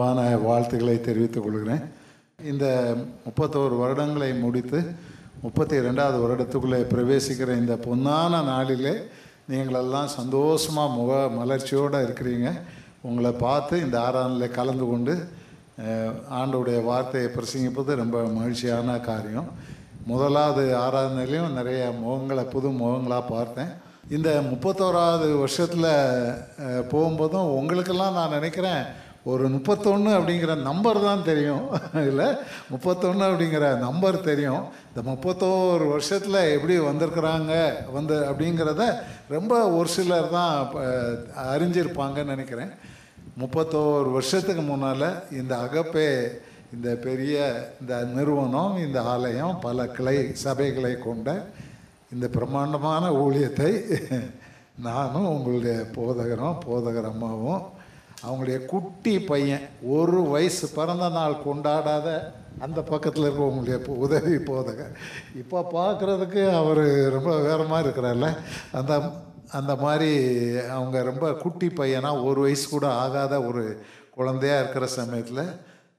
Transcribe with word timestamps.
அன்பான 0.00 0.36
வாழ்த்துக்களை 0.48 0.94
தெரிவித்துக் 1.06 1.44
கொள்கிறேன். 1.44 1.82
இந்த 2.50 2.66
முப்பத்தோரு 3.24 3.74
வருடங்களை 3.80 4.28
முடித்து 4.44 4.78
முப்பத்தி 5.42 5.76
ரெண்டாவது 5.86 6.16
வருடத்துக்குள்ளே 6.22 6.78
பிரவேசிக்கிற 6.92 7.54
இந்த 7.62 7.74
பொன்னான 7.86 8.40
நாளிலே 8.46 8.92
நீங்களெல்லாம் 9.50 10.08
சந்தோஷமாக 10.14 10.94
முக 10.98 11.18
மலர்ச்சியோடு 11.38 12.00
இருக்கிறீங்க. 12.06 12.48
உங்களை 13.08 13.32
பார்த்து 13.44 13.82
இந்த 13.86 13.98
ஆராதனையில் 14.06 14.56
கலந்து 14.56 14.86
கொண்டு 14.92 15.16
ஆண்டுடைய 16.38 16.78
வார்த்தையை 16.88 17.28
பிரசங்கிப்பது 17.36 18.00
ரொம்ப 18.02 18.24
மகிழ்ச்சியான 18.38 18.96
காரியம். 19.10 19.52
முதலாவது 20.12 20.64
ஆராதனையிலையும் 20.86 21.58
நிறைய 21.60 21.82
முகங்களை 22.04 22.46
புது 22.56 22.70
முகங்களாக 22.80 23.30
பார்த்தேன். 23.34 23.74
இந்த 24.16 24.30
முப்பத்தோராவது 24.50 25.28
வருஷத்தில் 25.44 25.92
போகும்போதும் 26.94 27.54
உங்களுக்கெல்லாம் 27.60 28.18
நான் 28.20 28.36
நினைக்கிறேன் 28.38 28.84
ஒரு 29.26 29.48
முப்பத்தொன்று 29.48 30.10
அப்படிங்கிற 30.10 30.52
நம்பர் 30.62 31.00
தான் 31.00 31.22
தெரியும். 31.22 31.64
இல்லை? 32.10 32.28
முப்பத்தொன்று 32.70 33.24
அப்படிங்கிற 33.24 33.78
நம்பர் 33.78 34.18
தெரியும். 34.20 34.62
இந்த 34.88 35.00
முப்பத்தோரு 35.10 35.84
வருஷத்தில் 35.88 36.38
எப்படி 36.54 36.76
வந்திருக்கிறாங்க 36.80 37.52
வந்து 37.92 38.16
அப்படிங்கிறத 38.30 38.84
ரொம்ப 39.28 39.54
ஒரு 39.70 39.88
சிலர் 39.88 40.28
தான் 40.28 40.54
அறிஞ்சிருப்பாங்கன்னு 41.50 42.34
நினைக்கிறேன். 42.34 42.72
முப்பத்தோரு 43.36 44.08
வருஷத்துக்கு 44.10 44.62
முன்னால் 44.62 45.08
இந்த 45.30 45.52
அகப்பே 45.56 46.08
இந்த 46.72 46.96
பெரிய 46.96 47.36
இந்த 47.80 47.94
நிறுவனம் 48.14 48.74
இந்த 48.78 49.02
ஆலயம் 49.04 49.60
பல 49.60 49.86
கிளை 49.88 50.16
சபைகளை 50.44 50.98
கொண்ட 50.98 51.28
இந்த 52.12 52.26
பிரம்மாண்டமான 52.28 53.04
ஊழியத்தை 53.22 53.70
நானும் 54.86 55.28
உங்களுடைய 55.30 55.74
போதகரும் 55.96 56.60
போதகர் 56.66 57.08
அம்மாவும் 57.10 57.62
அவங்களுடைய 58.24 58.58
குட்டி 58.64 59.14
பையன் 59.30 59.64
ஒரு 59.96 60.20
வயசு 60.28 60.68
பிறந்த 60.68 61.08
நாள் 61.08 61.42
கொண்டாடாத 61.46 62.08
அந்த 62.64 62.80
பக்கத்தில் 62.82 63.24
இருக்கிறவங்களுடைய 63.24 63.78
உதவி 64.04 64.36
போதக. 64.50 64.80
இப்போ 65.42 65.58
பார்க்குறதுக்கு 65.74 66.42
அவர் 66.60 66.84
ரொம்ப 67.16 67.30
வேற 67.48 67.60
மாதிரி 67.64 67.86
இருக்கிறார்ல. 67.88 68.28
அந்த 68.72 68.92
அந்த 69.58 69.72
மாதிரி 69.76 70.10
அவங்க 70.68 71.02
ரொம்ப 71.02 71.28
குட்டி 71.44 71.68
பையனாக 71.68 72.22
ஒரு 72.22 72.40
வயசு 72.40 72.66
கூட 72.68 72.86
ஆகாத 73.04 73.34
ஒரு 73.42 73.62
குழந்தையாக 74.10 74.60
இருக்கிற 74.62 74.86
சமயத்தில் 74.98 75.44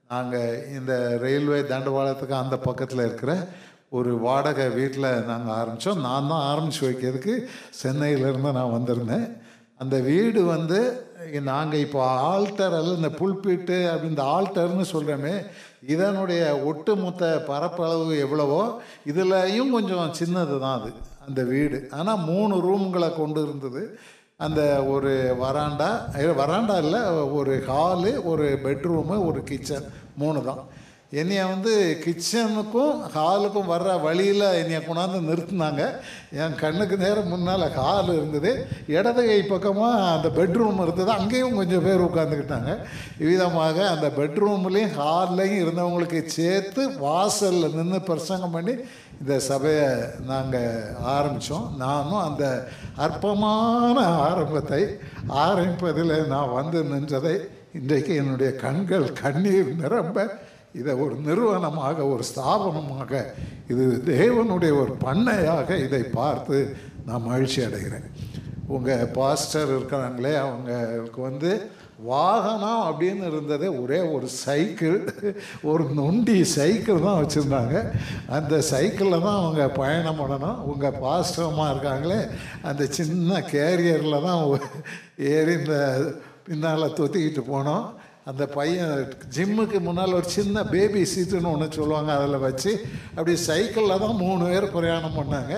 நாங்கள் 0.09 0.67
இந்த 0.77 0.93
ரயில்வே 1.21 1.59
தண்டவாளத்துக்கு 1.71 2.35
அந்த 2.43 2.57
பக்கத்தில் 2.57 3.05
இருக்கிற 3.05 3.33
ஒரு 3.89 4.11
வாடகை 4.19 4.67
வீட்டில் 4.69 5.09
நாங்கள் 5.23 5.55
ஆரம்பித்தோம் 5.55 6.03
நான் 6.07 6.27
தான் 6.27 6.45
ஆரம்பித்து 6.51 6.83
வைக்கிறதுக்கு 6.87 7.33
சென்னையிலேருந்து 7.83 8.51
நான் 8.59 8.75
வந்திருந்தேன். 8.77 9.25
அந்த 9.77 9.99
வீடு 9.99 10.41
வந்து 10.45 10.79
நாங்கள் 11.39 11.79
இப்போ 11.79 12.05
ஆல்டர் 12.05 12.75
அல்ல 12.75 12.95
இந்த 12.95 13.09
புல்பீட்டு 13.09 13.77
அப்படி 13.89 14.09
இந்த 14.09 14.23
ஆல்டர்னு 14.23 14.85
சொல்கிறோமே 14.93 15.45
இதனுடைய 15.81 16.63
ஒட்டுமொத்த 16.63 17.43
பரப்பளவு 17.47 18.17
எவ்வளவோ 18.19 18.81
இதுலையும் 19.05 19.69
கொஞ்சம் 19.69 20.13
சின்னது 20.19 20.59
தான் 20.59 20.79
அது 20.79 20.91
அந்த 21.27 21.43
வீடு. 21.43 21.87
ஆனால் 21.91 22.17
மூணு 22.17 22.55
ரூம்களை 22.55 23.15
கொண்டு 23.15 23.41
இருந்தது. 23.41 23.97
அந்த 24.37 24.83
ஒரு 24.83 25.35
வராண்டா 25.41 25.89
வராண்டா 26.41 26.77
இல்லை 26.83 27.01
ஒரு 27.33 27.63
ஹாலு 27.67 28.23
ஒரு 28.23 28.59
பெட்ரூமு 28.63 29.25
ஒரு 29.25 29.43
கிச்சன் 29.43 29.87
மூணு 30.15 30.43
தான் 30.43 30.61
என்னைய 31.19 31.45
வந்து 31.45 31.71
கிச்சனுக்கும் 32.03 32.99
ஹாலுக்கும் 33.15 33.71
வர்ற 33.71 33.89
வழியில் 34.03 34.45
என்னைய 34.59 34.79
கொண்டாந்து 34.83 35.19
நிறுத்தினாங்க. 35.29 35.81
என் 36.41 36.55
கண்ணுக்கு 36.61 36.97
நேரம் 36.97 37.31
முன்னால் 37.33 37.65
ஹால் 37.77 38.11
இருந்தது. 38.17 38.51
இடது 38.95 39.23
கை 39.29 39.39
பக்கமாக 39.43 40.05
அந்த 40.15 40.29
பெட்ரூம் 40.39 40.79
இருந்தது. 40.85 41.11
அங்கேயும் 41.11 41.57
கொஞ்சம் 41.59 41.85
பேர் 41.87 42.05
உட்காந்துக்கிட்டாங்க 42.07 42.73
விதமாக 43.17 43.77
அந்த 43.89 44.09
பெட்ரூம்லேயும் 44.19 44.95
ஹால்லையும் 44.99 45.61
இருந்தவங்களுக்கு 45.63 46.21
சேர்த்து 46.37 46.83
வாசலில் 47.05 47.75
நின்று 47.75 47.99
பிரசங்கம் 48.01 48.55
பண்ணி 48.57 48.75
இந்த 49.21 49.35
சபையை 49.49 49.89
நாங்கள் 50.25 50.85
ஆரம்பித்தோம் 51.15 51.67
நானும் 51.77 52.23
அந்த 52.27 52.45
அற்பமான 52.95 53.97
ஆரம்பத்தை 54.27 54.81
ஆரம்பிப்பதில் 55.45 56.15
நான் 56.27 56.55
வந்து 56.59 56.79
நின்றதை 56.93 57.35
இன்றைக்கு 57.71 58.13
என்னுடைய 58.15 58.49
கண்கள் 58.63 59.05
கண்ணீர் 59.21 59.69
நிரம்ப 59.75 60.25
இதை 60.79 60.93
ஒரு 61.03 61.15
நிறுவனமாக 61.27 62.05
ஒரு 62.13 62.23
ஸ்தாபனமாக 62.31 63.11
இது 63.73 63.85
தேவனுடைய 64.13 64.71
ஒரு 64.83 64.93
பண்ணையாக 65.05 65.77
இதை 65.85 66.03
பார்த்து 66.19 66.57
நான் 67.07 67.27
மகிழ்ச்சி 67.29 67.59
அடைகிறேன். 67.67 68.07
உங்கள் 68.75 69.11
பாஸ்டர் 69.19 69.71
இருக்கிறாங்களே 69.75 70.33
அவங்களுக்கு 70.45 71.21
வந்து 71.29 71.51
வாகனம் 72.09 72.83
அப்படின்னு 72.89 73.23
இருந்ததே 73.31 73.67
ஒரே 73.81 73.97
ஒரு 74.13 74.27
சைக்கிள் 74.43 74.95
ஒரு 75.71 75.83
நொண்டி 75.99 76.37
சைக்கிள் 76.53 77.03
தான் 77.05 77.19
வச்சுருந்தாங்க. 77.19 77.75
அந்த 78.37 78.53
சைக்கிளில் 78.71 79.25
தான் 79.25 79.39
அவங்க 79.41 79.63
பயணம் 79.81 80.21
பண்ணணும். 80.21 80.61
உங்கள் 80.71 80.99
பாஸ்டரமாக 81.03 81.71
இருக்காங்களே 81.73 82.19
அந்த 82.69 82.85
சின்ன 82.97 83.41
கேரியரில் 83.53 84.25
தான் 84.27 84.41
ஏறி 85.33 85.53
இந்த 85.61 85.77
பின்னால் 86.47 86.95
தொத்திக்கிட்டு 86.99 87.43
போனோம். 87.53 87.85
அந்த 88.29 88.43
பையன் 88.45 88.91
ஜிம்முக்கு 89.35 89.77
முன்னால் 89.85 90.15
ஒரு 90.17 90.27
சின்ன 90.35 90.63
பேபி 90.63 91.01
சீட்டுன்னு 91.11 91.51
ஒன்று 91.51 91.67
சொல்லுவாங்க 91.77 92.11
அதில் 92.15 92.43
வச்சு 92.43 92.71
அப்படி 93.15 93.33
சைக்கிளில் 93.45 94.01
தான் 94.03 94.19
மூணு 94.23 94.43
பேர் 94.49 94.67
பிரயாணம் 94.75 95.17
பண்ணாங்க. 95.19 95.53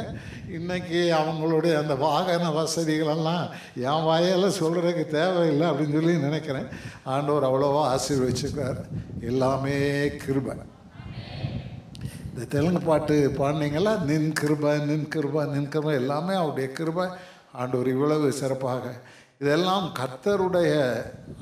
இன்றைக்கி 0.57 1.01
அவங்களுடைய 1.19 1.73
அந்த 1.81 1.95
வாகன 1.95 2.51
வசதிகளெல்லாம் 2.59 3.43
என் 3.87 4.05
வாயால் 4.07 4.57
சொல்கிறதுக்கு 4.59 5.05
தேவையில்லை 5.17 5.65
அப்படின்னு 5.69 5.97
சொல்லி 5.99 6.13
நினைக்கிறேன். 6.27 6.69
ஆண்டவர் 7.03 7.47
அவ்வளோவா 7.49 7.83
ஆசீர்வச்சிருக்கார். 7.95 8.79
எல்லாமே 9.31 9.75
கிருபை. 10.23 10.55
இந்த 12.29 12.45
தெலுங்கு 12.55 12.83
பாட்டு 12.89 13.17
பாடினீங்களா 13.39 13.95
நின் 14.11 14.31
கிருபை 14.41 14.79
நின் 14.79 15.07
கிருபை 15.07 15.43
நின் 15.55 15.71
கிருபை 15.73 15.93
எல்லாமே 16.03 16.33
அவருடைய 16.33 16.69
கிருபை. 16.79 17.07
ஆண்டவர் 17.61 17.87
இவ்வளவு 17.87 18.31
சிறப்பாக 18.31 18.85
இதெல்லாம் 19.43 19.87
கர்த்தருடைய 19.99 20.73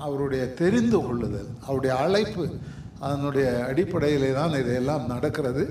அவருடைய 0.06 0.44
தெரிந்து 0.62 1.00
கொள்ளுதல் 1.06 1.50
அவருடைய 1.66 1.94
அழைப்பு 2.04 2.46
அதனுடைய 3.08 3.48
அடிப்படையிலே 3.70 4.30
தான் 4.40 4.56
இதெல்லாம் 4.64 5.06
நடக்கிறது. 5.12 5.64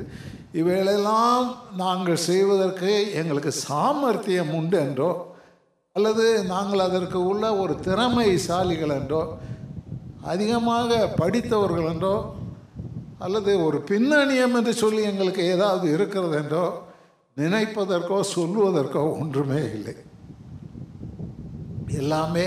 இவைகளெல்லாம் 0.60 1.48
நாங்கள் 1.82 2.24
செய்வதற்கு 2.28 2.92
எங்களுக்கு 3.20 3.52
சாமர்த்தியம் 3.66 4.52
உண்டு 4.58 4.78
என்றோ 4.86 5.10
அல்லது 5.96 6.24
நாங்கள் 6.52 6.82
அதற்கு 6.86 7.18
உள்ள 7.30 7.44
ஒரு 7.62 7.74
திறமைசாலிகள் 7.86 8.94
என்றோ 8.98 9.22
அதிகமாக 10.32 10.98
படித்தவர்கள் 11.20 11.88
என்றோ 11.92 12.14
அல்லது 13.26 13.52
ஒரு 13.66 13.78
பின்னணியம் 13.90 14.54
என்று 14.58 14.74
சொல்லி 14.82 15.02
எங்களுக்கு 15.12 15.42
ஏதாவது 15.54 15.86
இருக்கிறது 15.96 16.36
என்றோ 16.42 16.66
நினைப்பதற்கோ 17.36 18.18
சொல்லுவதற்கோ 18.36 19.02
ஒன்றுமே 19.22 19.60
இல்லை. 19.76 19.94
எல்லாமே 21.92 22.46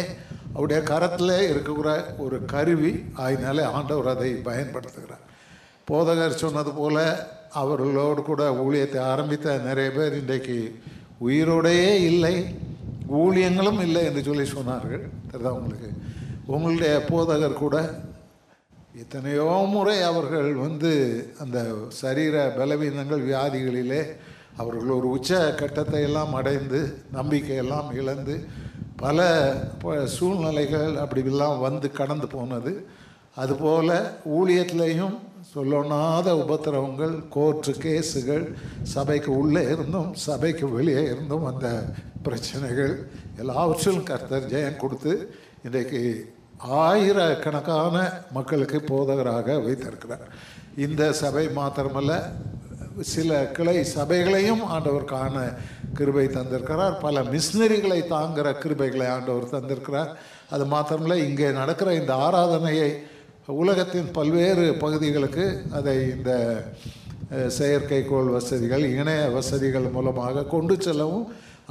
அவருடைய 0.54 0.82
கரத்தில் 0.82 1.36
இருக்கக்கூட 1.52 2.18
ஒரு 2.18 2.46
கருவி 2.46 2.92
ஆயினாலே 3.18 3.64
ஆண்டவர் 3.64 4.08
அதை 4.08 4.32
பயன்படுத்துகிறார். 4.34 5.24
போதகர் 5.90 6.42
சொன்னது 6.44 6.72
போல் 6.72 7.06
அவர்களோடு 7.50 8.22
கூட 8.22 8.44
ஊழியத்தை 8.52 9.00
ஆரம்பித்த 9.00 9.58
நிறைய 9.58 9.92
பேர் 9.92 10.20
இன்றைக்கு 10.20 10.80
உயிரோடையே 11.26 11.94
இல்லை 12.12 12.36
ஊழியங்களும் 13.10 13.82
இல்லை 13.82 14.04
என்று 14.06 14.24
சொல்லி 14.24 14.46
சொன்னார்கள். 14.52 15.04
தெரியுதா 15.32 15.50
உங்களுக்கு? 15.50 15.90
உங்களுடைய 16.46 17.06
போதகர் 17.10 17.54
கூட 17.54 17.78
எத்தனையோ 19.02 19.68
முறை 19.74 20.02
அவர்கள் 20.02 20.54
வந்து 20.54 20.92
அந்த 21.40 21.60
சரீர 21.90 22.54
பலவீனங்கள் 22.58 23.24
வியாதிகளிலே 23.30 24.02
அவர்கள் 24.58 24.90
ஒரு 24.90 25.10
உச்ச 25.10 25.54
கட்டத்தை 25.56 26.02
எல்லாம் 26.02 26.34
அடைந்து 26.34 26.80
நம்பிக்கையெல்லாம் 27.14 27.94
இழந்து 27.94 28.36
பல 29.04 29.20
சூழ்நிலைகள் 30.16 30.92
அப்படிலாம் 31.04 31.60
வந்து 31.68 31.88
கடந்து 32.00 32.28
போனது. 32.28 32.74
அதுபோல் 33.42 33.94
ஊழியத்திலையும் 34.38 35.16
சொல்லொணாத 35.54 36.28
உபத்திரவங்கள் 36.44 37.16
கோர்ட்டு 37.36 37.72
கேஸுகள் 37.84 38.46
சபைக்கு 38.94 39.32
உள்ளே 39.42 39.64
இருந்தும் 39.74 40.10
சபைக்கு 40.28 40.66
வெளியே 40.78 41.04
இருந்தும் 41.14 41.46
அந்த 41.52 41.68
பிரச்சனைகள் 42.26 42.94
எல்லாவற்றிலும் 43.38 44.08
கர்த்தர் 44.10 44.50
ஜெயம் 44.54 44.82
கொடுத்து 44.84 45.14
இன்றைக்கு 45.64 46.02
ஆயிரக்கணக்கான 46.84 47.96
மக்களுக்கு 48.38 48.80
போதகராக 48.90 49.58
வைத்திருக்கிறார். 49.66 50.26
இந்த 50.86 51.12
சபை 51.22 51.46
மாத்திரமல்ல 51.60 52.14
சில 53.14 53.32
கிளை 53.58 53.78
சபைகளையும் 53.98 54.64
ஆண்டவர் 54.74 55.12
காண 55.14 55.38
கிருபை 55.98 56.26
தந்திருக்கிறார். 56.38 56.96
பல 57.06 57.24
மிஷினரிகளை 57.34 58.00
தாங்குகிற 58.14 58.48
கிருபைகளை 58.64 59.08
ஆண்டவர் 59.16 59.54
தந்திருக்கிறார். 59.56 60.12
அது 60.54 60.64
மாத்திரமில்லை 60.74 61.20
இங்கே 61.30 61.50
நடக்கிற 61.62 61.90
இந்த 62.02 62.14
ஆராதனையை 62.26 62.90
உலகத்தின் 63.62 64.10
பல்வேறு 64.18 64.66
பகுதிகளுக்கு 64.84 65.46
அதை 65.78 65.96
இந்த 66.16 66.32
செயற்கைக்கோள் 67.58 68.30
வசதிகள் 68.36 68.84
இணைய 69.00 69.22
வசதிகள் 69.38 69.88
மூலமாக 69.96 70.46
கொண்டு 70.54 70.76
செல்லவும் 70.86 71.26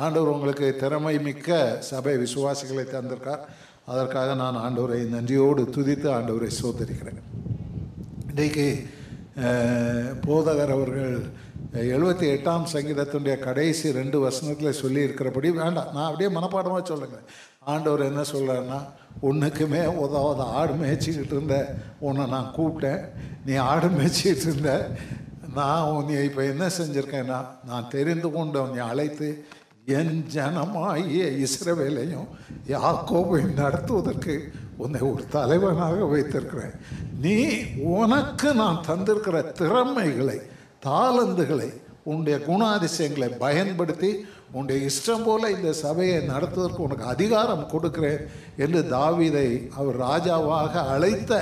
ஆண்டவர் 0.05 0.33
உங்களுக்கு 0.35 0.67
திறமை 0.83 1.15
மிக்க 1.27 1.59
சபை 1.91 2.15
விசுவாசிகளை 2.25 2.85
தந்திருக்கார். 2.95 3.43
அதற்காக 3.93 4.35
நான் 4.41 4.59
ஆண்டவரை 4.65 4.99
நன்றியோடு 5.15 5.63
துதித்து 5.77 6.09
ஆண்டவரை 6.17 6.51
சோதரிக்கிறேன் 6.61 7.23
இன்றைக்கு 8.31 8.67
போதகர் 10.27 10.75
அவர்கள் 10.77 11.15
எழுபத்தி 11.71 12.27
எட்டாம் 12.35 12.65
சங்கீதத்தினுடைய 12.73 13.39
கடைசி 13.39 13.93
ரெண்டு 13.93 14.19
வசனத்தில் 14.21 14.79
சொல்லி 14.81 15.01
இருக்கிறபடி 15.07 15.49
வேண்டாம். 15.53 15.91
நான் 15.95 16.09
அப்படியே 16.09 16.31
மனப்பாடமாக 16.37 16.83
சொல்லுங்கள் 16.85 17.25
ஆண்டவர் 17.61 18.09
என்ன 18.11 18.23
சொல்கிறாருன்னா 18.33 18.81
உன்னுக்குமே 19.23 19.83
உதவாத 20.05 20.43
ஆடு 20.43 20.73
மேய்ச்சிக்கிட்டு 20.73 21.35
இருந்த 21.37 21.77
உன்னை 21.99 22.27
நான் 22.27 22.55
கூப்பிட்டேன். 22.57 23.03
நீ 23.45 23.55
ஆடு 23.55 23.87
மேய்ச்சிக்கிட்டு 23.87 24.47
இருந்த 24.51 24.73
நான் 25.55 25.91
உன்னை 25.97 26.25
இப்போ 26.25 26.45
என்ன 26.45 26.67
செஞ்சுருக்கேன்னா 26.79 27.41
நான் 27.65 27.89
தெரிந்து 27.89 28.31
கொண்டு 28.31 28.63
உன்னை 28.63 28.83
அழைத்து 28.87 29.45
என் 29.87 30.25
ஜனமாகிய 30.35 31.47
இஸ்ரவேலையும் 31.47 32.29
யாக்கோபையும் 32.69 33.55
நடத்துவதற்கு 33.55 34.53
உன்னை 34.77 35.01
ஒரு 35.01 35.25
தலைவனாக 35.31 36.05
வைத்திருக்கிறேன். 36.05 36.75
நீ 37.21 37.37
உனக்கு 37.99 38.55
நான் 38.55 38.85
தந்திருக்கிற 38.89 39.53
திறமைகளை 39.53 40.39
தாளந்துகளை 40.87 41.71
உன்னுடைய 42.11 42.37
குணாதிசயங்களை 42.49 43.29
பயன்படுத்தி 43.45 44.11
உன்னுடைய 44.55 44.79
இஷ்டம் 44.89 45.25
போல 45.27 45.51
இந்த 45.51 45.71
சபையை 45.83 46.17
நடத்துவதற்கு 46.31 46.85
உனக்கு 46.87 47.05
அதிகாரம் 47.13 47.69
கொடுக்கிறேன் 47.73 48.25
என்று 48.65 48.81
தாவிதை 48.95 49.49
அவர் 49.79 49.97
ராஜாவாக 50.07 50.83
அழைத்த 50.95 51.33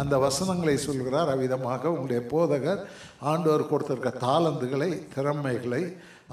அந்த 0.00 0.14
வசனங்களை 0.26 0.76
சொல்கிறார். 0.86 1.30
அவ்விதமாக 1.34 1.92
உங்களுடைய 1.94 2.22
போதகர் 2.32 2.82
ஆண்டவர் 3.30 3.70
கொடுத்திருக்க 3.70 4.12
தாளந்துகளை 4.26 4.90
திறமைகளை 5.14 5.82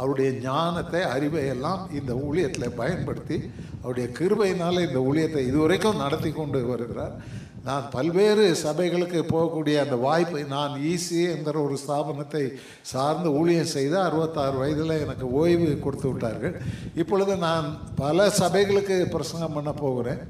அவருடைய 0.01 0.29
ஞானத்தை 0.45 1.01
அறிவை 1.15 1.43
எல்லாம் 1.53 1.83
இந்த 1.99 2.11
ஊழியத்தில் 2.25 2.77
பயன்படுத்தி 2.81 3.37
அவருடைய 3.81 4.07
கிருபையினால் 4.17 4.85
இந்த 4.87 4.99
ஊழியத்தை 5.09 5.43
இதுவரைக்கும் 5.51 6.01
நடத்தி 6.03 6.31
கொண்டு 6.31 6.61
வருகிறார். 6.71 7.13
நான் 7.67 7.85
பல்வேறு 7.93 8.43
சபைகளுக்கு 8.63 9.19
போகக்கூடிய 9.31 9.75
அந்த 9.83 9.95
வாய்ப்பு 10.05 10.39
நான் 10.55 10.73
ஈசி 10.91 11.19
என்கிற 11.33 11.55
ஒரு 11.65 11.75
ஸ்தாபனத்தை 11.83 12.43
சார்ந்து 12.91 13.29
ஊழியம் 13.39 13.71
செய்து 13.75 13.97
அறுபத்தாறு 14.07 14.57
வயதில் 14.61 15.01
எனக்கு 15.05 15.27
ஓய்வு 15.39 15.69
கொடுத்து 15.85 16.07
விட்டார்கள். 16.09 16.55
இப்பொழுது 17.01 17.35
நான் 17.47 17.67
பல 18.01 18.27
சபைகளுக்கு 18.41 18.97
பிரசங்கம் 19.15 19.55
பண்ண 19.57 19.73
போகிறேன். 19.83 20.21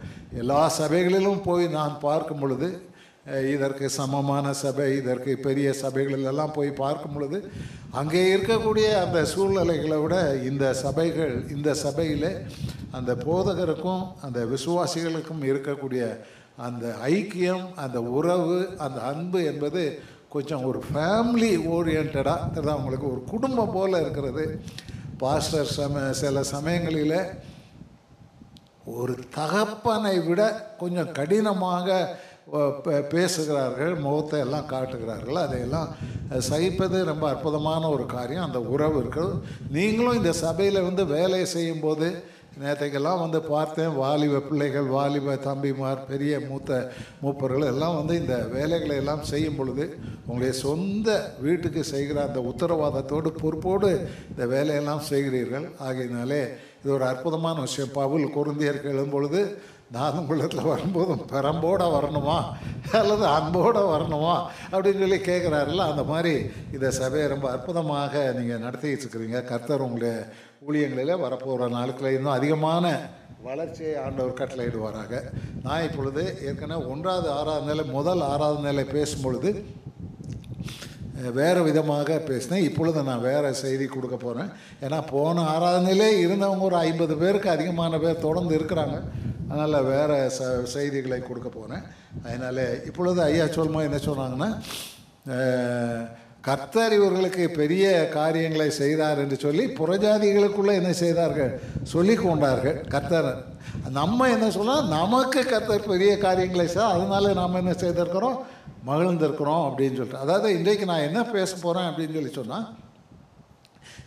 எல்லா 0.42 0.62
சபைகளிலும் 0.82 1.42
போய் 1.48 1.66
நான் 1.80 1.96
பார்க்கும் 2.08 2.44
பொழுது 2.44 2.70
இதற்கு 3.54 3.86
சமமான 3.98 4.48
சபை 4.62 4.88
இதற்கு 5.02 5.32
பெரிய 5.46 5.68
சபைகளிலெல்லாம் 5.84 6.32
எல்லாம் 6.34 6.56
போய் 6.58 6.72
பார்க்கும் 6.82 7.16
பொழுது 7.16 7.38
அங்கே 8.00 8.22
இருக்கக்கூடிய 8.34 8.88
அந்த 9.04 9.20
சூழ்நிலைகளை 9.32 9.98
விட 10.04 10.16
இந்த 10.50 10.66
சபைகள் 10.84 11.34
இந்த 11.56 11.70
சபையில் 11.86 12.30
அந்த 12.98 13.12
போதகருக்கும் 13.26 14.04
அந்த 14.26 14.40
விசுவாசிகளுக்கும் 14.54 15.42
இருக்கக்கூடிய 15.52 16.04
அந்த 16.58 16.96
ஐக்கியம் 17.06 17.74
அந்த 17.76 18.02
உறவு 18.02 18.70
அந்த 18.78 19.02
அன்பு 19.02 19.46
என்பது 19.46 20.00
கொஞ்சம் 20.30 20.64
ஒரு 20.64 20.84
ஃபேமிலி 20.94 21.58
ஓரியன்டாக 21.58 22.68
அவங்களுக்கு 22.68 23.12
ஒரு 23.12 23.24
குடும்பம் 23.24 23.72
போல் 23.72 24.02
இருக்கிறது. 24.02 24.62
பாஸ்டர் 25.18 25.66
சம 25.66 26.12
சில 26.12 26.44
சமயங்களில் 26.44 27.26
ஒரு 28.86 29.18
தகப்பனை 29.34 30.20
விட 30.20 30.74
கொஞ்சம் 30.78 31.12
கடினமாக 31.12 32.18
பே- 32.54 33.02
பேசுகிறார்கள் 33.02 33.96
முகத்தை 33.96 34.40
எல்லாம் 34.40 34.66
காட்டுகிறார்கள். 34.66 35.36
அதையெல்லாம் 35.36 35.96
சகிப்பது 36.30 37.04
ரொம்ப 37.04 37.30
அற்புதமான 37.30 37.90
ஒரு 37.90 38.06
காரியம். 38.06 38.44
அந்த 38.44 38.62
உறவு 38.62 39.00
இருக்கிறது. 39.00 39.34
நீங்களும் 39.70 40.16
இந்த 40.16 40.32
சபையில் 40.32 40.82
வந்து 40.82 41.06
வேலை 41.06 41.46
செய்யும்போது 41.46 42.24
நேற்றைக்கெல்லாம் 42.64 43.20
வந்து 43.20 43.42
பார்த்தேன். 43.42 43.96
வாலிப 43.96 44.40
பிள்ளைகள் 44.40 44.84
வாலிப 44.84 45.34
தம்பிமார் 45.34 46.06
பெரிய 46.08 46.40
மூத்த 46.40 46.92
மூப்பர்கள் 47.24 47.66
எல்லாம் 47.66 47.96
வந்து 47.96 48.20
இந்த 48.20 48.38
வேலைகளை 48.38 48.96
எல்லாம் 48.96 49.24
செய்யும் 49.24 49.56
பொழுது 49.56 49.98
உங்களுடைய 50.26 50.54
சொந்த 50.60 51.34
வீட்டுக்கு 51.40 51.84
செய்கிற 51.84 52.28
அந்த 52.28 52.40
உத்தரவாதத்தோடு 52.52 53.28
பொறுப்போடு 53.28 54.08
இந்த 54.30 54.46
வேலையெல்லாம் 54.46 55.04
செய்கிறீர்கள். 55.10 55.68
ஆகையினாலே 55.80 56.42
இது 56.84 56.94
ஒரு 56.94 57.06
அற்புதமான 57.06 57.60
விஷயம். 57.60 57.92
பவுல் 57.94 58.34
குருந்தியருக்கு 58.36 58.94
எழும்பொழுது 58.96 59.58
நான் 59.92 60.18
உங்களிடத்தில் 60.18 60.64
வரும்போதும் 60.64 61.28
பெரம்போடு 61.32 61.86
வரணுமா? 61.96 62.38
அல்லது 62.92 63.26
அன்போட 63.26 63.78
வரணுமா? 63.94 64.36
அப்படின்னு 64.72 65.00
சொல்லி 65.00 65.16
கேட்குறாருல்ல 65.16 65.78
அந்த 65.78 66.04
மாதிரி 66.04 66.46
இந்த 66.74 66.92
சபையை 66.92 67.30
ரொம்ப 67.30 67.52
அற்புதமாக 67.52 68.34
நீங்கள் 68.38 68.60
நடத்திட்டு 68.60 69.06
இருக்கிறீங்க. 69.06 69.44
கர்த்தர் 69.44 69.82
உங்களுடைய 69.82 70.28
ஊழியங்களில் 70.68 71.22
வரப்போகிற 71.24 71.66
நாட்களில் 71.76 72.16
இன்னும் 72.18 72.38
அதிகமான 72.38 72.86
வளர்ச்சியை 73.48 73.96
ஆண்டவர் 74.04 74.40
கட்டளையிடுவாராக. 74.40 75.14
நான் 75.66 75.84
இப்பொழுது 75.88 76.22
ஏற்கனவே 76.48 76.86
ஒன்றாவது 76.94 77.28
ஆறாவது 77.40 77.68
நிலை 77.72 77.84
முதல் 77.98 78.24
ஆறாவது 78.30 78.64
நிலை 78.68 78.84
பேசும்பொழுது 78.96 79.50
வேறு 81.40 81.60
விதமாக 81.68 82.18
பேசினேன். 82.30 82.66
இப்பொழுது 82.70 83.04
நான் 83.10 83.26
வேறு 83.28 83.52
செய்தி 83.62 83.86
கொடுக்க 83.92 84.18
போகிறேன் 84.24 84.50
ஏன்னா 84.86 85.00
போன 85.14 85.46
ஆராதனையிலே 85.54 86.10
இருந்தவங்க 86.24 86.70
ஒரு 86.70 86.78
ஐம்பது 86.88 87.16
பேருக்கு 87.22 87.50
அதிகமான 87.56 88.00
பேர் 88.06 88.26
தொடர்ந்து 88.26 88.54
இருக்கிறாங்க. 88.60 88.98
அதனால் 89.50 89.88
வேறு 89.94 90.18
ச 90.38 90.52
செய்திகளை 90.76 91.20
கொடுக்க 91.24 91.50
போகிறேன் 91.50 91.84
அதனால் 92.26 92.66
இப்பொழுது 92.90 93.20
ஐயா 93.30 93.48
சொல்மா 93.58 93.82
என்ன 93.88 94.00
சொன்னாங்கன்னா 94.10 94.52
கர்த்தர் 96.46 96.94
இவர்களுக்கு 96.94 97.44
பெரிய 97.50 97.86
காரியங்களை 98.18 98.70
செய்தார் 98.70 99.22
என்று 99.24 99.38
சொல்லி 99.46 99.66
புறஜாதிகளுக்குள்ளே 99.80 100.74
என்ன 100.82 100.94
செய்தார்கள்? 100.94 101.52
சொல்லி 101.84 102.16
கொண்டார்கள். 102.16 102.78
கர்த்தர் 102.88 103.30
நம்ம 103.90 104.28
என்ன 104.30 104.50
சொன்னால் 104.50 104.88
நமக்கு 104.88 105.42
கர்த்தர் 105.46 105.90
பெரிய 105.94 106.12
காரியங்களை 106.18 106.68
செய்தார். 106.68 106.96
அதனால 106.96 107.34
நாம் 107.34 107.60
என்ன 107.62 107.72
செய்திருக்கிறோம்? 107.72 108.38
மகிழ்ந்திருக்கிறோம் 108.88 109.64
அப்படின்னு 109.68 109.98
சொல்லிட்டு. 110.00 110.24
அதாவது 110.26 110.50
இன்றைக்கு 110.58 110.86
நான் 110.86 111.08
என்ன 111.10 111.24
பேச 111.36 111.56
போகிறேன் 111.62 111.90
அப்படின்னு 111.90 112.18
சொல்லி 112.20 112.34
சொன்னால் 112.34 112.68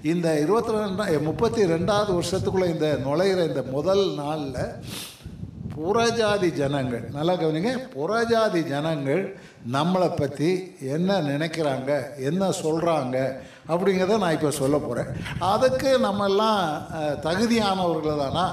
இந்த 0.02 0.28
இருபத்தி 0.40 0.72
ரெண்டா 0.72 1.04
முப்பத்தி 1.22 1.62
ரெண்டாவது 1.62 2.10
வருஷத்துக்குள்ளே 2.18 2.68
இந்த 2.74 2.88
நுழையிற 3.06 3.46
இந்த 3.48 3.62
முதல் 3.62 4.04
நாளில் 4.14 4.60
புறஜாதி 5.78 6.48
ஜனங்கள். 6.60 7.04
நல்லா 7.16 7.34
கவனிங்க. 7.40 7.72
புறஜாதி 7.96 8.60
ஜனங்கள் 8.72 9.22
நம்மளை 9.74 10.08
பற்றி 10.20 10.50
என்ன 10.94 11.18
நினைக்கிறாங்க 11.30 11.90
என்ன 12.28 12.48
சொல்கிறாங்க 12.62 13.16
அப்படிங்கிறத 13.72 14.16
நான் 14.22 14.36
இப்போ 14.36 14.50
சொல்ல 14.58 14.76
போகிறேன் 14.78 15.08
அதுக்கு 15.52 15.90
நம்ம 16.06 16.26
எல்லாம் 16.30 16.62
தகுதியானவர்கள் 17.26 18.22
தானா? 18.22 18.46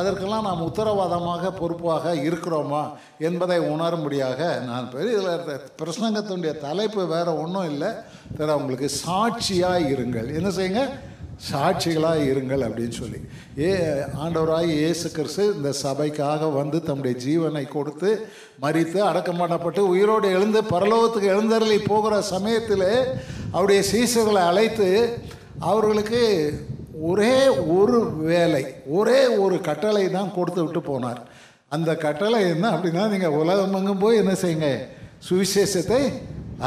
அதற்கெல்லாம் 0.00 0.46
நாம் 0.48 0.66
உத்தரவாதமாக 0.68 1.50
பொறுப்பாக 1.60 2.14
இருக்கிறோமா 2.28 2.82
என்பதை 3.28 3.58
உணரும்படியாக 3.72 4.40
நான் 4.68 4.90
பெரிய 4.94 5.16
இதில் 5.18 5.64
பிரசங்கத்தினுடைய 5.80 6.52
தலைப்பு 6.66 7.02
வேறு 7.14 7.32
ஒன்றும் 7.44 7.70
இல்லை. 7.72 7.90
வேற 8.38 8.50
உங்களுக்கு 8.60 8.88
சாட்சியாக 9.04 9.88
இருங்கள். 9.94 10.28
என்ன 10.38 10.50
செய்யுங்க? 10.58 10.84
சாட்சிகளாக 11.50 12.26
இருங்கள் 12.32 12.62
அப்படின்னு 12.66 12.96
சொல்லி. 13.00 13.18
ஏ 13.58 13.70
ஆண்டவராய் 14.24 14.70
இயேசு 14.80 15.10
கிறிஸ்து 15.10 15.44
இந்த 15.54 15.72
சபைக்காக 15.82 16.50
வந்து 16.54 16.82
தம்முடைய 16.82 17.14
ஜீவனை 17.24 17.68
கொடுத்து 17.68 18.10
மறித்து 18.62 18.98
அடக்கம் 18.98 19.40
பண்ணப்பட்டு 19.40 19.80
உயிரோடு 19.92 20.28
எழுந்து 20.30 20.62
பரலோகத்துக்கு 20.62 21.32
எழுந்தருளி 21.34 21.78
போகிற 21.78 22.20
சமயத்தில் 22.20 22.86
அவருடைய 23.52 23.82
சீசர்களை 23.92 24.42
அழைத்து 24.50 24.88
அவர்களுக்கு 25.58 26.22
ஒரே 27.10 27.34
ஒரு 27.78 27.98
வேலை 28.30 28.64
ஒரே 28.98 29.26
ஒரு 29.26 29.60
கட்டளை 29.60 30.04
தான் 30.10 30.34
கொடுத்து 30.34 30.64
விட்டு 30.64 30.80
போனார். 30.80 31.20
அந்த 31.68 31.90
கட்டளை 31.96 32.40
என்ன 32.48 32.66
அப்படின்னா 32.70 33.04
நீங்கள் 33.08 33.36
உலகமெங்கும் 33.40 33.98
போய் 33.98 34.16
என்ன 34.16 34.32
செய்யுங்க? 34.32 34.70
சுவிசேஷத்தை 35.28 36.00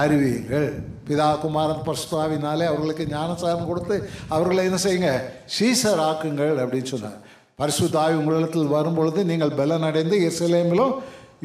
அறிவியுங்கள் 0.02 0.70
பிதா 1.08 1.40
குமாரன் 1.40 1.86
பரிசுத்தாவினாலே 1.88 2.66
அவர்களுக்கு 2.72 3.06
ஞானசாரம் 3.12 3.68
கொடுத்து 3.68 3.96
அவர்களை 4.36 4.64
என்ன 4.66 4.80
செய்யுங்க? 4.86 5.12
சீசர் 5.56 6.02
ஆக்குங்கள் 6.10 6.56
அப்படின்னு 6.64 6.94
சொன்னார். 6.94 7.20
பரிசுத்தாவி 7.60 8.16
உங்களிடத்தில் 8.22 8.74
வரும்பொழுது 8.78 9.20
நீங்கள் 9.32 9.58
பலன் 9.60 9.88
அடைந்து 9.90 10.18
இஸ்லேமிலும் 10.30 10.96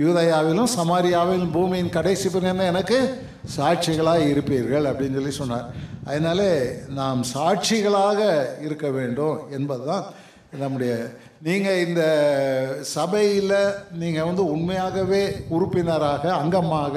யூதயாவிலும் 0.04 0.70
சமாரியாவிலும் 0.76 1.52
பூமியின் 1.56 1.94
கடைசி 1.96 2.28
பிறந்த 2.28 2.64
எனக்கு? 2.64 2.98
சாட்சிகளாக 3.56 4.26
இருப்பீர்கள் 4.32 4.88
அப்படின்னு 4.90 5.18
சொல்லி 5.18 5.34
சொன்னார். 5.40 5.66
அதனாலே 6.04 6.50
நாம் 6.98 7.20
சாட்சிகளாக 7.34 8.20
இருக்க 8.66 8.88
வேண்டும் 8.98 9.38
என்பதுதான் 9.50 10.04
நம்முடைய 10.60 10.92
நீங்கள் 11.42 11.82
இந்த 11.86 12.02
சபையில் 12.80 13.58
நீங்கள் 14.02 14.28
வந்து 14.28 14.44
உண்மையாகவே 14.54 15.22
உறுப்பினராக 15.48 16.24
அங்கமாக 16.40 16.96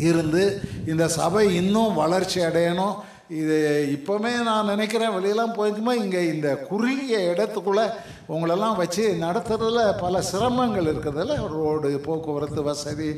இருந்து 0.00 0.62
இந்த 0.86 1.08
சபை 1.08 1.54
இன்னும் 1.54 1.94
வளர்ச்சி 1.94 2.40
அடையணும். 2.40 2.94
இது 3.28 3.56
இப்போவுமே 3.96 4.42
நான் 4.42 4.66
நினைக்கிறேன் 4.66 5.10
வெளியெல்லாம் 5.10 5.54
போயிருக்குமா 5.56 5.92
இங்கே 5.92 6.26
இந்த 6.26 6.56
குறுகிய 6.56 7.18
இடத்துக்குள்ளே 7.18 7.90
உங்களெல்லாம் 8.28 8.76
வச்சு 8.76 9.04
நடத்துறதுல 9.20 9.80
பல 9.98 10.22
சிரமங்கள் 10.32 10.90
இருக்கிறதுல 10.92 11.36
ரோடு 11.48 11.90
போக்குவரத்து 12.06 12.62
வசதி 12.62 13.10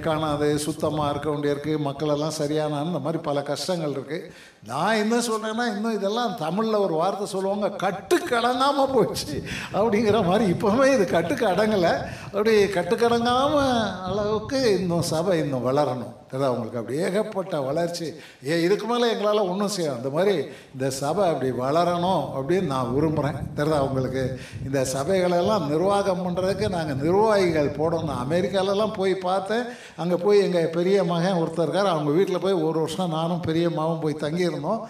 காணாது 0.00 0.48
சுத்தமாக 0.58 1.10
இருக்க 1.10 1.28
வேண்டியிருக்கு 1.30 1.78
மக்களெல்லாம் 1.78 2.38
சரியான 2.40 2.82
இந்த 2.82 2.98
மாதிரி 2.98 3.22
பல 3.22 3.42
கஷ்டங்கள் 3.42 3.96
இருக்குது 3.98 4.30
நான் 4.66 5.00
என்ன 5.02 5.14
சொல்கிறேன்னா 5.18 5.64
இன்னும் 5.74 5.94
இதெல்லாம் 5.94 6.36
தமிழில் 6.36 6.82
ஒரு 6.86 6.94
வார்த்தை 6.94 7.26
சொல்லுவாங்க 7.26 7.68
கட்டுக்கடங்காமல் 7.84 8.92
போச்சு 8.92 9.42
அப்படிங்கிற 9.72 10.24
மாதிரி 10.26 10.44
இப்போவுமே 10.52 10.86
இது 10.94 11.06
கட்டுக்கு 11.06 11.46
அடங்கலை 11.46 11.92
அப்படி 12.32 12.54
கட்டுக்கடங்காமல் 12.76 13.72
அளவுக்கு 14.08 14.60
இன்னும் 14.78 15.08
சபை 15.12 15.38
இன்னும் 15.38 15.66
வளரணும். 15.66 16.14
தெரியுதா 16.30 16.48
உங்களுக்கு? 16.52 16.78
அப்படி 16.78 16.98
ஏகப்பட்ட 16.98 17.60
வளர்ச்சி. 17.60 18.06
ஏ 18.48 18.54
இதுக்கு 18.62 18.86
மேலே 18.86 19.10
எங்களால் 19.10 19.48
ஒன்றும் 19.48 19.68
செய்யும் 19.68 19.96
அந்த 19.96 20.08
மாதிரி 20.10 20.34
இந்த 20.74 20.90
சபை 20.90 21.24
அப்படி 21.28 21.50
வளரணும் 21.50 22.24
அப்படின்னு 22.38 22.72
நான் 22.74 22.94
விரும்புகிறேன் 22.94 23.38
தெரியுதா 23.56 23.78
உங்களுக்கு? 23.88 24.24
இந்த 24.66 24.86
சபைகளெல்லாம் 24.92 25.66
நிர்வாகம் 25.66 26.24
பண்ணுறதுக்கு 26.26 26.68
நாங்கள் 26.68 26.96
நிர்வாகிகள் 26.96 27.76
போடணும். 27.76 28.22
அமெரிக்காலெல்லாம் 28.30 28.92
போய் 28.92 29.14
பார்த்தேன். 29.14 29.64
அங்கே 29.96 30.14
போய் 30.14 30.38
எங்கள் 30.38 30.68
பெரிய 30.68 31.04
மகன் 31.04 31.40
ஒருத்தர் 31.42 31.62
இருக்கார். 31.62 31.86
அவங்க 31.86 32.10
வீட்டில் 32.10 32.38
போய் 32.38 32.52
ஒரு 32.52 32.78
வருஷம் 32.78 33.10
நானும் 33.10 33.40
பெரிய 33.40 33.70
போய் 34.00 34.16
தங்கியிருந்தோம். 34.20 34.80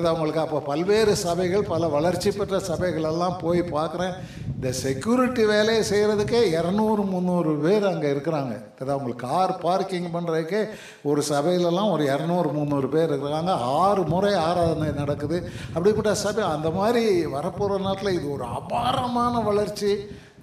அவங்களுக்கு 0.00 0.40
அப்போ 0.40 0.60
பல்வேறு 0.60 1.16
சபைகள் 1.16 1.62
பல 1.62 1.88
வளர்ச்சி 1.88 2.30
பெற்ற 2.30 2.58
சபைகளெல்லாம் 2.58 3.36
போய் 3.40 3.60
பார்க்குறேன். 3.60 4.14
இந்த 4.54 4.72
செக்யூரிட்டி 4.72 5.44
வேலையை 5.44 5.82
செய்கிறதுக்கே 5.90 6.40
இரநூறு 6.58 7.04
முந்நூறு 7.04 7.52
பேர் 7.54 7.86
அங்கே 7.86 8.12
இருக்கிறாங்க. 8.12 8.52
தெரியுதா 8.76 8.96
அவங்களுக்கு 8.96 9.28
கார் 9.28 9.58
பார்க்கிங் 9.58 10.10
பண்ணுறதுக்கே 10.14 10.68
ஒரு 11.02 11.22
சபையிலலாம் 11.28 11.90
ஒரு 11.90 12.04
இரநூறு 12.04 12.52
முந்நூறு 12.52 12.88
பேர் 12.88 13.10
இருக்கிறாங்க. 13.12 13.50
ஆறு 13.50 14.04
முறை 14.04 14.34
ஆராதனை 14.34 14.88
நடக்குது. 14.92 15.50
அப்படிப்பட்ட 15.74 16.14
சபை 16.14 16.44
அந்த 16.44 16.70
மாதிரி 16.70 17.26
வரப்போகிற 17.26 17.80
நாட்டில் 17.80 18.12
இது 18.12 18.32
ஒரு 18.32 18.44
அபாரமான 18.44 19.40
வளர்ச்சி. 19.40 19.92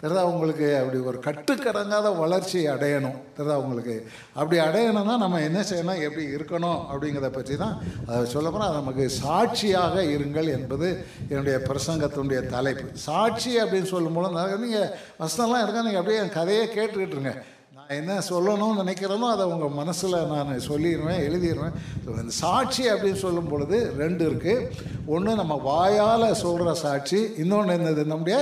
தெரிதா 0.01 0.21
உங்களுக்கு 0.31 0.67
அப்படி 0.79 0.97
ஒரு 1.09 1.17
கட்டுக்கடங்காத 1.25 2.09
வளர்ச்சி 2.19 2.59
அடையணும் 2.73 3.17
தெரியுதா 3.37 3.55
உங்களுக்கு? 3.63 3.95
அப்படி 4.39 4.57
அடையணும்னா 4.65 5.15
நம்ம 5.23 5.41
என்ன 5.47 5.59
செய்யணும் 5.69 6.03
எப்படி 6.05 6.25
இருக்கணும் 6.35 6.79
அப்படிங்கிறத 6.91 7.29
பற்றி 7.37 7.55
தான் 7.63 7.75
அதை 8.07 8.21
சொல்ல 8.35 8.49
போனால் 8.49 8.77
நமக்கு 8.79 9.05
சாட்சியாக 9.23 10.03
இருங்கள் 10.15 10.49
என்பது 10.57 10.89
என்னுடைய 11.31 11.57
பிரசங்கத்தினுடைய 11.69 12.41
தலைப்பு. 12.55 12.87
சாட்சி 13.07 13.53
அப்படின்னு 13.63 13.91
சொல்லும்போது 13.95 14.59
நீங்கள் 14.65 14.91
வசனம்லாம் 15.23 15.63
இருக்கா? 15.63 15.85
நீங்கள் 15.87 16.03
அப்படியே 16.03 16.21
என் 16.23 16.37
கதையை 16.39 16.65
கேட்டுக்கிட்டு 16.77 17.17
இருங்க. 17.17 17.33
நான் 17.75 17.97
என்ன 17.99 18.15
சொல்லணும்னு 18.29 18.81
நினைக்கிறேனோ 18.83 19.27
அதை 19.35 19.45
உங்கள் 19.53 19.77
மனசில் 19.81 20.17
நான் 20.31 20.55
சொல்லிடுவேன் 20.69 21.21
எழுதிடுவேன். 21.27 21.77
இந்த 22.05 22.35
சாட்சி 22.43 22.83
அப்படின்னு 22.93 23.21
சொல்லும் 23.25 23.51
பொழுது 23.51 23.77
ரெண்டு 24.03 24.23
இருக்குது 24.31 24.65
ஒன்று 25.13 25.39
நம்ம 25.41 25.55
வாயால் 25.69 26.27
சொல்கிற 26.45 26.73
சாட்சி 26.85 27.21
இன்னொன்று 27.43 27.77
என்னது? 27.77 28.03
நம்முடைய 28.13 28.39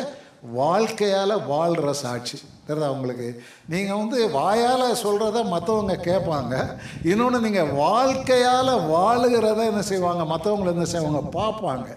வாழ்க்கையால் 0.56 1.46
வாழ்கிற 1.48 1.94
சாட்சி. 1.94 2.38
தெரியுதா 2.67 2.88
உங்களுக்கு? 2.88 3.44
நீங்கள் 3.70 3.96
வந்து 3.96 4.29
வாயால் 4.29 5.00
சொல்கிறத 5.03 5.44
மற்றவங்க 5.53 5.96
கேட்பாங்க 6.10 6.77
இன்னொன்று 7.03 7.39
நீங்கள் 7.39 7.72
வாழ்க்கையால் 7.72 8.74
வாழுகிறத 8.96 9.65
என்ன 9.65 9.82
செய்வாங்க? 9.82 10.38
மற்றவங்களை 10.38 10.65
என்ன 10.65 10.86
செய்வாங்க? 10.86 11.22
பார்ப்பாங்க. 11.39 11.88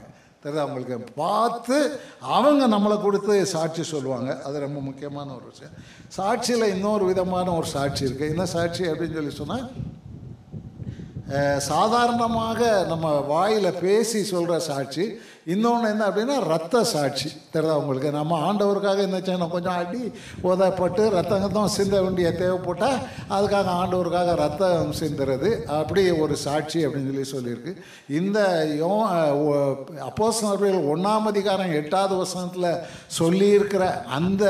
தெரியுதா 0.44 0.62
உங்களுக்கு? 0.62 0.98
பார்த்து 1.14 2.00
அவங்க 2.20 2.76
நம்மளை 2.76 3.02
கொடுத்து 3.02 3.46
சாட்சி 3.46 3.82
சொல்லுவாங்க. 3.82 4.42
அது 4.42 4.58
ரொம்ப 4.58 4.80
முக்கியமான 4.80 5.34
ஒரு 5.34 5.46
விஷயம். 5.52 5.74
சாட்சியில் 6.16 6.74
இன்னொரு 6.74 7.04
விதமான 7.04 7.52
ஒரு 7.52 7.66
சாட்சி 7.66 8.04
இருக்குது 8.06 8.28
என்ன 8.28 8.46
சாட்சி 8.46 8.84
அப்படின்னு 8.84 9.14
சொல்லி 9.14 9.30
சொன்னால் 9.30 9.70
சாதாரணமாக 11.58 12.84
நம்ம 12.88 13.20
வாயில் 13.20 13.78
பேசி 13.80 14.24
சொல்கிற 14.24 14.58
சாட்சி 14.58 15.18
இன்னொன்று 15.46 15.88
என்ன 15.88 16.06
அப்படின்னா 16.06 16.44
ரத்த 16.44 16.84
சாட்சி. 16.84 17.28
தெரியுதா 17.52 17.76
உங்களுக்கு? 17.82 18.10
நம்ம 18.10 18.52
ஆண்டவருக்காக 18.52 18.98
என்ன 18.98 19.18
செய்யணும் 19.18 19.48
கொஞ்சம் 19.48 19.78
அடி 19.82 20.12
உதப்பட்டு 20.42 21.08
ரத்தம் 21.08 21.68
சிந்த 21.68 22.02
வேண்டிய 22.02 22.32
தேவைப்பட்டால் 22.32 22.98
அதுக்காக 23.30 23.72
ஆண்டவருக்காக 23.80 24.34
ரத்தம் 24.34 24.92
சிந்துறது. 25.00 25.64
அப்படி 25.64 26.10
ஒரு 26.10 26.36
சாட்சி 26.36 26.86
அப்படின்னு 26.86 27.24
சொல்லி 27.24 27.26
சொல்லியிருக்கு. 27.34 27.76
இந்த 28.08 28.38
யோ 28.80 28.92
அப்போ 29.98 30.32
ஒன்றாம் 30.94 31.28
அதிகாரம் 31.32 31.72
எட்டாவது 31.72 32.16
வசனத்தில் 32.16 32.80
சொல்லியிருக்கிற 33.18 34.04
அந்த 34.04 34.44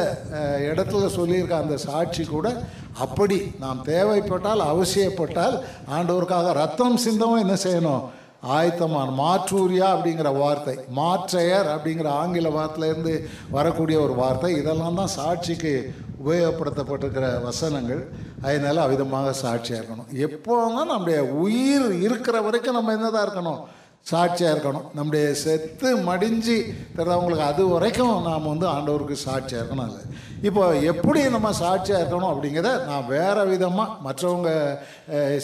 இடத்துல 0.70 1.06
சொல்லியிருக்க 1.06 1.56
அந்த 1.56 1.76
சாட்சி 1.76 2.24
கூட 2.24 2.62
அப்படி. 2.98 3.52
நாம் 3.58 3.82
தேவைப்பட்டால் 3.82 4.60
அவசியப்பட்டால் 4.60 5.60
ஆண்டவருக்காக 5.96 6.52
ரத்தம் 6.52 6.96
சிந்தவும் 6.96 7.38
என்ன 7.38 7.56
செய்யணும்? 7.64 8.02
ஆயத்தமான 8.42 9.08
மாற்றூரியா 9.22 9.86
அப்படிங்கிற 9.94 10.38
வார்த்தை 10.38 10.78
மாற்றையர் 10.88 11.66
அப்படிங்கிற 11.66 12.06
ஆங்கில 12.06 12.48
வார்த்தையிலேருந்து 12.48 13.26
வரக்கூடிய 13.50 14.00
ஒரு 14.00 14.14
வார்த்தை. 14.14 14.56
இதெல்லாம் 14.56 14.94
தான் 14.94 15.06
சாட்சிக்கு 15.06 15.94
உபயோகப்படுத்தப்பட்டிருக்கிற 16.26 17.42
வசனங்கள். 17.42 18.08
அதனால 18.42 18.86
அவிதமாக 18.86 19.30
சாட்சியாக 19.30 19.84
இருக்கணும். 19.84 20.28
எப்போவும் 20.28 20.84
நம்முடைய 20.84 21.24
உயிர் 21.24 22.00
இருக்கிற 22.00 22.40
வரைக்கும் 22.40 22.74
நம்ம 22.74 22.92
என்னதான் 22.92 23.28
இருக்கணும்? 23.28 23.60
சாட்சியாக 24.06 24.52
இருக்கணும். 24.54 24.86
நம்முடைய 24.94 25.24
செத்து 25.44 25.88
மடிஞ்சு 26.06 26.54
தெரியாதவங்களுக்கு 26.96 27.50
அது 27.50 27.62
வரைக்கும் 27.68 28.14
நாம் 28.28 28.50
வந்து 28.52 28.66
ஆண்டவருக்கு 28.76 29.16
சாட்சியாக 29.26 29.60
இருக்கணும் 29.62 29.88
அது. 29.90 30.00
இப்போ 30.48 30.62
எப்படி 30.90 31.20
நம்ம 31.34 31.48
சாட்சியாக 31.60 32.00
இருக்கணும் 32.02 32.30
அப்படிங்கிறத 32.32 32.70
நான் 32.86 33.08
வேறு 33.08 33.42
விதமாக 33.50 33.96
மற்றவங்க 34.06 34.50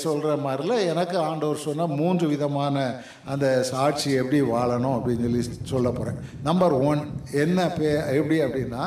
சொல்கிற 0.05 0.31
மாதிரில 0.45 0.79
எனக்கு 0.93 1.17
ஆண்டவர் 1.19 1.65
சொன்ன 1.65 1.87
மூன்று 1.99 2.27
விதமான 2.29 2.85
அந்த 3.33 3.47
சாட்சி 3.73 4.09
எப்படி 4.23 4.41
வாழணும் 4.53 4.97
அப்படின்னு 4.97 5.27
சொல்லி 5.27 5.43
சொல்ல 5.73 5.91
போகிறேன் 5.91 6.19
நம்பர் 6.43 6.77
ஒன் 6.91 7.03
என்ன 7.45 7.69
பே 7.69 7.91
எப்படி 8.21 8.39
அப்படின்னா 8.47 8.87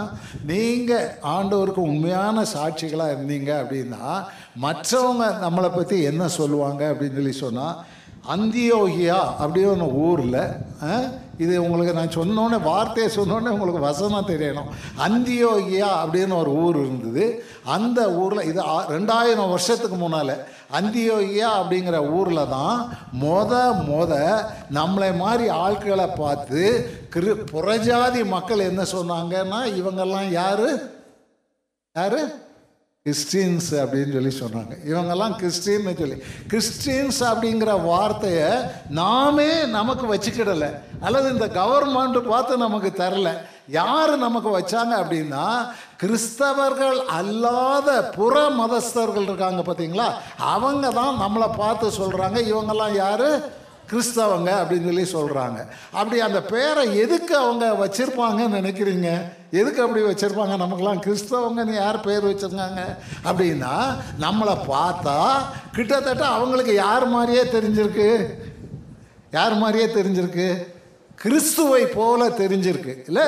நீங்கள் 0.52 1.08
ஆண்டவருக்கு 1.36 1.84
உண்மையான 1.92 2.46
சாட்சிகளாக 2.56 3.14
இருந்தீங்க 3.16 3.54
அப்படின்னா 3.62 4.04
மற்றவங்க 4.62 5.26
நம்மளை 5.46 5.72
பற்றி 5.76 6.00
என்ன 6.04 6.28
சொல்லுவாங்க 6.40 6.84
அப்படின்னு 6.94 7.20
சொல்லி 7.22 7.38
சொன்னால் 7.46 7.78
அந்தியோகியா 8.30 9.20
அப்படின்னு 9.42 9.94
ஊரில் 9.94 10.42
இது 11.38 11.64
உங்களுக்கு 11.64 11.94
நான் 11.94 12.08
சொன்னோன்னே 12.08 12.62
வார்த்தையை 12.62 13.16
சொன்னோன்னே 13.16 13.50
உங்களுக்கு 13.50 13.80
வசனம் 13.80 14.28
தெரியணும். 14.28 14.70
அந்தியோகியா 14.98 15.88
அப்படின்னு 16.04 16.36
ஒரு 16.38 16.52
ஊர் 16.52 16.76
இருந்தது. 16.78 17.44
அந்த 17.66 18.12
ஊரில் 18.14 18.44
இது 18.44 18.62
ஆ- 18.62 18.86
ரெண்டாயிரம் 18.88 19.50
வருஷத்துக்கு 19.50 19.96
முன்னால் 19.96 20.46
அந்தியோகியா 20.74 21.50
அப்படிங்கிற 21.60 22.10
ஊரில் 22.12 22.50
தான் 22.50 22.98
மொத 23.22 23.52
மொத 23.88 24.14
நம்மளை 24.74 25.16
மாதிரி 25.16 25.50
ஆட்களை 25.50 26.08
பார்த்து 26.08 26.92
கிரு 27.16 27.44
புறஜாதி 27.52 28.26
மக்கள் 28.26 28.60
என்ன 28.60 28.82
சொன்னாங்கன்னா 28.82 29.62
இவங்கெல்லாம் 29.74 30.30
யார்? 30.30 30.68
யாரு? 31.96 32.49
கிறிஸ்டின்ஸ் 33.10 33.70
அப்படின்னு 33.72 34.14
சொல்லி 34.14 34.34
சொன்னாங்க. 34.40 34.74
இவங்கெல்லாம் 34.86 35.36
கிறிஸ்டின்னு 35.42 36.00
சொல்லி 36.00 36.24
கிறிஸ்டின்ஸ் 36.48 37.20
அப்படிங்கிற 37.20 37.84
வார்த்தையை 37.84 38.50
நாமே 38.90 39.66
நமக்கு 39.66 40.16
வச்சுக்கிடலை. 40.16 40.80
அல்லது 41.00 41.32
இந்த 41.32 41.48
கவர்மெண்ட் 41.48 42.28
பார்த்து 42.28 42.58
நமக்கு 42.58 42.92
தரல. 42.98 43.32
யார் 43.68 44.18
நமக்கு 44.18 44.60
வச்சாங்க 44.60 44.94
அப்படின்னா 45.02 45.68
கிறிஸ்தவர்கள் 46.02 46.98
அல்லாத 46.98 48.04
புற 48.04 48.50
மதஸ்தர்கள் 48.50 49.22
இருக்காங்க 49.22 49.62
பார்த்தீங்களா? 49.62 50.12
அவங்க 50.38 50.90
தான் 50.90 51.20
நம்மளை 51.20 51.50
பார்த்து 51.58 51.88
சொல்கிறாங்க 51.88 52.38
இவங்கெல்லாம் 52.54 52.96
யார்? 52.96 53.58
கிறிஸ்தவங்க 53.92 54.52
அப்படின்னு 54.62 55.06
சொல்லி 55.06 55.06
சொல்கிறாங்க 55.14 55.68
அப்படி 55.92 56.20
அந்த 56.20 56.42
பேரை 56.42 56.98
எதுக்கு 56.98 57.38
அவங்க 57.38 57.86
வச்சுருப்பாங்கன்னு 57.86 58.58
நினைக்கிறீங்க? 58.60 59.22
எதுக்கு 59.52 59.82
அப்படி 59.82 60.04
வச்சுருப்பாங்க? 60.04 60.58
நமக்கெல்லாம் 60.58 61.02
கிறிஸ்தவங்கன்னு 61.02 61.74
யார் 61.74 62.00
பேர் 62.00 62.26
வச்சிருக்காங்க? 62.26 62.82
அப்படின்னா 63.24 63.96
நம்மளை 64.20 64.58
பார்த்தா 64.68 65.36
கிட்டத்தட்ட 65.72 66.26
அவங்களுக்கு 66.26 66.74
யார் 66.74 67.08
மாதிரியே 67.08 67.44
தெரிஞ்சிருக்கு? 67.52 68.28
யார் 69.32 69.56
மாதிரியே 69.56 70.02
தெரிஞ்சிருக்கு? 70.02 70.68
கிறிஸ்துவை 71.16 71.86
போல 71.86 72.28
தெரிஞ்சிருக்கு. 72.28 73.04
இல்லை? 73.06 73.28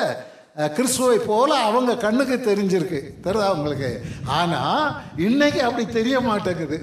கிறிஸ்துவை 0.56 1.18
போல் 1.28 1.52
அவங்க 1.66 1.92
கண்ணுக்கு 2.02 2.36
தெரிஞ்சிருக்கு. 2.48 2.98
தெரியுதா 3.24 3.44
அவங்களுக்கு 3.50 3.90
ஆனால் 4.38 4.82
இன்னைக்கு 5.26 5.60
அப்படி 5.66 5.84
தெரிய 5.94 6.16
மாட்டேங்குது. 6.26 6.76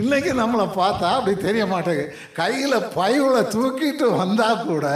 இன்றைக்கி 0.00 0.30
நம்மளை 0.40 0.64
பார்த்தா 0.78 1.10
அப்படி 1.18 1.34
தெரிய 1.44 1.64
மாட்டேங்குது. 1.72 2.14
கையில் 2.40 2.76
பைவில் 2.96 3.50
தூக்கிட்டு 3.54 4.06
வந்தால் 4.22 4.64
கூட 4.64 4.86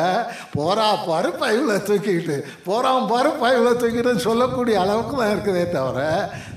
போறா 0.56 0.88
பாரு 1.06 1.30
பைவில் 1.42 1.84
தூக்கிட்டு 1.90 2.38
போகிறான் 2.68 3.08
பாரு 3.12 3.30
பைவில் 3.44 3.80
தூக்கிட்டுன்னு 3.82 4.26
சொல்லக்கூடிய 4.28 4.78
அளவுக்கு 4.84 5.14
தான் 5.20 5.34
இருக்குதே 5.34 5.64
தவிர 5.76 6.00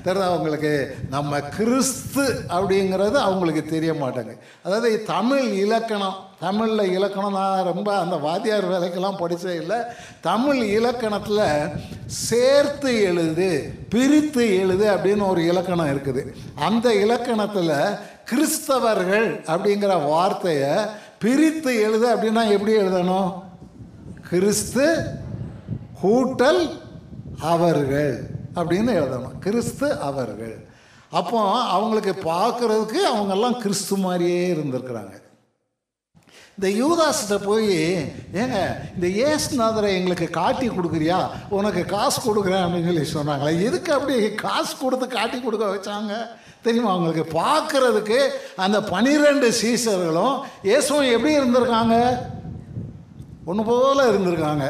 தெரியுதா 0.06 0.30
அவங்களுக்கு 0.32 0.72
நம்ம 1.14 1.40
கிறிஸ்து 1.58 2.26
அப்படிங்கிறது 2.56 3.18
அவங்களுக்கு 3.28 3.64
தெரிய 3.74 3.94
மாட்டேங்குது. 4.02 4.42
அதாவது 4.64 4.90
தமிழ் 5.14 5.46
இலக்கணம் 5.64 6.18
தமிழில் 6.40 6.92
இலக்கணம் 6.92 7.32
நான் 7.32 7.64
ரொம்ப 7.64 7.98
அந்த 7.98 8.16
வாத்தியார் 8.16 8.70
வேலைக்கெல்லாம் 8.70 9.20
படித்தே 9.20 9.54
இல்லை. 9.60 9.76
தமிழ் 10.20 10.62
இலக்கணத்தில் 10.62 11.68
சேர்த்து 12.06 13.02
எழுது 13.02 13.74
பிரித்து 13.88 14.58
எழுது 14.58 14.90
அப்படின்னு 14.94 15.26
ஒரு 15.26 15.46
இலக்கணம் 15.46 15.86
இருக்குது. 15.86 16.22
அந்த 16.54 16.94
இலக்கணத்தில் 16.94 17.96
கிறிஸ்தவர்கள் 18.30 19.28
அப்படிங்கிற 19.46 20.06
வார்த்தையை 20.06 20.76
பிரித்து 21.18 21.80
எழுது 21.80 22.14
அப்படின்னா 22.14 22.50
எப்படி 22.50 22.76
எழுதணும்? 22.76 23.42
கிறிஸ்து 24.28 25.04
கூட்டல் 26.02 26.78
அவர்கள் 27.40 28.30
அப்படின்னு 28.54 28.92
எழுதணும். 29.00 29.38
கிறிஸ்து 29.38 29.98
அவர்கள். 29.98 30.66
அப்போ 31.10 31.40
அவங்களுக்கு 31.60 32.14
பார்க்குறதுக்கு 32.30 33.00
அவங்கெல்லாம் 33.14 33.58
கிறிஸ்து 33.58 33.96
மாதிரியே 33.96 34.52
இருந்திருக்கிறாங்க. 34.52 35.26
இந்த 36.60 36.68
யூதாஸ்கிட்ட 36.82 37.44
போய் 37.44 37.66
ஏங்க 38.34 38.58
இந்த 38.94 39.06
ஏசுநாதரை 39.26 39.90
எங்களுக்கு 39.98 40.30
காட்டி 40.30 40.68
கொடுக்குறியா? 40.68 41.18
உனக்கு 41.48 41.84
காசு 41.84 42.18
கொடுக்குறேன் 42.20 42.64
அப்படின்னு 42.64 42.88
சொல்லி 42.88 43.04
சொன்னாங்களே. 43.12 43.62
எதுக்கு 43.64 43.92
அப்படி 43.92 44.34
காசு 44.34 44.76
கொடுத்து 44.76 45.06
காட்டி 45.08 45.40
கொடுக்க 45.40 45.66
வச்சாங்க? 45.66 46.14
தெரியுமா? 46.62 46.90
அவங்களுக்கு 46.92 47.38
பார்க்கறதுக்கு 47.38 48.18
அந்த 48.56 48.80
பனிரெண்டு 48.80 49.52
சீசர்களும் 49.62 50.40
இயேசுவும் 50.62 51.10
எப்படி 51.10 51.38
இருந்திருக்காங்க? 51.38 51.96
ஒன்று 53.44 53.64
போல 53.64 54.10
இருந்திருக்காங்க. 54.10 54.64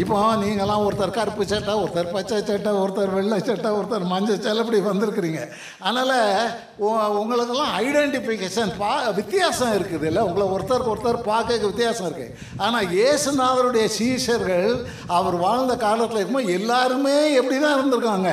இப்போ 0.00 0.18
நீங்களாம் 0.42 0.82
ஒருத்தர் 0.84 1.10
கருப்பு 1.16 1.42
சட்டை 1.48 1.72
ஒருத்தர் 1.80 2.12
பச்சை 2.12 2.36
சட்டை 2.48 2.70
ஒருத்தர் 2.82 3.10
வெள்ளை 3.16 3.38
சட்டை 3.48 3.70
ஒருத்தர் 3.78 4.04
மஞ்சள் 4.12 4.38
சட்டை 4.44 4.62
இப்படி 4.62 4.78
வந்திருக்கிறீங்க. 4.86 5.40
அதனால் 5.86 7.10
உங்களுக்கெல்லாம் 7.22 7.74
ஐடென்டிஃபிகேஷன் 7.82 8.72
பா 8.78 8.92
வித்தியாசம் 9.18 9.74
இருக்குது 9.78 10.06
இல்லை? 10.10 10.22
உங்களை 10.28 10.46
ஒருத்தருக்கு 10.54 10.92
ஒருத்தர் 10.94 11.18
பார்க்க 11.28 11.68
வித்தியாசம் 11.72 12.08
இருக்குது 12.08 12.32
ஆனால் 12.66 12.88
இயேசுநாதருடைய 12.96 13.84
சீஷர்கள் 13.98 14.70
அவர் 15.18 15.36
வாழ்ந்த 15.44 15.76
காலத்தில் 15.84 16.20
இருக்கும்போது 16.20 16.56
எல்லாருமே 16.60 17.16
எப்படி 17.40 17.58
தான் 17.58 17.76
இருந்திருக்காங்க. 17.76 18.32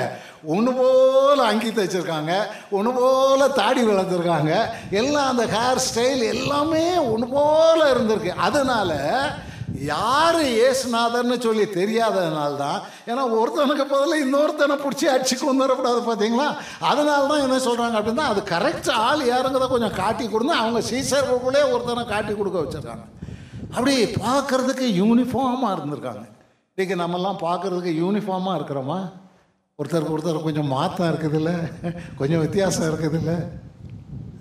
ஒன்று 0.54 0.72
போல் 0.80 1.44
அங்கி 1.50 1.70
தைச்சிருக்காங்க 1.70 2.34
ஒன்று 2.78 2.92
போல் 3.00 3.56
தாடி 3.60 3.82
வளர்த்துருக்காங்க. 3.90 4.54
எல்லாம் 5.02 5.30
அந்த 5.34 5.46
ஹேர் 5.58 5.86
ஸ்டைல் 5.90 6.26
எல்லாமே 6.36 6.88
ஒன்று 7.12 7.30
போல் 7.36 7.86
இருந்திருக்கு. 7.94 8.34
அதனால் 8.48 8.98
யார் 9.86 10.42
ஏசுநாதர்னு 10.46 11.40
சொல்லி 11.40 11.64
தெரியாததுனால 11.64 12.58
தான் 12.58 12.82
ஏன்னா 13.08 13.40
ஒருத்தனுக்கு 13.40 13.86
பதில் 13.86 14.24
இன்னொருத்தனை 14.24 14.76
பிடிச்சி 14.76 15.06
அடிச்சு 15.06 15.38
கொண்டு 15.38 15.64
வரக்கூடாது 15.68 16.00
பார்த்தீங்களா 16.00 16.56
அதனால 16.80 17.28
தான் 17.28 17.40
என்ன 17.40 17.58
சொல்கிறாங்க 17.58 17.96
அப்படின்னா 18.00 18.26
அது 18.26 18.42
கரெக்ட் 18.42 18.92
ஆள் 18.92 19.20
யாருங்கிறத 19.20 19.68
கொஞ்சம் 19.68 19.96
காட்டி 19.96 20.30
கொடுங்க 20.30 20.54
அவங்க 20.56 20.80
சீசர்களுக்குள்ளே 20.80 21.72
ஒருத்தனை 21.72 22.06
காட்டி 22.06 22.34
கொடுக்க 22.34 22.60
வச்சுருக்காங்க. 22.60 23.06
அப்படி 23.72 24.06
பார்க்கறதுக்கு 24.06 24.86
யூனிஃபார்மாக 25.02 25.76
இருந்திருக்காங்க. 25.76 26.24
இன்றைக்கி 26.78 26.96
நம்மெல்லாம் 26.96 27.40
பார்க்குறதுக்கு 27.42 27.94
யூனிஃபார்மாக 28.04 28.58
இருக்கிறோமா? 28.58 29.00
ஒருத்தருக்கு 29.80 30.16
ஒருத்தர் 30.18 30.44
கொஞ்சம் 30.44 30.68
மாற்றம் 30.68 31.14
இருக்குதுல்ல? 31.14 31.52
கொஞ்சம் 32.16 32.40
வித்தியாசம் 32.40 32.94
இருக்குதுல்ல? 32.94 33.48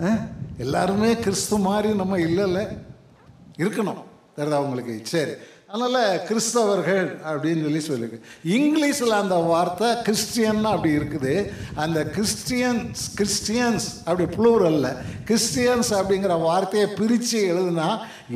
ஆ? 0.02 0.16
எல்லாருமே 0.58 1.14
கிறிஸ்து 1.14 1.58
மாதிரி 1.58 1.94
நம்ம 1.94 2.18
இல்லைல்ல. 2.18 2.78
இருக்கணும். 3.58 4.07
தெரியுதா 4.38 4.64
உங்களுக்கு? 4.66 4.96
சரி. 5.02 5.36
அதனால் 5.72 6.20
கிறிஸ்தவர்கள் 6.28 7.08
அப்படின்னு 7.30 7.62
சொல்லி 7.64 7.80
சொல்லியிருக்கு 7.88 8.18
இங்கிலீஷில் 8.58 9.18
அந்த 9.22 9.34
வார்த்தை 9.34 9.88
கிறிஸ்டியன் 10.02 10.64
அப்படி 10.64 10.96
இருக்குது. 10.98 11.34
அந்த 11.74 11.98
கிறிஸ்டியன்ஸ் 12.16 13.02
கிறிஸ்டியன்ஸ் 13.18 13.86
அப்படி 14.04 14.26
ப்ளூரல்ல 14.36 14.90
கிறிஸ்டியன்ஸ் 15.30 15.90
அப்படிங்கிற 15.98 16.36
வார்த்தையை 16.42 16.88
பிரித்து 17.00 17.40
எழுதுனா 17.52 17.88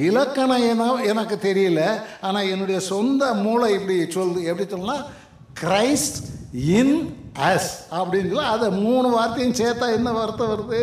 இலக்கணம் 0.08 0.68
என்ன 0.68 0.90
எனக்கு 1.12 1.38
தெரியல. 1.48 1.80
ஆனால் 2.20 2.50
என்னுடைய 2.50 2.80
சொந்த 2.80 3.32
மூளை 3.44 3.70
இப்படி 3.78 3.96
சொல்லுது. 4.18 4.42
எப்படி 4.42 4.68
சொல்லலாம் 4.68 5.06
கிரைஸ்ட் 5.62 6.20
இன் 6.52 6.96
அஸ் 7.48 7.72
அப்படின்னு 7.90 8.30
சொல்லி 8.32 8.52
அதை 8.56 8.70
மூணு 8.70 9.08
வார்த்தையும் 9.08 9.58
சேர்த்தா 9.62 9.88
என்ன 9.92 10.12
வார்த்தை 10.12 10.46
வருது? 10.46 10.82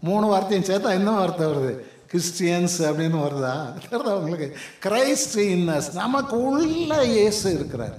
மூணு 0.00 0.26
வார்த்தையும் 0.26 0.68
சேர்த்தா 0.70 0.90
என்ன 0.90 1.10
வார்த்தை 1.10 1.46
வருது? 1.46 1.72
கிறிஸ்டியன்ஸ் 2.12 2.76
அப்படின்னு 2.78 3.18
வருதா? 3.24 3.54
தெரியுதா 3.82 4.12
உங்களுக்கு? 4.12 4.56
கிரைஸ்ட் 4.84 5.34
இன்னஸ் 5.34 5.92
நமக்கு 5.92 6.42
உள்ள 6.42 7.04
இயேசு 7.04 7.54
இருக்கிறார். 7.54 7.98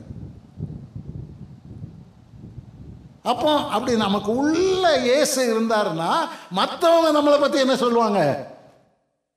அப்போ 3.24 3.58
அப்படி 3.58 3.97
நமக்கு 3.97 4.36
உள்ள 4.36 5.02
இயேசு 5.02 5.39
இருந்தாருன்னா 5.54 6.12
மற்றவங்க 6.56 7.10
நம்மளை 7.13 7.39
பற்றி 7.39 7.60
என்ன 7.60 7.76
சொல்லுவாங்க? 7.76 8.50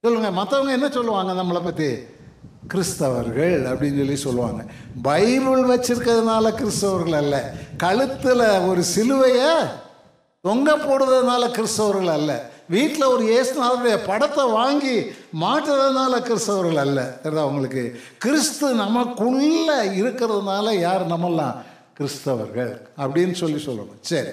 சொல்லுங்க 0.01 0.31
மற்றவங்க 0.43 0.71
என்ன 0.71 0.89
சொல்லுவாங்க 0.89 1.43
நம்மளை 1.43 1.65
பற்றி 1.65 1.89
கிறிஸ்தவர்கள் 2.69 3.57
அப்படின்னு 3.71 3.97
சொல்லி 3.97 4.17
சொல்லுவாங்க. 4.17 4.65
பைபிள் 5.03 5.63
வச்சிருக்கிறதுனால 5.71 6.53
கிறிஸ்தவர்கள் 6.61 7.17
அல்ல. 7.17 7.55
கழுத்தில் 7.77 8.45
ஒரு 8.69 8.85
சிலுவையை 8.95 9.69
தொங்க 10.41 10.77
போடுறதுனால 10.77 11.51
கிறிஸ்தவர்கள் 11.51 12.13
அல்ல. 12.13 12.53
வீட்டில் 12.69 13.05
ஒரு 13.05 13.25
இயேசுநாதருடைய 13.25 14.07
படத்தை 14.07 14.45
வாங்கி 14.45 15.01
மாட்டுறதுனால 15.41 16.21
கிறிஸ்தவர்கள் 16.21 16.77
அல்ல. 16.77 17.19
தெரியுதா 17.23 17.43
உங்களுக்கு? 17.43 18.01
கிறிஸ்து 18.19 18.75
நமக்குள்ள 18.75 19.85
இருக்கிறதுனால 19.85 20.79
யார் 20.79 21.07
நம்மெல்லாம் 21.07 21.55
கிறிஸ்தவர்கள் 21.99 22.87
அப்படின்னு 22.99 23.33
சொல்லி 23.33 23.65
சொல்லணும். 23.65 24.01
சரி. 24.01 24.29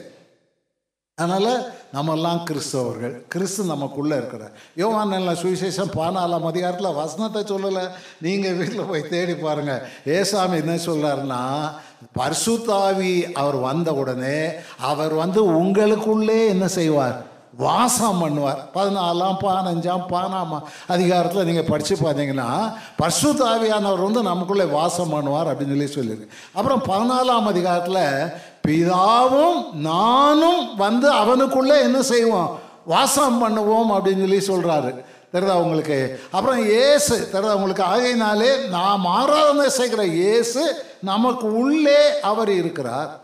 அதனால் 1.15 1.73
நம்மெல்லாம் 1.93 2.43
கிறிஸ்தவர்கள். 2.49 3.27
கிறிஸ்து 3.27 3.63
நமக்குள்ளே 3.63 4.15
இருக்கிறார் 4.15 4.51
யோவான் 4.75 5.11
சுவிசேஷம் 5.11 5.91
பானாலாம் 5.95 6.45
அதிகாரத்தில் 6.45 6.93
வசனத்தை 6.93 7.41
சொல்லலை. 7.41 7.89
நீங்கள் 8.21 8.53
வீட்டில் 8.53 8.85
போய் 8.85 9.09
தேடி 9.09 9.35
பாருங்கள் 9.35 9.81
ஏசாமி 10.05 10.55
என்ன 10.55 10.75
சொல்கிறாருன்னா 10.75 11.71
பர்சுத்தாவி 12.19 13.31
அவர் 13.31 13.55
வந்த 13.55 13.93
உடனே 13.93 14.49
அவர் 14.77 15.13
வந்து 15.13 15.51
உங்களுக்குள்ளே 15.51 16.47
என்ன 16.47 16.67
செய்வார்? 16.67 17.30
வாசம் 17.57 18.19
பண்ணுவார். 18.21 18.59
பதினாலாம் 18.73 19.37
பதினஞ்சாம் 19.41 20.03
பதினாமா 20.09 20.59
அதிகாரத்தில் 20.87 21.43
நீங்கள் 21.43 21.67
படித்து 21.69 21.95
பார்த்தீங்கன்னா 21.95 22.73
பர்சுத்தாவியானவர் 23.01 24.05
வந்து 24.07 24.21
நமக்குள்ளே 24.21 24.63
வாசம் 24.63 25.13
பண்ணுவார் 25.13 25.49
அப்படின்னு 25.51 25.85
சொல்லி 25.85 25.93
சொல்லியிருக்கு. 25.95 26.29
அப்புறம் 26.53 26.83
பதினாலாம் 26.91 27.49
அதிகாரத்தில் 27.53 28.33
பிதாவும் 28.67 29.71
நானும் 29.73 30.75
வந்து 30.75 31.11
அவனுக்குள்ளே 31.11 31.81
என்ன 31.81 32.01
செய்வோம்? 32.01 32.59
வாசம் 32.85 33.41
பண்ணுவோம் 33.43 33.91
அப்படின்னு 33.95 34.27
சொல்லி 34.27 34.41
சொல்கிறாரு 34.51 35.03
தெரியுதா 35.33 35.57
உங்களுக்கு? 35.63 36.19
அப்புறம் 36.31 36.69
ஏசு 36.69 37.29
தெரியுதா 37.33 37.53
உங்களுக்கு? 37.53 37.83
ஆகையினாலே 37.83 38.67
நாம் 38.67 39.05
ஆராதனை 39.05 39.69
செய்கிற 39.69 40.05
இயேசு 40.05 40.83
நமக்கு 41.03 41.53
உள்ளே 41.53 42.19
அவர் 42.19 42.49
இருக்கிறார். 42.49 43.19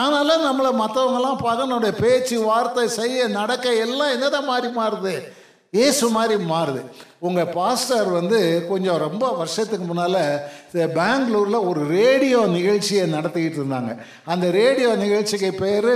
அதனால 0.00 0.30
நம்மளை 0.46 0.70
மற்றவங்கெல்லாம் 0.82 1.44
பகனுடைய 1.48 1.92
பேச்சு 2.02 2.36
வார்த்தை 2.48 2.84
செய்ய 3.00 3.28
நடக்க 3.38 3.74
எல்லாம் 3.84 4.14
என்னதான் 4.16 4.50
மாறி 4.50 4.68
மாறுது? 4.80 5.14
ஏசு 5.86 6.04
மாதிரி 6.14 6.36
மாறுது. 6.52 6.80
உங்கள் 7.26 7.52
பாஸ்டர் 7.56 8.08
வந்து 8.18 8.38
கொஞ்சம் 8.68 9.02
ரொம்ப 9.06 9.24
வருஷத்துக்கு 9.40 9.84
முன்னால் 9.90 10.22
பெங்களூரில் 10.98 11.66
ஒரு 11.70 11.82
ரேடியோ 11.96 12.40
நிகழ்ச்சியை 12.58 13.04
நடத்திக்கிட்டு 13.12 13.58
இருந்தாங்க. 13.60 13.92
அந்த 14.34 14.46
ரேடியோ 14.60 14.92
நிகழ்ச்சிக்கு 15.04 15.50
பேர் 15.64 15.92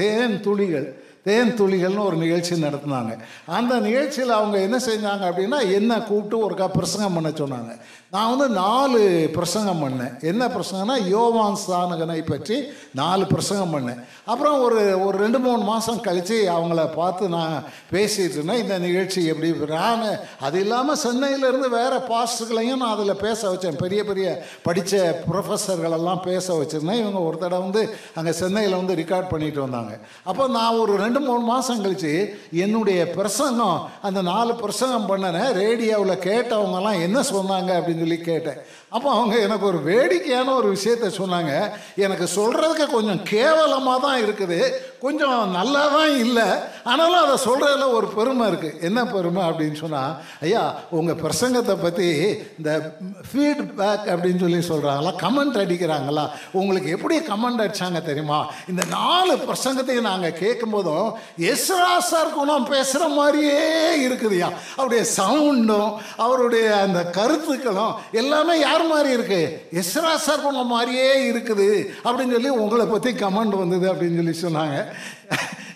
தேன் 0.00 0.36
துளிகள். 0.46 0.88
தேன் 1.26 1.52
துளிகள்னு 1.58 2.06
ஒரு 2.06 2.16
நிகழ்ச்சி 2.22 2.54
நடத்தினாங்க. 2.62 3.12
அந்த 3.58 3.74
நிகழ்ச்சியில் 3.86 4.38
அவங்க 4.38 4.56
என்ன 4.66 4.76
செஞ்சாங்க 4.88 5.24
அப்படின்னா 5.28 5.58
என்ன 5.78 5.92
கூப்பிட்டு 6.08 6.38
ஒருக்கா 6.44 6.66
பிரசங்கம் 6.78 7.16
பண்ண 7.16 7.30
சொன்னாங்க. 7.42 7.72
நான் 8.14 8.32
வந்து 8.32 8.46
நாலு 8.62 8.98
பிரசங்கம் 9.36 9.80
பண்ணேன். 9.84 10.12
என்ன 10.30 10.42
பிரசங்கம்னா 10.56 10.96
யோவான் 11.12 11.56
சானகனை 11.62 12.18
பற்றி 12.28 12.56
நாலு 13.00 13.24
பிரசங்கம் 13.32 13.72
பண்ணேன். 13.74 14.00
அப்புறம் 14.32 14.56
ஒரு 14.66 14.80
ஒரு 15.06 15.16
ரெண்டு 15.22 15.38
மூணு 15.44 15.62
மாதம் 15.70 16.02
கழித்து 16.04 16.36
அவங்கள 16.56 16.82
பார்த்து 16.98 17.24
நான் 17.36 17.54
பேசிகிட்டு 17.94 18.36
இருந்தேன். 18.38 18.60
இந்த 18.64 18.74
நிகழ்ச்சி 18.84 19.20
எப்படி 19.32 19.48
நான் 19.72 20.04
அது 20.46 20.58
இல்லாமல் 20.64 21.00
சென்னையிலேருந்து 21.04 21.70
வேறு 21.78 21.98
பாஸ்டர்களையும் 22.12 22.80
நான் 22.82 22.94
அதில் 22.96 23.22
பேச 23.24 23.40
வச்சேன். 23.52 23.80
பெரிய 23.82 24.00
பெரிய 24.10 24.28
படித்த 24.68 25.02
ப்ரொஃபஸர்களெல்லாம் 25.30 26.22
பேச 26.28 26.46
வச்சுருந்தேன். 26.60 27.02
இவங்க 27.02 27.22
ஒரு 27.28 27.36
தடவை 27.42 27.62
வந்து 27.66 27.82
அங்கே 28.20 28.34
சென்னையில் 28.42 28.78
வந்து 28.80 28.98
ரெக்கார்ட் 29.02 29.32
பண்ணிட்டு 29.32 29.62
வந்தாங்க. 29.66 29.92
அப்போ 30.30 30.46
நான் 30.58 30.80
ஒரு 30.84 30.94
ரெண்டு 31.04 31.22
மூணு 31.26 31.44
மாதம் 31.52 31.82
கழித்து 31.86 32.14
என்னுடைய 32.66 33.00
பிரசங்கம் 33.18 33.82
அந்த 34.08 34.22
நாலு 34.32 34.54
பிரசங்கம் 34.64 35.10
பண்ணினேன் 35.12 35.50
ரேடியோவில் 35.62 36.24
கேட்டவங்கலாம் 36.30 37.02
என்ன 37.08 37.18
சொன்னாங்க 37.34 37.70
அப்படின்னு 37.80 38.02
சொல்லி 38.04 38.18
கேட்டேன் 38.30 38.60
அப்போ 38.88 39.10
அவங்க 39.10 39.38
எனக்கு 39.38 39.66
ஒரு 39.66 39.78
வேடிக்கையான 39.82 40.54
ஒரு 40.54 40.68
விஷயத்த 40.76 41.06
சொன்னாங்க. 41.20 41.52
எனக்கு 41.96 42.26
சொல்கிறதுக்கு 42.36 42.86
கொஞ்சம் 42.90 43.22
கேவலமாக 43.22 44.00
தான் 44.06 44.22
இருக்குது. 44.24 44.58
கொஞ்சம் 45.04 45.50
நல்லா 45.50 45.88
தான் 45.94 46.12
இல்லை. 46.16 46.44
ஆனாலும் 46.90 47.22
அதை 47.22 47.34
சொல்கிறதுல 47.46 47.86
ஒரு 47.92 48.06
பெருமை 48.06 48.44
இருக்குது 48.50 48.80
என்ன 48.80 49.04
பெருமை 49.04 49.42
அப்படின்னு 49.48 49.78
சொன்னால் 49.82 50.14
ஐயா 50.40 50.74
உங்கள் 50.90 51.18
பிரசங்கத்தை 51.22 51.74
பற்றி 51.82 52.08
இந்த 52.58 52.70
ஃபீட்பேக் 53.30 54.06
அப்படின்னு 54.12 54.42
சொல்லி 54.44 54.60
சொல்கிறாங்களா 54.68 55.12
கமெண்ட் 55.24 55.58
அடிக்கிறாங்களா? 55.64 56.24
உங்களுக்கு 56.52 56.90
எப்படி 56.90 57.18
கமெண்ட் 57.18 57.62
அடித்தாங்க 57.64 58.02
தெரியுமா? 58.02 58.40
இந்த 58.68 58.84
நாலு 58.84 59.34
பிரசங்கத்தையும் 59.46 60.08
நாங்கள் 60.10 60.38
கேட்கும்போதும் 60.42 61.10
எஸ்ரா 61.52 61.92
சார் 62.10 62.34
குணம் 62.38 62.70
பேசுகிற 62.72 63.08
மாதிரியே 63.08 63.60
இருக்குதுயா? 64.06 64.50
அவருடைய 64.76 65.04
சவுண்டும் 65.18 65.92
அவருடைய 66.16 66.76
அந்த 66.76 67.00
கருத்துக்களும் 67.18 67.94
எல்லாமே 68.22 68.56
யார் 68.84 68.92
மாதிரி 68.92 69.10
இருக்கு. 69.12 69.42
எஸ்ரா 69.72 70.14
சார் 70.26 70.42
குணம் 70.42 70.72
மாதிரியே 70.74 71.10
இருக்குது. 71.30 71.68
அப்படின்னு 72.04 72.34
சொல்லி 72.36 72.50
உங்களை 72.62 72.86
பற்றி 72.86 73.10
கமெண்ட் 73.12 73.60
வந்தது 73.62 73.86
அப்படின்னு 73.92 74.18
சொல்லி 74.20 74.36
சொன்னாங்க. 74.44 74.78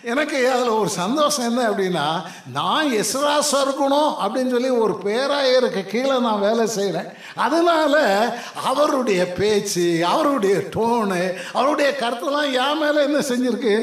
எனக்கு 0.03 0.37
அதில் 0.51 0.77
ஒரு 0.81 0.89
சந்தோஷம் 0.89 1.47
என்ன 1.49 1.61
அப்படின்னா 1.69 2.05
நான் 2.53 2.91
எஸ்ராசா 2.91 3.59
இருக்கணும் 3.63 4.11
அப்படின்னு 4.23 4.53
சொல்லி 4.55 4.69
ஒரு 4.83 4.93
பேராயருக்கு 5.05 5.81
கீழே 5.87 6.15
நான் 6.19 6.45
வேலை 6.47 6.65
செய்கிறேன் 6.67 7.09
அதனால 7.35 7.95
அவருடைய 8.63 9.21
பேச்சு 9.39 9.87
அவருடைய 10.05 10.55
டோனு 10.75 11.21
அவருடைய 11.53 11.89
கருத்தெல்லாம் 11.99 12.53
என் 12.61 12.81
மேலே 12.83 13.01
என்ன 13.07 13.19
செஞ்சுருக்கு? 13.31 13.75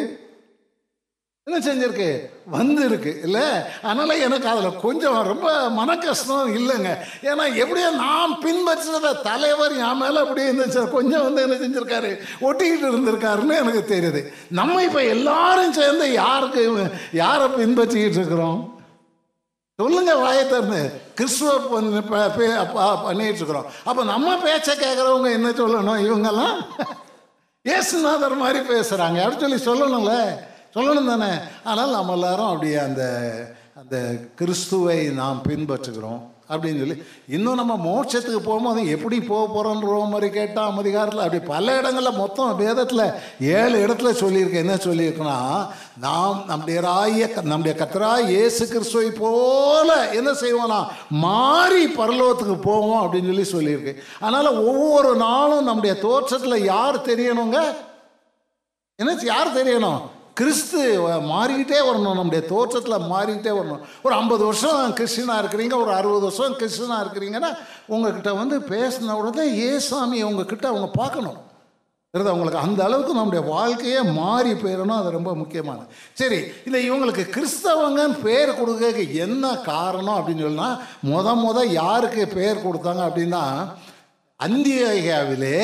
என்ன 1.51 1.73
செஞ்சிருக்கு? 1.73 2.31
வந்திருக்கு. 2.47 3.21
இல்லை? 3.23 3.43
அதனால் 3.83 4.21
எனக்கு 4.21 4.49
அதில் 4.49 4.77
கொஞ்சம் 4.77 5.23
ரொம்ப 5.23 5.69
மன 5.69 5.97
கஷ்டம் 5.97 6.57
இல்லைங்க. 6.57 6.97
ஏன்னா 7.23 7.55
எப்படியோ 7.55 7.91
நான் 7.91 8.39
பின்பற்றுறத 8.39 9.21
தலைவர் 9.23 9.77
என் 9.77 9.97
மேலே 9.97 10.19
அப்படியே 10.19 10.51
இருந்துச்சு. 10.51 10.91
கொஞ்சம் 10.91 11.35
வந்து 11.35 11.43
என்ன 11.43 11.55
செஞ்சுருக்காரு? 11.55 12.19
ஒட்டிக்கிட்டு 12.41 12.87
இருந்திருக்காருன்னு 12.87 13.57
எனக்கு 13.57 13.85
தெரியுது. 13.89 14.33
நம்ம 14.51 14.83
இப்போ 14.83 15.05
எல்லாரும் 15.05 15.73
சேர்ந்து 15.73 16.13
யாருக்கு 16.13 16.91
யாரை 17.13 17.47
பின்பற்றிக்கிட்டு 17.47 18.11
இருக்கிறோம்? 18.11 18.81
சொல்லுங்க 19.77 20.17
வாயை 20.17 20.49
திறந்து. 20.49 21.01
கிறிஸ்துவ 21.15 21.79
பே- 21.81 23.03
பண்ணிட்டு 23.03 23.35
இருக்கிறோம். 23.35 23.67
அப்போ 23.85 24.05
நம்ம 24.05 24.37
பேச்சை 24.37 24.77
கேட்குறவங்க 24.77 25.31
என்ன 25.31 25.51
சொல்லணும்? 25.51 26.05
இவங்கெல்லாம் 26.05 26.65
இயேசுநாதர் 27.69 28.37
மாதிரி 28.37 28.59
பேசுகிறாங்க 28.59 29.23
அப்படின்னு 29.23 29.57
சொல்லி 29.57 29.83
சொல்லணும்ல. 29.83 30.37
சொல்லணும் 30.77 31.07
தானே? 31.07 31.33
ஆனால் 31.65 31.91
நம்ம 31.91 32.13
எல்லாரும் 32.13 32.47
அப்படியே 32.47 32.77
அந்த 32.77 33.05
அந்த 33.75 34.19
கிறிஸ்துவை 34.35 35.07
நாம் 35.07 35.43
பின்பற்றுகிறோம் 35.49 36.35
அப்படின்னு 36.49 36.79
சொல்லி 36.79 37.03
இன்னும் 37.27 37.55
நம்ம 37.55 37.75
மோட்சத்துக்கு 37.77 38.39
போகும்போது 38.39 38.89
எப்படி 38.89 39.21
போக 39.21 39.45
போகிறோன்ற 39.53 40.09
மாதிரி 40.09 40.33
கேட்டால் 40.33 40.79
அதிகாரத்தில் 40.79 41.25
அப்படி 41.25 41.45
பல 41.45 41.77
இடங்களில் 41.77 42.19
மொத்தம் 42.19 42.57
வேதத்தில் 42.57 43.13
ஏழு 43.41 43.87
இடத்துல 43.87 44.11
சொல்லியிருக்கேன் 44.21 44.65
என்ன 44.65 44.75
சொல்லியிருக்குன்னா 44.75 45.67
நாம் 45.99 46.45
நம்முடைய 46.47 46.81
ராய 46.81 47.43
நம்முடைய 47.43 47.75
கத்தரா 47.81 48.29
இயேசு 48.29 48.67
கிறிஸ்துவை 48.67 49.11
போல 49.11 50.09
என்ன 50.09 50.31
செய்வோம்னா 50.31 50.87
மாறி 51.09 51.87
பரலோகத்துக்கு 51.87 52.61
போவோம் 52.63 53.03
அப்படின்னு 53.05 53.43
சொல்லி 53.43 53.49
சொல்லியிருக்கு. 53.53 53.97
அதனால் 54.21 54.65
ஒவ்வொரு 54.65 55.17
நாளும் 55.17 55.65
நம்முடைய 55.65 56.01
தோற்றத்தில் 56.01 56.65
யார் 56.65 57.07
தெரியணுங்க? 57.07 57.61
என்ன 58.97 59.19
யார் 59.23 59.57
தெரியணும்? 59.57 60.01
கிறிஸ்து 60.39 60.81
மாறிக்கிட்டே 61.33 61.79
வரணும். 61.89 62.19
நம்முடைய 62.19 62.43
தோற்றத்தில் 62.53 63.05
மாறிக்கிட்டே 63.13 63.53
வரணும். 63.59 63.83
ஒரு 64.05 64.15
ஐம்பது 64.15 64.45
வருஷம் 64.45 64.93
கிறிஸ்டினாக 64.93 65.43
இருக்கிறீங்க 65.43 65.75
ஒரு 65.83 65.93
அறுபது 65.93 66.21
வருஷம் 66.21 66.57
கிறிஸ்டினாக 66.57 67.05
இருக்கிறீங்கன்னா 67.05 67.51
உங்ககிட்ட 67.87 68.33
வந்து 68.35 68.59
பேசின 68.59 69.17
உடனே 69.21 69.47
ஏசாமி 69.71 70.23
உங்ககிட்ட 70.31 70.67
அவங்க 70.69 70.89
பார்க்கணும். 71.01 71.39
தெரியுதா? 72.13 72.33
அவங்களுக்கு 72.33 72.65
அந்த 72.67 72.85
அளவுக்கு 72.85 73.15
நம்முடைய 73.15 73.43
வாழ்க்கையே 73.55 74.03
மாறி 74.03 74.53
போயிடணும். 74.53 75.01
அது 75.01 75.11
ரொம்ப 75.11 75.35
முக்கியமானது. 75.35 75.87
சரி 76.13 76.39
இந்த 76.67 76.79
இவங்களுக்கு 76.89 77.25
கிறிஸ்தவங்கன்னு 77.37 78.19
பேர் 78.23 78.59
கொடுக்க 78.59 79.03
என்ன 79.27 79.55
காரணம் 79.73 80.19
அப்படின்னு 80.19 80.47
சொன்னால் 80.49 80.79
முத 81.11 81.35
முத 81.45 81.67
யாருக்கு 81.81 82.27
பேர் 82.27 82.65
கொடுத்தாங்க 82.67 83.03
அப்படின்னா 83.09 83.45
அந்தியாவிலே 84.47 85.61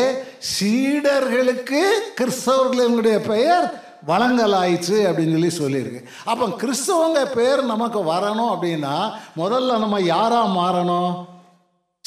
சீடர்களுக்கு 0.52 1.80
கிறிஸ்தவர்களுடைய 2.20 3.16
பெயர் 3.32 3.66
வழங்கலாயிற்று 4.06 4.96
அப்படின்னு 5.08 5.48
சொல்லி 5.48 5.52
சொல்லியிருக்கு. 5.58 6.04
அப்போ 6.24 6.46
கிறிஸ்தவங்க 6.46 7.24
பேர் 7.34 7.64
நமக்கு 7.64 8.04
வரணும் 8.04 8.52
அப்படின்னா 8.54 9.12
முதல்ல 9.36 9.78
நம்ம 9.78 10.00
யாராக 10.00 10.60
மாறணும்? 10.60 11.30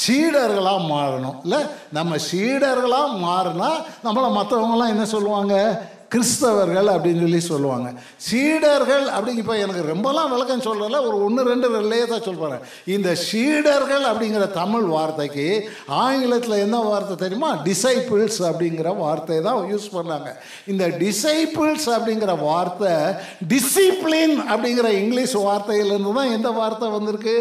சீடர்களாக 0.07 0.81
மாறணும். 0.93 1.39
இல்லை 1.43 1.59
நம்ம 1.91 2.15
சீடர்களாக 2.31 3.13
மாறினா 3.25 3.69
நம்மளை 4.03 4.29
மற்றவங்களாம் 4.39 4.87
என்ன 4.87 5.05
சொல்லுவாங்க? 5.05 5.55
கிறிஸ்தவர்கள் 6.13 6.89
அப்படின்னு 6.93 7.23
சொல்லி 7.25 7.39
சொல்லுவாங்க. 7.39 7.87
சீடர்கள் 8.27 9.05
அப்படிங்க 9.15 9.41
இப்போ 9.43 9.57
எனக்கு 9.57 9.81
ரொம்பலாம் 9.93 10.31
விளக்கம் 10.33 10.63
சொல்கிறதில்ல 10.67 10.99
ஒரு 11.07 11.17
ஒன்று 11.25 11.43
ரெண்டு 11.43 11.67
ரெள்ளையே 11.75 12.05
தான் 12.11 12.25
சொல்கிறேன் 12.27 12.63
இந்த 12.95 13.09
சீடர்கள் 13.15 14.05
அப்படிங்கிற 14.11 14.47
தமிழ் 14.51 14.87
வார்த்தைக்கு 14.95 15.47
ஆங்கிலத்தில் 15.87 16.63
என்ன 16.65 16.79
வார்த்தை 16.89 17.15
தெரியுமா? 17.15 17.51
டிசைபிள்ஸ் 17.69 18.39
அப்படிங்கிற 18.49 18.97
வார்த்தையை 18.97 19.43
தான் 19.43 19.59
யூஸ் 19.73 19.89
பண்ணாங்க. 19.97 20.31
இந்த 20.65 20.87
டிசைபிள்ஸ் 21.03 21.89
அப்படிங்கிற 21.97 22.33
வார்த்தை 22.39 22.95
டிசிப்ளின் 23.53 24.37
அப்படிங்கிற 24.53 24.89
இங்கிலீஷ் 25.01 25.37
வார்த்தையிலேருந்து 25.49 26.17
தான் 26.21 26.33
எந்த 26.37 26.49
வார்த்தை 26.61 26.89
வந்திருக்கு? 26.97 27.37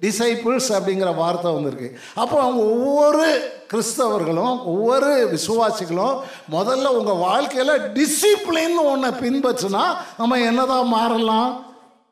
டிசைபிள்ஸ் 0.00 0.68
அப்படிங்கிற 0.68 1.14
வார்த்தை 1.14 1.52
வந்திருக்கு. 1.52 1.98
அப்போ 2.14 2.40
அவங்க 2.40 2.62
ஒவ்வொரு 2.62 3.52
கிறிஸ்தவர்களும் 3.72 4.64
ஒவ்வொரு 4.64 5.10
விசுவாசிகளும் 5.34 6.20
முதல்ல 6.52 6.84
உங்கள் 6.84 7.16
வாழ்க்கையில் 7.16 7.80
டிசிப்ளின் 7.92 8.76
ஒன்றை 8.84 9.10
பின்பற்றுனா 9.10 9.96
நம்ம 10.18 10.38
என்னதான் 10.38 10.86
மாறலாம்? 10.86 11.66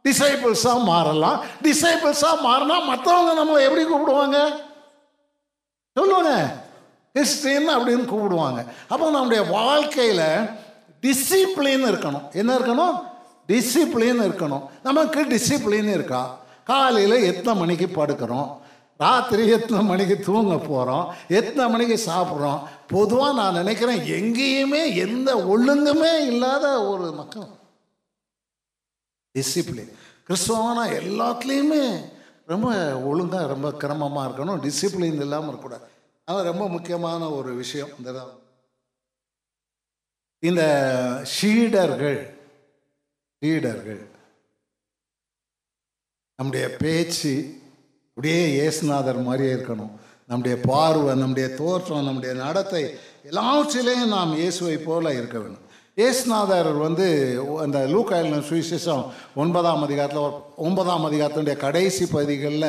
டிசைபிள்ஸாக 0.05 0.83
மாறலாம். 0.83 1.44
டிசைபிள்ஸாக 1.62 2.42
மாறினா 2.44 2.77
மற்றவங்க 2.90 3.33
நம்மளை 3.38 3.61
எப்படி 3.61 3.85
கூப்பிடுவாங்க? 3.85 4.38
சொல்லுவாங்க 5.92 6.64
கிறிஸ்டின் 7.12 7.68
அப்படின்னு 7.68 8.05
கூப்பிடுவாங்க. 8.05 8.64
அப்போ 8.88 9.11
நம்முடைய 9.11 9.42
வாழ்க்கையில் 9.51 10.49
டிசிப்ளின் 11.03 11.85
இருக்கணும். 11.85 12.33
என்ன 12.33 12.59
இருக்கணும்? 12.59 13.03
டிசிப்ளின் 13.49 14.20
இருக்கணும். 14.20 14.66
நமக்கு 14.83 15.25
டிசிப்ளின் 15.25 15.88
இருக்கா? 15.88 16.44
காலையில் 16.67 17.27
எத்தனை 17.33 17.61
மணிக்கு 17.61 17.87
படுக்கிறோம்? 17.87 18.51
ராத்திரி 18.99 19.49
எத்தனை 19.49 19.85
மணிக்கு 19.85 20.21
தூங்க 20.21 20.59
போகிறோம் 20.59 21.15
எத்தனை 21.29 21.67
மணிக்கு 21.71 21.97
சாப்பிட்றோம்? 22.07 22.61
பொதுவாக 22.87 23.35
நான் 23.35 23.59
நினைக்கிறேன் 23.61 23.99
எங்கேயுமே 23.99 24.83
எந்த 24.97 25.37
ஒழுங்குமே 25.37 26.27
இல்லாத 26.27 26.89
ஒரு 26.89 27.13
மக்கள். 27.13 27.49
டிசிப்ளின் 29.35 29.93
கிறிஸ்தவனா 30.29 30.85
எல்லாத்துலேயுமே 31.01 31.85
ரொம்ப 32.47 33.01
ஒழுங்காக 33.01 33.47
ரொம்ப 33.47 33.69
கிரமமாக 33.69 34.27
இருக்கணும். 34.29 34.63
டிசிப்ளின் 34.67 35.21
இல்லாமல் 35.21 35.49
இருக்கக்கூடாது. 35.49 35.87
அது 36.25 36.43
ரொம்ப 36.43 36.69
முக்கியமான 36.69 37.31
ஒரு 37.31 37.53
விஷயம். 37.55 37.89
இந்த 37.99 38.11
இந்த 40.39 40.63
ஷீடர்கள் 41.41 42.21
ஷீடர்கள். 43.39 44.03
நம்முடைய 46.38 46.77
பேச்சு 46.77 47.61
அப்படியே 48.09 48.40
இயேசுநாதர் 48.57 49.22
மாதிரியே 49.22 49.55
இருக்கணும். 49.55 49.90
நம்முடைய 50.27 50.61
பார்வை 50.61 51.14
நம்முடைய 51.14 51.49
தோற்றம் 51.49 52.05
நம்முடைய 52.05 52.35
நடத்தை 52.35 52.94
எல்லாவற்றிலையும் 53.31 54.07
நாம் 54.07 54.37
இயேசுவை 54.37 54.77
போல 54.79 55.12
இருக்க 55.12 55.38
வேணும் 55.38 55.66
ஏசுநாதர் 55.97 56.73
வந்து 56.77 57.05
அந்த 57.63 57.79
லூக்காயில் 57.87 58.49
சுவிசேஷம் 58.49 59.05
ஒன்பதாம் 59.35 59.83
அதிகாரத்தில் 59.83 60.35
ஒன்பதாம் 60.57 61.05
அதிகாரத்தினுடைய 61.07 61.57
கடைசி 61.57 62.07
பகுதிகளில் 62.07 62.67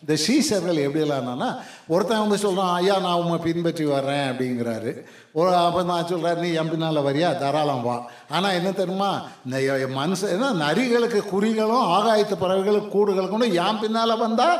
இந்த 0.00 0.16
சீசர்கள் 0.26 0.78
எப்படிலாம்னா 0.86 1.48
ஒருத்தன் 1.88 2.18
வந்து 2.18 2.38
சொல்கிறான் 2.38 2.74
ஐயா 2.74 2.98
நான் 2.98 3.14
உண்மை 3.14 3.38
பின்பற்றி 3.38 3.84
வர்றேன் 3.84 4.30
அப்படிங்கிறாரு. 4.30 4.92
ஒரு 5.32 5.56
அப்போ 5.56 5.82
நான் 5.82 6.06
சொல்கிறேன் 6.06 6.40
நீ 6.40 6.52
என் 6.52 6.70
பின்னால் 6.70 6.96
வரியா? 6.96 7.38
தாராளம் 7.38 7.82
வா. 7.82 7.96
ஆனால் 8.28 8.52
என்ன 8.52 8.72
தெரியுமா 8.72 9.10
இந்த 9.44 9.56
மனுஷன் 9.96 10.32
ஏன்னா 10.36 10.52
நரிகளுக்கு 10.64 11.22
குறிகளும் 11.32 11.88
ஆகாயத்து 11.90 12.36
பறவைகளுக்கு 12.40 12.96
கூடுகளுக்கும் 12.96 13.54
என் 13.54 13.80
பின்னால் 13.80 14.18
வந்தால் 14.18 14.58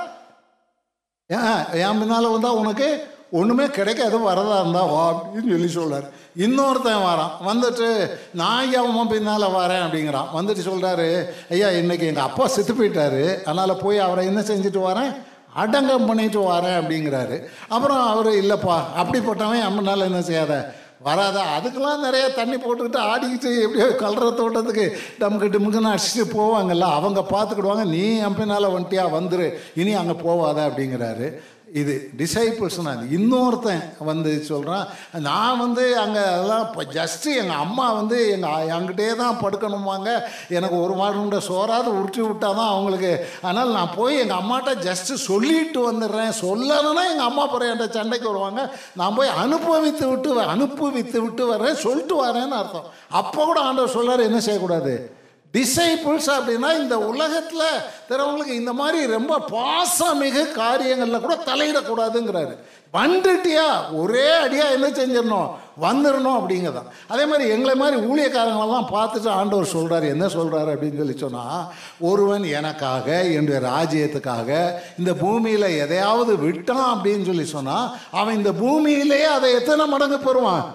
ஏன் 1.31 1.51
என் 1.81 1.99
பின்னால் 1.99 2.31
வந்தால் 2.31 2.55
உனக்கு 2.55 2.89
ஒன்றுமே 3.33 3.67
கிடைக்காது 3.67 4.17
வரதா 4.31 4.57
இருந்தால் 4.61 4.89
வா 4.89 5.03
அப்படின்னு 5.13 5.53
சொல்லி 5.55 5.69
சொல்கிறார் 5.69 6.07
இன்னொருத்தன் 6.37 7.05
வரான். 7.09 7.33
வந்துட்டு 7.49 8.11
நான் 8.33 8.75
அவன் 8.75 9.09
பின்னால் 9.09 9.55
வரேன் 9.59 9.85
அப்படிங்கிறான். 9.85 10.31
வந்துட்டு 10.35 10.63
சொல்கிறாரு 10.71 11.25
ஐயா 11.51 11.69
இன்னைக்கு 11.69 12.07
எங்கள் 12.07 12.23
அப்பா 12.23 12.47
செத்து 12.47 12.75
போயிட்டாரு. 12.75 13.43
அதனால் 13.45 13.81
போய் 13.83 13.99
அவரை 13.99 14.27
என்ன 14.27 14.41
செஞ்சுட்டு 14.41 14.83
வரேன்? 14.89 15.13
அடங்கம் 15.55 16.07
பண்ணிட்டு 16.07 16.41
வரேன் 16.53 16.79
அப்படிங்கிறாரு. 16.81 17.39
அப்புறம் 17.69 18.03
அவர் 18.09 18.27
இல்லைப்பா 18.27 18.77
அப்படிப்பட்டவன் 19.01 19.67
அம்மனால 19.69 20.09
என்ன 20.11 20.23
செய்யாத? 20.23 20.75
வராத. 21.01 21.39
அதுக்கெல்லாம் 21.57 22.05
நிறைய 22.05 22.29
தண்ணி 22.29 22.57
போட்டுக்கிட்டு 22.57 23.01
ஆடிக்கிட்டு 23.13 23.51
எப்படியோ 23.63 23.89
கலர 23.97 24.27
தோட்டத்துக்கு 24.31 24.85
டமுக்கு 25.21 25.49
டிமுக்குன்னு 25.55 25.93
அடிச்சுட்டு 25.95 26.27
போவாங்கல்ல 26.39 26.89
அவங்க 26.99 27.21
பார்த்துக்கிடுவாங்க. 27.31 27.85
நீ 27.85 28.21
எம்பினால் 28.21 28.35
பின்னால் 28.35 28.75
வந்துட்டியா? 28.77 29.05
வந்துரு. 29.19 29.55
இனி 29.75 29.93
அங்கே 29.93 30.13
போவாத 30.13 30.59
அப்படிங்கிறாரு. 30.69 31.41
இது 31.75 32.11
டிசைபிள்ஸ்னா 32.17 32.93
இன்னொருத்தன் 33.13 33.83
வந்து 33.99 34.43
சொல்கிறான் 34.43 34.87
நான் 35.13 35.59
வந்து 35.59 35.99
அங்கே 35.99 36.19
அதெல்லாம் 36.19 36.69
இப்போ 36.69 36.85
ஜஸ்ட்டு 36.85 37.25
எங்கள் 37.25 37.57
அம்மா 37.57 37.93
வந்து 37.93 38.31
எங்கள் 38.31 38.69
என்கிட்டே 38.69 39.17
தான் 39.17 39.39
படுக்கணுமாங்க. 39.41 40.21
எனக்கு 40.49 40.81
ஒரு 40.81 40.95
மாடுண்ட 40.95 41.39
சோறாவது 41.39 41.99
உருட்டி 41.99 42.21
விட்டால் 42.21 42.55
தான் 42.55 42.69
அவங்களுக்கு. 42.69 43.27
அதனால் 43.43 43.71
நான் 43.71 43.95
போய் 43.97 44.19
எங்கள் 44.19 44.37
அம்மாட்ட 44.37 44.79
ஜஸ்ட்டு 44.83 45.15
சொல்லிட்டு 45.15 45.93
வந்துடுறேன். 45.93 46.33
சொல்லணும்னா 46.41 47.11
எங்கள் 47.11 47.19
அம்மா 47.19 47.43
அப்புறம் 47.43 47.69
என்கிட்ட 47.69 47.91
சண்டைக்கு 47.91 48.29
வருவாங்க. 48.29 48.77
நான் 48.95 49.15
போய் 49.15 49.29
அனுபவித்து 49.29 50.09
விட்டு 50.09 50.41
வ- 50.41 50.47
அனுபவித்து 50.47 51.23
விட்டு 51.23 51.47
வர்றேன் 51.47 51.75
சொல்லிட்டு 51.75 52.27
வரேன்னு 52.27 52.49
அர்த்தம். 52.49 52.85
அப்போ 53.11 53.45
கூட 53.45 53.61
ஆண்டவர் 53.61 53.97
சொல்றாரு 53.97 54.23
என்ன 54.23 54.41
செய்யக்கூடாது? 54.41 55.21
டிசைபிள்ஸ் 55.53 56.27
அப்படின்னா 56.27 56.81
இந்த 56.81 56.99
உலகத்தில் 56.99 57.81
தெரியவங்களுக்கு 58.09 58.55
இந்த 58.55 58.73
மாதிரி 58.73 59.07
ரொம்ப 59.07 59.41
பாசமிகு 59.51 60.53
காரியங்களில் 60.53 61.21
கூட 61.21 61.35
தலையிடக்கூடாதுங்கிறாரு. 61.35 62.57
வந்துட்டியா? 62.93 63.69
ஒரே 63.93 64.33
அடியாக 64.33 64.73
என்ன 64.73 64.89
செஞ்சிடணும்? 64.89 65.51
வந்துடணும் 65.81 66.39
அப்படிங்கிறதான். 66.39 66.89
அதே 67.09 67.25
மாதிரி 67.25 67.49
எங்களை 67.49 67.75
மாதிரி 67.75 68.03
ஊழியக்காரங்களெல்லாம் 68.03 68.87
பார்த்துட்டு 68.93 69.29
ஆண்டவர் 69.29 69.65
சொல்கிறார் 69.65 70.03
என்ன 70.03 70.27
சொல்கிறாரு 70.27 70.73
அப்படின்னு 70.75 70.97
சொல்லி 70.97 71.17
சொன்னால் 71.17 71.65
ஒருவன் 72.01 72.43
எனக்காக 72.43 73.23
என்னுடைய 73.23 73.69
ராஜ்யத்துக்காக 73.69 74.73
இந்த 74.99 75.15
பூமியில் 75.15 75.79
எதையாவது 75.79 76.37
விட்டான் 76.37 76.99
அப்படின்னு 76.99 77.27
சொல்லி 77.27 77.45
சொன்னால் 77.45 77.91
அவன் 78.11 78.37
இந்த 78.37 78.53
பூமியிலேயே 78.53 79.25
அதை 79.25 79.53
எத்தனை 79.53 79.87
மடங்கு 79.87 80.19
பெறுவான்? 80.19 80.75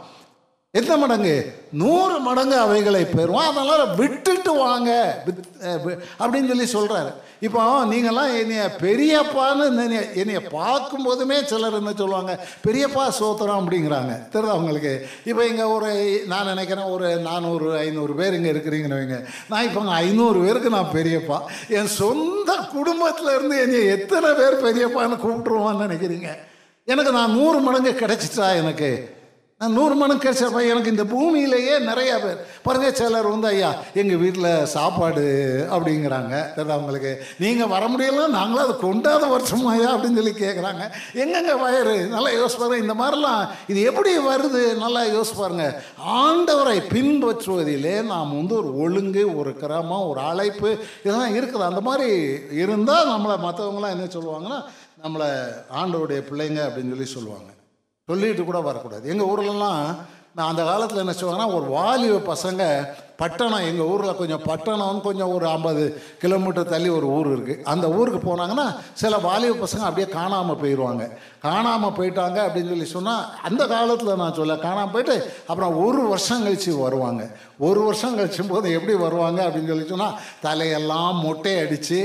எத்தனை 0.77 0.97
மடங்கு? 1.01 1.35
நூறு 1.81 2.17
மடங்கு 2.27 2.55
அவைகளை 2.65 3.01
பெறுவோம். 3.03 3.47
அதனால் 3.51 3.95
விட்டுட்டு 3.99 4.51
வாங்க. 4.65 4.91
அப்படின்னு 6.21 6.51
சொல்லி 6.51 6.67
சொல்கிறாரு 6.75 7.11
இப்போ 7.45 7.61
நீங்கள்லாம் 7.91 8.31
என்னைய 8.41 8.63
பெரியப்பான்னு 8.83 9.65
என்னைய 9.83 10.01
என்னைய 10.21 10.39
பார்க்கும்போதுமே 10.55 11.37
சிலர் 11.51 11.77
என்ன 11.79 11.91
சொல்லுவாங்க? 12.01 12.33
பெரியப்பா 12.67 13.03
சோத்திரம் 13.19 13.59
அப்படிங்கிறாங்க. 13.61 14.13
தெரியுதா 14.33 14.55
அவங்களுக்கு 14.55 14.93
இப்போ 15.29 15.43
இங்கே 15.51 15.65
ஒரு 15.75 15.89
நான் 16.31 16.51
நினைக்கிறேன் 16.53 16.91
ஒரு 16.95 17.09
நானூறு 17.27 17.69
ஐநூறு 17.83 18.15
பேர் 18.19 18.37
இங்கே 18.39 18.53
இருக்கிறீங்கன்னு 18.55 18.99
வைங்க. 18.99 19.19
நான் 19.51 19.67
இப்போ 19.69 19.83
ஐநூறு 20.03 20.39
பேருக்கு 20.45 20.75
நான் 20.77 20.95
பெரியப்பா. 20.97 21.39
என் 21.79 21.93
சொந்த 22.01 22.55
குடும்பத்தில் 22.75 23.33
இருந்து 23.35 23.57
என்னை 23.65 23.81
எத்தனை 23.95 24.31
பேர் 24.41 24.63
பெரியப்பான்னு 24.67 25.23
கூப்பிட்டுருவான்னு 25.25 25.87
நினைக்கிறீங்க? 25.87 26.31
எனக்கு 26.93 27.11
நான் 27.19 27.37
நூறு 27.37 27.59
மடங்கு 27.59 27.93
கிடைச்சிட்டா 28.01 28.49
எனக்கு? 28.63 28.91
நான் 29.61 29.75
நூறு 29.77 29.95
மணம் 29.99 30.19
கிடைச்சப்ப 30.23 30.59
எனக்கு 30.71 30.91
இந்த 30.93 31.03
பூமியிலேயே 31.13 31.75
நிறைய 31.87 32.11
பேர். 32.23 32.41
பாருங்க 32.65 32.89
சிலர் 32.99 33.29
வந்து 33.31 33.47
ஐயா 33.51 33.69
எங்கள் 33.99 34.19
வீட்டில் 34.23 34.49
சாப்பாடு 34.73 35.23
அப்படிங்கிறாங்க. 35.75 36.33
தெரியுதா 36.57 36.75
அவங்களுக்கு 36.75 37.11
நீங்கள் 37.43 37.71
வர 37.71 37.87
முடியல 37.93 38.27
நாங்களும் 38.35 38.63
அதை 38.65 38.75
கொண்டாத 38.83 39.23
வருஷமாயா 39.33 39.87
அப்படின்னு 39.93 40.19
சொல்லி 40.21 40.35
கேட்குறாங்க 40.43 40.83
எங்கெங்க 41.23 41.55
வயறு? 41.63 41.97
நல்லா 42.13 42.33
யோசிப்பாரு 42.41 42.83
இந்த 42.83 42.95
மாதிரிலாம் 43.01 43.41
இது 43.73 43.79
எப்படி 43.89 44.13
வருது? 44.29 44.63
நல்லா 44.83 45.03
யோசிப்பாருங்க 45.15 45.67
ஆண்டவரை 46.21 46.77
பின்பற்றுவதிலே 46.93 47.97
நாம் 48.13 48.37
வந்து 48.39 48.57
ஒரு 48.61 48.71
ஒழுங்கு 48.85 49.25
ஒரு 49.39 49.53
கிரமம் 49.63 50.07
ஒரு 50.11 50.19
அழைப்பு 50.29 50.71
இதெல்லாம் 51.03 51.35
இருக்குது. 51.39 51.69
அந்த 51.71 51.83
மாதிரி 51.89 52.09
இருந்தால் 52.63 53.13
நம்மளை 53.15 53.37
மற்றவங்களாம் 53.49 53.95
என்ன 53.97 54.09
சொல்லுவாங்கன்னா 54.17 54.61
நம்மளை 55.03 55.31
ஆண்டவருடைய 55.81 56.21
பிள்ளைங்க 56.31 56.61
அப்படின்னு 56.67 56.95
சொல்லி 56.95 57.11
சொல்லுவாங்க. 57.17 57.51
சொல்லிட்டு 58.09 58.43
கூட 58.43 58.59
வரக்கூடாது. 58.59 59.09
எங்கள் 59.09 59.27
ஊர்லலாம் 59.27 59.81
நான் 60.35 60.49
அந்த 60.49 60.63
காலத்தில் 60.63 61.01
என்ன 61.01 61.13
சொல்லுவாங்கன்னா 61.17 61.55
ஒரு 61.55 61.65
வாலிப 61.65 62.17
பசங்க 62.33 62.63
பட்டணம் 63.15 63.65
எங்கள் 63.69 63.85
ஊரில் 63.85 64.15
கொஞ்சம் 64.15 64.43
பட்டணம்னு 64.45 65.01
கொஞ்சம் 65.01 65.31
ஒரு 65.33 65.45
ஐம்பது 65.47 65.83
கிலோமீட்டர் 66.21 66.69
தள்ளி 66.69 66.89
ஒரு 66.89 67.07
ஊர் 67.07 67.29
இருக்குது 67.35 67.63
அந்த 67.63 67.85
ஊருக்கு 67.89 68.19
போனாங்கன்னா 68.19 68.65
சில 68.93 69.17
வாலிப 69.17 69.57
பசங்க 69.63 69.85
அப்படியே 69.87 70.07
காணாமல் 70.09 70.59
போயிடுவாங்க 70.61 71.05
காணாமல் 71.39 71.95
போயிட்டாங்க 71.97 72.39
அப்படின்னு 72.45 72.67
சொல்லி 72.67 72.85
சொன்னால் 72.85 73.25
அந்த 73.41 73.67
காலத்தில் 73.67 74.21
நான் 74.23 74.33
சொல்ல 74.33 74.57
காணாமல் 74.57 74.91
போயிட்டு 74.91 75.17
அப்புறம் 75.47 75.75
ஒரு 75.85 76.03
வருஷம் 76.07 76.43
கழித்து 76.43 76.77
வருவாங்க. 76.77 77.25
ஒரு 77.57 77.81
வருஷம் 77.81 78.17
கழிச்சும் 78.17 78.53
போது 78.53 78.73
எப்படி 78.73 78.93
வருவாங்க 78.93 79.41
அப்படின்னு 79.47 79.67
சொல்லி 79.67 79.87
சொன்னால் 79.87 80.17
தலையெல்லாம் 80.43 81.13
மொட்டை 81.25 81.55
அடித்து 81.59 81.99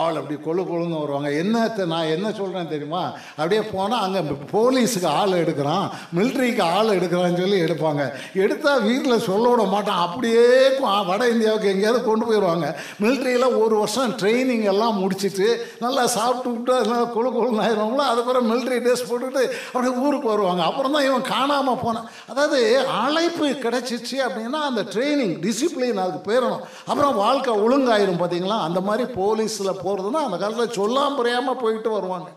ஆள் 0.00 0.18
அப்படி 0.18 0.36
கொழு 0.44 0.62
கொழுன்னு 0.66 1.00
வருவாங்க. 1.00 1.28
என்னத்தை 1.42 1.84
நான் 1.92 2.10
என்ன 2.16 2.26
சொல்கிறேன் 2.38 2.70
தெரியுமா? 2.72 3.00
அப்படியே 3.38 3.62
போனால் 3.72 4.02
அங்கே 4.06 4.20
போலீஸுக்கு 4.52 5.08
ஆள் 5.20 5.32
எடுக்கிறான் 5.42 5.86
மிலிட்ரிக்கு 6.16 6.62
ஆள் 6.74 6.92
எடுக்கிறான்னு 6.96 7.40
சொல்லி 7.42 7.58
எடுப்பாங்க. 7.66 8.02
எடுத்தால் 8.42 8.84
வீட்டில் 8.88 9.24
சொல்ல 9.28 9.44
விட 9.52 9.62
மாட்டான். 9.72 10.02
அப்படியே 10.06 10.44
வட 11.08 11.22
இந்தியாவுக்கு 11.32 11.72
எங்கேயாவது 11.72 12.00
கொண்டு 12.04 12.24
போயிடுவாங்க 12.28 12.66
மிலிட்ரியில் 13.02 13.56
ஒரு 13.62 13.74
வருஷம் 13.80 14.14
ட்ரைனிங் 14.20 14.64
எல்லாம் 14.72 15.00
முடிச்சுட்டு 15.02 15.48
நல்லா 15.84 16.04
சாப்பிட்டு 16.16 16.52
விட்டு 16.54 16.76
நல்லா 16.90 17.08
கொழு 17.16 17.28
கொழுன்னு 17.36 17.64
ஆயிடுவாங்களோ 17.64 18.04
அதுக்கப்புறம் 18.10 18.48
மிலிட்ரி 18.50 18.78
ட்ரெஸ் 18.84 19.04
போட்டுட்டு 19.10 19.42
அப்படியே 19.72 19.92
ஊருக்கு 20.04 20.28
வருவாங்க. 20.32 20.62
அப்புறம் 20.70 20.94
தான் 20.96 21.06
இவன் 21.08 21.26
காணாமல் 21.34 21.82
போனான். 21.84 22.08
அதாவது 22.30 22.60
அழைப்பு 23.02 23.48
கிடைச்சிச்சு 23.66 24.16
அப்படின்னா 24.28 24.62
அந்த 24.70 24.84
ட்ரைனிங் 24.94 25.36
டிசிப்ளின் 25.46 26.02
அதுக்கு 26.04 26.22
போயிடணும் 26.30 26.64
அப்புறம் 26.90 27.20
வாழ்க்கை 27.24 27.54
ஒழுங்காயிரும் 27.66 28.22
பார்த்தீங்களா 28.22 28.60
அந்த 28.68 28.80
மாதிரி 28.90 29.06
போலீஸில் 29.20 29.78
போகிறதுன்னா 29.84 30.20
அந்த 30.26 30.36
காலத்தில் 30.42 30.78
சொல்லாம 30.78 31.16
புரியாமல் 31.18 31.60
போயிட்டு 31.62 31.90
வருவாங்க. 31.96 32.30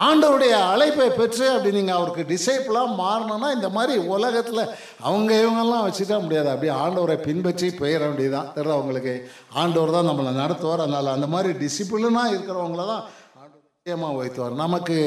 ஆண்டவருடைய 0.00 0.54
அழைப்பை 0.72 1.06
பெற்று 1.10 1.44
அப்படி 1.52 1.70
நீங்கள் 1.76 1.96
அவருக்கு 1.98 2.24
டிசைப்பிளாக 2.32 2.96
மாறணும்னா 3.00 3.48
இந்த 3.56 3.68
மாதிரி 3.76 3.94
உலகத்தில் 4.14 4.62
அவங்க 5.08 5.30
இவங்கெல்லாம் 5.42 5.86
வச்சுட்டா 5.86 6.16
முடியாது. 6.24 6.48
அப்படியே 6.52 6.72
ஆண்டவரை 6.82 7.16
பின்பற்றி 7.24 7.68
போயிட 7.80 8.02
வேண்டியதுதான். 8.06 8.50
தெரியுது 8.56 8.76
அவங்களுக்கு 8.76 9.14
ஆண்டவர் 9.62 9.94
தான் 9.96 10.08
நம்மளை 10.10 10.32
நடத்துவார். 10.42 10.84
அதனால் 10.86 11.14
அந்த 11.16 11.28
மாதிரி 11.34 11.52
டிசிப்ளினாக 11.64 12.32
இருக்கிறவங்கள 12.34 12.84
தான் 12.92 13.04
ஆண்டவர் 13.40 13.64
நிச்சயமாக 13.72 14.18
வைத்துவார் 14.20 14.62
நமக்கு 14.64 14.98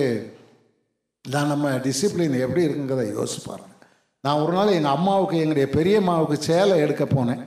நான் 1.25 1.51
நம்ம 1.53 1.71
டிசிப்ளின் 1.87 2.37
எப்படி 2.45 2.65
இருக்குங்கிறத 2.67 3.03
யோசிப்பார் 3.17 3.65
நான் 4.23 4.41
ஒரு 4.43 4.53
நாள் 4.55 4.77
எங்கள் 4.77 4.95
அம்மாவுக்கு 4.97 5.35
எங்களுடைய 5.43 5.67
பெரியம்மாவுக்கு 5.77 6.37
சேலை 6.49 6.75
எடுக்க 6.85 7.03
போனேன். 7.05 7.43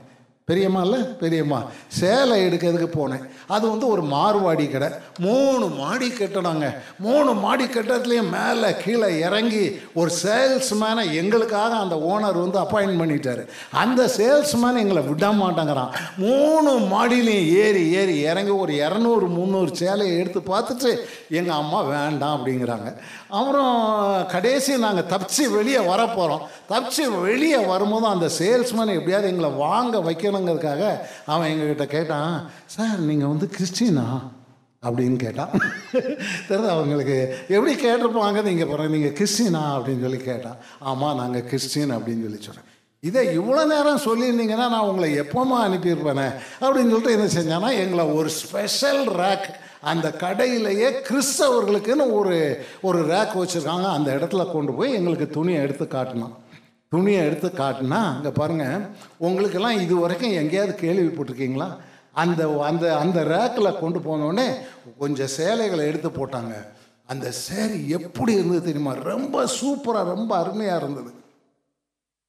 பெரியம்மா 0.47 0.81
இல்லை? 0.81 1.01
பெரியம்மா. 1.01 1.63
சேலை 1.89 2.47
எடுக்கிறதுக்கு 2.47 2.89
போனேன். 2.95 3.29
அது 3.47 3.71
வந்து 3.71 3.87
ஒரு 3.89 4.03
மார்வாடி 4.03 4.71
கடை. 4.71 4.89
மூணு 5.19 5.69
மாடி 5.69 6.09
கட்டணாங்க. 6.09 6.75
மூணு 6.99 7.35
மாடி 7.35 7.65
கட்டத்துலேயும் 7.65 8.31
மேலே 8.31 8.75
கீழே 8.77 9.19
இறங்கி 9.19 9.81
ஒரு 9.95 10.11
சேல்ஸ்மேனை 10.23 11.15
எங்களுக்காக 11.15 11.77
அந்த 11.77 11.95
ஓனர் 11.95 12.41
வந்து 12.41 12.59
அப்பாயின்ட் 12.59 13.01
பண்ணிட்டார். 13.01 13.47
அந்த 13.71 14.11
சேல்ஸ்மேன் 14.17 14.81
எங்களை 14.83 15.03
விட 15.03 15.29
மாட்டேங்கிறான். 15.29 15.95
மூணு 16.17 16.73
மாடியிலையும் 16.93 17.49
ஏறி 17.63 17.91
ஏறி 17.91 18.19
இறங்கி 18.21 18.51
ஒரு 18.51 18.73
இரநூறு 18.73 19.29
முந்நூறு 19.29 19.75
சேலையை 19.75 20.19
எடுத்து 20.19 20.41
பார்த்துட்டு 20.41 20.99
எங்கள் 21.31 21.57
அம்மா 21.57 21.83
வேண்டாம் 21.83 22.37
அப்படிங்கிறாங்க. 22.37 22.95
அப்புறம் 23.29 24.27
கடைசி 24.27 24.79
நாங்கள் 24.79 25.09
தப்பிச்சு 25.15 25.51
வெளியே 25.57 25.79
வர 25.79 26.07
போகிறோம் 26.07 26.43
தப்பிச்சு 26.69 27.21
வெளியே 27.21 27.57
வரும்போது 27.57 28.07
அந்த 28.07 28.27
சேல்ஸ்மேன் 28.39 28.95
எப்படியாவது 28.99 29.29
எங்களை 29.29 29.51
வாங்க 29.51 29.99
வைக்கணுங்கிறதுக்காக 30.35 30.85
அவன் 31.27 31.51
எங்ககிட்ட 31.53 31.85
கேட்டான் 31.85 32.51
சார் 32.67 32.99
நீங்கள் 32.99 33.29
வந்து 33.29 33.49
கிறிஸ்டினா 33.57 34.07
அப்படின்னு 34.87 35.17
கேட்டான். 35.17 35.53
தெரியுது 36.49 36.69
அவங்களுக்கு 36.77 37.17
எப்படி 37.49 37.75
கேட்டிருப்பாங்க 37.75 38.43
நீங்கள் 38.43 38.67
போகிறேன் 38.67 38.95
நீங்கள் 38.95 39.17
கிறிஸ்டினா 39.19 39.63
அப்படின்னு 39.75 40.05
சொல்லி 40.07 40.21
கேட்டான். 40.31 40.59
ஆமாம் 40.81 41.17
நாங்கள் 41.17 41.45
கிறிஸ்டின் 41.45 41.97
அப்படின்னு 41.97 42.25
சொல்லி 42.27 42.41
சொன்னேன். 42.41 42.71
இதை 43.01 43.39
இவ்வளோ 43.39 43.63
நேரம் 43.67 44.05
சொல்லியிருந்தீங்கன்னா 44.05 44.67
நான் 44.75 44.89
உங்களை 44.91 45.09
எப்போமா 45.21 45.57
அனுப்பியிருப்பேனே? 45.67 46.29
அப்படின்னு 46.61 46.93
சொல்லிட்டு 46.93 47.17
என்ன 47.17 47.27
செஞ்சானா 47.39 47.71
எங்களை 47.83 48.05
ஒரு 48.05 48.29
ஸ்பெஷல் 48.29 49.03
ரேக் 49.23 49.49
அந்த 49.81 50.09
கடையிலேயே 50.21 50.89
கிறிஸ்தவர்களுக்குன்னு 51.09 52.07
ஒரு 52.19 52.37
ஒரு 52.83 53.01
ரேக் 53.07 53.35
வச்சுருக்காங்க. 53.41 53.89
அந்த 53.97 54.09
இடத்துல 54.17 54.53
கொண்டு 54.53 54.73
போய் 54.73 54.97
எங்களுக்கு 54.99 55.29
துணியை 55.29 55.61
எடுத்து 55.63 55.85
காட்டினோம் 55.85 56.35
துணியை 56.95 57.23
எடுத்து 57.29 57.49
காட்டினா 57.63 58.03
அங்கே 58.15 58.33
பாருங்கள் 58.41 58.87
உங்களுக்கெல்லாம் 59.27 59.83
இது 59.87 59.97
வரைக்கும் 60.05 60.39
எங்கேயாவது 60.43 60.75
கேள்விப்பட்டிருக்கீங்களா 60.85 61.69
அந்த 62.23 62.43
அந்த 62.71 62.85
அந்த 62.97 63.19
ரேக்கில் 63.35 63.79
கொண்டு 63.81 63.99
போனோடனே 63.99 64.49
கொஞ்சம் 64.99 65.31
சேலைகளை 65.37 65.85
எடுத்து 65.91 66.11
போட்டாங்க. 66.11 66.55
அந்த 67.13 67.27
சேரீ 67.47 67.79
எப்படி 67.97 68.33
இருந்தது 68.33 68.63
தெரியுமா? 68.67 68.93
ரொம்ப 69.13 69.45
சூப்பராக 69.57 70.13
ரொம்ப 70.15 70.31
அருமையாக 70.43 70.81
இருந்தது. 70.83 71.11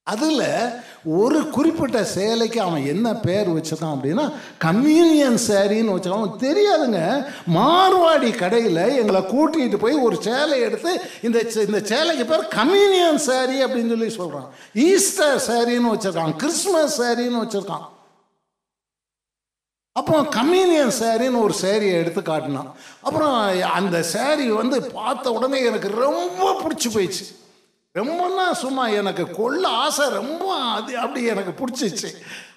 அதில் 0.06 0.70
ஒரு 1.04 1.50
குறிப்பிட்ட 1.50 2.04
சேலைக்கு 2.04 2.60
அவன் 2.60 2.86
என்ன 2.86 3.14
பேர் 3.14 3.48
வச்சிருக்கான் 3.48 3.94
அப்படின்னா 3.94 4.32
கம்யூனியன் 4.58 5.38
சேரின்னு 5.48 5.94
வச்சிருக்கான் 5.94 6.16
அவனுக்கு 6.16 6.46
தெரியாதுங்க. 6.46 7.26
மார்வாடி 7.54 8.36
கடையில் 8.36 8.76
எங்களை 8.76 9.20
கூட்டிகிட்டு 9.20 9.76
போய் 9.76 9.94
ஒரு 9.94 10.22
சேலை 10.22 10.60
எடுத்து 10.60 11.00
இந்த 11.22 11.38
சே- 11.38 11.66
இந்த 11.66 11.80
சேலைக்கு 11.80 12.24
பேர் 12.24 12.48
கம்யூனியன் 12.48 13.16
சேரீ 13.16 13.66
அப்படின்னு 13.66 13.88
சொல்லி 13.88 14.10
சொல்கிறான் 14.10 14.48
ஈஸ்டர் 14.74 15.42
சேரீன்னு 15.46 15.94
வச்சுருக்கான். 15.94 16.36
கிறிஸ்மஸ் 16.36 17.02
சேரீன்னு 17.02 17.42
வச்சுருக்கான். 17.44 17.86
அப்போ 19.92 20.24
கம்யூனியன் 20.24 20.92
சேரீன்னு 21.00 21.42
ஒரு 21.42 21.54
சேரீயை 21.62 21.92
எடுத்து 21.92 22.22
காட்டினான். 22.22 22.74
அப்புறம் 23.00 23.62
அந்த 23.72 24.04
சேரீ 24.12 24.48
வந்து 24.48 24.82
பார்த்த 24.82 25.32
உடனே 25.32 25.64
எனக்கு 25.64 25.88
ரொம்ப 25.88 26.60
பிடிச்சி 26.62 26.88
போயிடுச்சு. 26.88 27.45
ரொம்பன்னா 27.98 28.46
சும்மா 28.62 28.84
எனக்கு 29.00 29.24
கொள்ள 29.38 29.62
ஆசை 29.84 30.06
ரொம்ப 30.16 30.46
அது 30.76 30.92
அப்படி 31.02 31.20
எனக்கு 31.32 31.52
பிடிச்சிச்சு. 31.60 32.10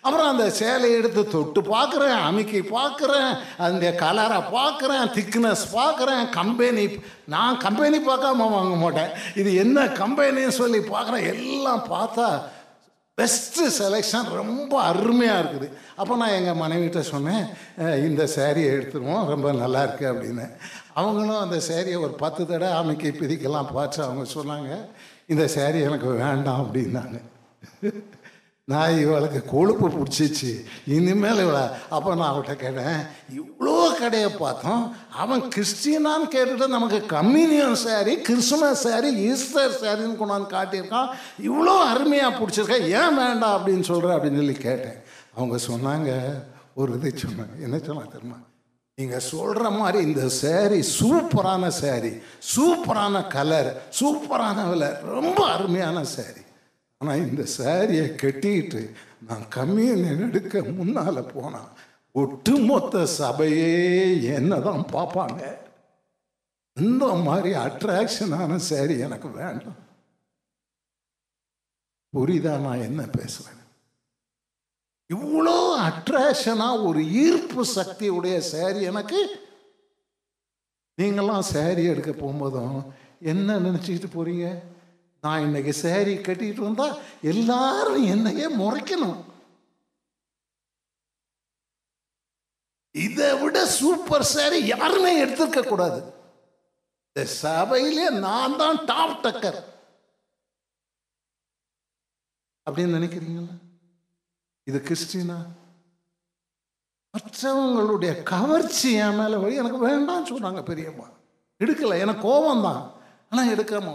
அப்புறம் 0.06 0.30
அந்த 0.32 0.46
சேலையை 0.60 0.98
எடுத்து 1.00 1.22
தொட்டு 1.34 1.62
பார்க்குறேன் 1.74 2.18
அமைக்கி 2.28 2.60
பார்க்குறேன் 2.78 3.32
அந்த 3.68 3.86
கலரை 4.04 4.40
பார்க்குறேன் 4.58 5.06
திக்னஸ் 5.18 5.66
பார்க்குறேன் 5.80 6.24
கம்பெனி 6.40 6.86
நான் 7.34 7.62
கம்பெனி 7.66 8.00
பார்க்காம 8.12 8.48
வாங்க 8.58 8.76
மாட்டேன். 8.84 9.12
இது 9.42 9.52
என்ன 9.64 9.88
கம்பெனின்னு 10.02 10.60
சொல்லி 10.62 10.82
பார்க்குறேன் 10.94 11.28
எல்லாம் 11.34 11.84
பார்த்தா 11.96 12.30
பெஸ்ட்டு 13.18 13.64
செலெக்ஷன் 13.78 14.28
ரொம்ப 14.40 14.74
அருமையாக 14.90 15.40
இருக்குது. 15.42 15.68
அப்போ 16.02 16.14
நான் 16.20 16.36
எங்கள் 16.40 16.60
மனைவிட்ட 16.62 17.00
சொன்னேன் 17.14 17.46
இந்த 18.10 18.24
சேரீயை 18.36 18.70
எடுத்துருவோம் 18.76 19.30
ரொம்ப 19.34 19.48
நல்லா 19.62 19.82
இருக்குது 19.88 20.12
அப்படின்னு. 20.12 20.46
அவங்களும் 21.00 21.44
அந்த 21.46 21.58
சேரீயை 21.70 21.98
ஒரு 22.06 22.16
பத்து 22.24 22.42
தடவை 22.52 22.70
அமைக்கி 22.82 23.10
பிதிக்கெல்லாம் 23.20 23.74
பார்த்து 23.78 24.00
அவங்க 24.08 24.26
சொன்னாங்க. 24.38 24.72
இந்த 25.32 25.44
சேரீ 25.56 25.80
எனக்கு 25.88 26.08
வேண்டாம் 26.24 26.62
அப்படின்னாங்க. 26.64 27.18
நான் 28.72 28.98
இவளுக்கு 29.04 29.40
கொழுப்பு 29.52 29.88
பிடிச்சிச்சு. 29.90 30.50
இனிமேல் 30.96 31.42
இவளை 31.44 31.62
அப்போ 31.96 32.10
நான் 32.16 32.32
அவட்ட 32.34 32.54
கேட்டேன் 32.64 33.00
இவ்வளோ 33.40 33.76
கடையை 34.00 34.30
பார்த்தோம். 34.42 34.84
அவன் 35.24 35.44
கிறிஸ்டியனான்னு 35.56 36.28
கேட்டுட்டு 36.36 36.68
நமக்கு 36.76 37.00
communion 37.16 37.80
sari 37.86 38.14
Christmas 38.28 38.84
sari 38.88 39.10
Easter 39.30 39.80
சாரின்னு 39.82 40.20
கொண்டாந்து 40.22 40.54
காட்டியிருக்கான். 40.58 41.10
இவ்வளோ 41.50 41.76
அருமையாக 41.92 42.38
பிடிச்சிருக்கா 42.40 42.80
ஏன் 43.00 43.18
வேண்டாம் 43.24 43.56
அப்படின்னு 43.58 43.88
சொல்கிற 43.92 44.16
அப்படின்னு 44.18 44.42
சொல்லி 44.44 44.58
கேட்டேன். 44.68 45.00
அவங்க 45.38 45.58
சொன்னாங்க 45.70 46.12
ஒரு 46.82 46.94
இதை 47.00 47.14
சொன்னாங்க. 47.26 47.56
என்ன 47.68 47.78
சொன்னாங்க 47.90 48.12
தெரியுமா? 48.18 48.40
நீங்கள் 49.00 49.28
சொல்கிற 49.32 49.70
மாதிரி 49.70 50.00
இந்த 50.04 50.24
சேரீ 50.42 50.80
சூப்பரான 51.00 51.68
சேரீ 51.82 52.12
சூப்பரான 52.56 53.28
கலர் 53.28 53.70
சூப்பரான 54.00 54.68
விலை 54.70 54.90
ரொம்ப 55.16 55.40
அருமையான 55.56 56.04
சேரீ 56.16 56.44
ஆனால் 57.02 57.22
இந்த 57.28 57.44
சேரீயை 57.58 58.08
கட்டிட்டு 58.16 58.82
நான் 59.28 59.46
கம்மியன் 59.56 60.06
எடுக்க 60.26 60.64
முன்னால் 60.80 61.30
போனால் 61.34 61.70
ஒட்டுமொத்த 62.16 63.06
சபையே 63.20 63.74
என்ன 64.38 64.60
தான் 64.60 64.84
பார்ப்பாங்க? 64.94 65.42
இந்த 66.78 67.06
மாதிரி 67.28 67.52
அட்ராக்ஷனான 67.66 68.58
சேரீ 68.70 68.96
எனக்கு 69.00 69.30
வேண்டாம். 69.30 69.80
புரியுதா? 72.14 72.54
நான் 72.58 72.86
என்ன 72.90 73.02
பேசுகிறேன் 73.18 73.59
இவ்வளோ 75.10 75.56
அட்ராக்ஷனாக 75.88 76.84
ஒரு 76.88 77.02
ஈர்ப்பு 77.26 77.62
சக்தியுடைய 77.78 78.36
சேரீ 78.54 78.82
எனக்கு. 78.82 79.22
நீங்களாம் 80.98 81.50
சேரீ 81.54 81.84
எடுக்க 81.92 82.12
போகும்போதும் 82.12 82.78
என்ன 83.32 83.58
நினச்சிக்கிட்டு 83.60 84.10
போறீங்க? 84.16 84.48
நான் 85.24 85.42
இன்னைக்கு 85.42 85.74
சேரீ 85.86 86.14
கட்டிட்டு 86.28 86.62
வந்தா 86.68 86.88
எல்லாரும் 87.32 88.04
என்னையே 88.04 88.48
முறைக்கணும். 88.62 89.18
இதை 92.96 93.30
விட 93.42 93.66
சூப்பர் 93.66 94.26
சேரீ 94.36 94.60
யாருமே 94.66 95.12
எடுத்திருக்க 95.24 95.62
கூடாது. 95.68 96.00
இந்த 97.08 97.26
சபையிலே 97.26 98.10
நான் 98.10 98.58
தான் 98.62 98.80
டாப் 98.86 99.20
டக்கர் 99.26 99.60
அப்படின்னு 102.68 102.98
நினைக்கிறீங்களா? 103.00 103.56
இது 104.70 104.80
கிறிஸ்டினா 104.88 105.38
மற்றவங்களுடைய 107.14 108.12
கவர்ச்சி 108.24 108.90
என் 109.04 109.16
மேலே 109.16 109.36
வழி. 109.36 109.56
எனக்கு 109.62 109.80
வேண்டாம்னு 109.88 110.32
சொன்னாங்க 110.34 110.62
பெரியம்மா. 110.64 111.08
எடுக்கல. 111.64 112.00
எனக்கு 112.00 112.22
கோபம் 112.22 112.62
தான் 112.62 112.82
ஆனால் 113.30 113.50
எடுக்காம 113.54 113.94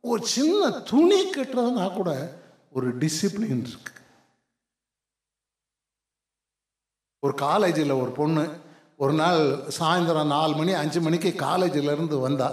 ஒரு 0.00 0.26
சின்ன 0.26 0.70
துணி 0.70 1.18
கட்டுறதுனா 1.30 1.86
கூட 1.94 2.10
ஒரு 2.72 2.96
டிசிப்ளின் 2.96 3.62
இருக்கு. 3.68 3.92
ஒரு 7.20 7.34
காலேஜில் 7.34 8.00
ஒரு 8.02 8.10
பொண்ணு 8.10 8.44
ஒரு 8.96 9.12
நாள் 9.12 9.42
சாயந்தரம் 9.78 10.32
நாலு 10.34 10.54
மணி 10.56 10.72
அஞ்சு 10.72 11.00
மணிக்கு 11.00 11.30
காலேஜிலேருந்து 11.46 12.20
வந்தா. 12.20 12.48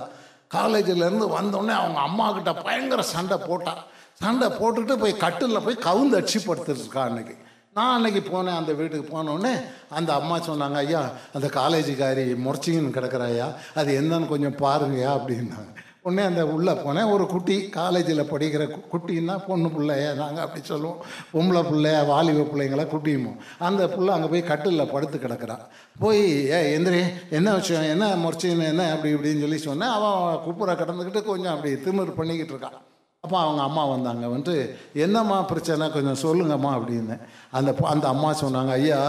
காலேஜிலேருந்து 0.56 1.26
வந்தோடனே 1.38 1.76
அவங்க 1.82 2.00
அம்மா 2.00 2.28
கிட்ட 2.34 2.54
பயங்கர 2.54 3.02
சண்டை 3.15 3.38
போட்டா. 3.48 3.74
சண்டை 4.13 4.48
போட்டுட்டு 4.48 5.00
போய் 5.00 5.22
கட்டிலில் 5.24 5.65
போய் 5.65 5.84
கவுந்து 5.88 6.18
அடிச்சு 6.20 6.39
படுத்துருக்கா 6.46 6.98
அன்னைக்கு. 6.98 7.36
நான் 7.76 7.96
அன்னைக்கு 7.96 8.20
போனேன் 8.20 8.58
அந்த 8.58 8.74
வீட்டுக்கு 8.74 9.18
போனோடனே 9.18 9.62
அந்த 9.90 10.14
அம்மா 10.14 10.40
சொன்னாங்க 10.40 10.74
ஐயா 10.74 11.12
அந்த 11.34 11.48
காலேஜுக்காரி 11.48 12.36
முறைச்சிங்கன்னு 12.46 12.96
கிடக்குறாயா 12.96 13.54
அது 13.76 14.02
என்னன்னு 14.02 14.28
கொஞ்சம் 14.28 14.56
பாருங்கயா 14.56 15.10
அப்படின்னாங்க. 15.10 15.74
உடனே 16.02 16.22
அந்த 16.22 16.48
உள்ளே 16.48 16.72
போனேன் 16.72 17.12
ஒரு 17.12 17.28
குட்டி 17.28 17.70
காலேஜில் 17.70 18.22
படிக்கிற 18.22 18.68
கு- 18.68 18.82
குட்டின்னா 18.92 19.46
பொண்ணு 19.48 19.68
பிள்ளைய 19.68 20.14
நாங்கள் 20.14 20.44
அப்படி 20.44 20.66
சொல்லுவோம். 20.66 21.04
பொம்பளை 21.34 21.64
பிள்ளைய 21.64 22.06
வாலிப 22.06 22.42
பிள்ளைங்கள 22.42 22.88
குட்டியுமோ. 22.88 23.36
அந்த 23.60 23.88
புள்ள 23.88 24.08
அங்கே 24.08 24.28
போய் 24.28 24.44
கட்டிலில் 24.44 24.90
படுத்து 24.90 25.18
கிடக்கிறான் 25.18 25.62
போய் 26.00 26.50
ஏ 26.50 26.78
எந்திரி 26.78 27.04
என்ன 27.30 27.54
விஷயம்? 27.54 27.84
என்ன 27.84 28.16
முறைச்சின்னு 28.16 28.64
என்ன? 28.64 28.92
அப்படி 28.92 29.14
இப்படின்னு 29.14 29.40
சொல்லி 29.40 29.58
சொன்னேன். 29.58 29.90
அவன் 29.90 30.40
குப்புற 30.44 30.74
கிடந்துக்கிட்டு 30.74 31.24
கொஞ்சம் 31.24 31.56
அப்படி 31.56 31.74
திமிர் 31.74 32.16
பண்ணிக்கிட்டு 32.16 32.54
இருக்கான். 32.54 32.80
அப்போ 33.26 33.38
அவங்க 33.40 33.62
அம்மா 33.62 33.84
வந்தாங்க. 33.86 34.24
வந்துட்டு 34.28 34.76
என்னம்மா 34.94 35.42
பிரச்சனை? 35.42 35.92
கொஞ்சம் 35.92 36.22
சொல்லுங்கம்மா 36.24 36.70
அப்படின்னு. 36.70 37.16
அந்த 37.52 37.76
அந்த 37.82 38.08
அம்மா 38.08 38.30
சொன்னாங்க 38.32 38.70
ஐயா 38.70 39.02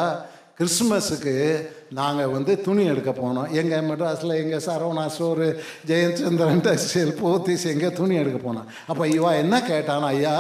கிறிஸ்மஸுக்கு 0.59 1.33
நாங்கள் 1.97 2.31
வந்து 2.35 2.53
துணி 2.67 2.83
எடுக்க 2.91 3.11
போனோம். 3.17 3.49
எங்கள் 3.61 3.83
மெட்ராஸில் 3.89 4.33
எங்கள் 4.43 4.63
சரவணா 4.67 5.03
ஸ்டோரு 5.15 5.49
ஜெயச்சந்திரன் 5.89 6.63
டெக்ஸ்டைல் 6.67 7.13
போத்திஸ் 7.21 7.65
எங்கே 7.73 7.89
துணி 7.99 8.15
எடுக்க 8.21 8.39
போனோம். 8.45 8.69
அப்போ 8.91 9.05
இவா 9.17 9.31
என்ன 9.43 9.57
கேட்டானா 9.67 10.09
ஐயா 10.15 10.33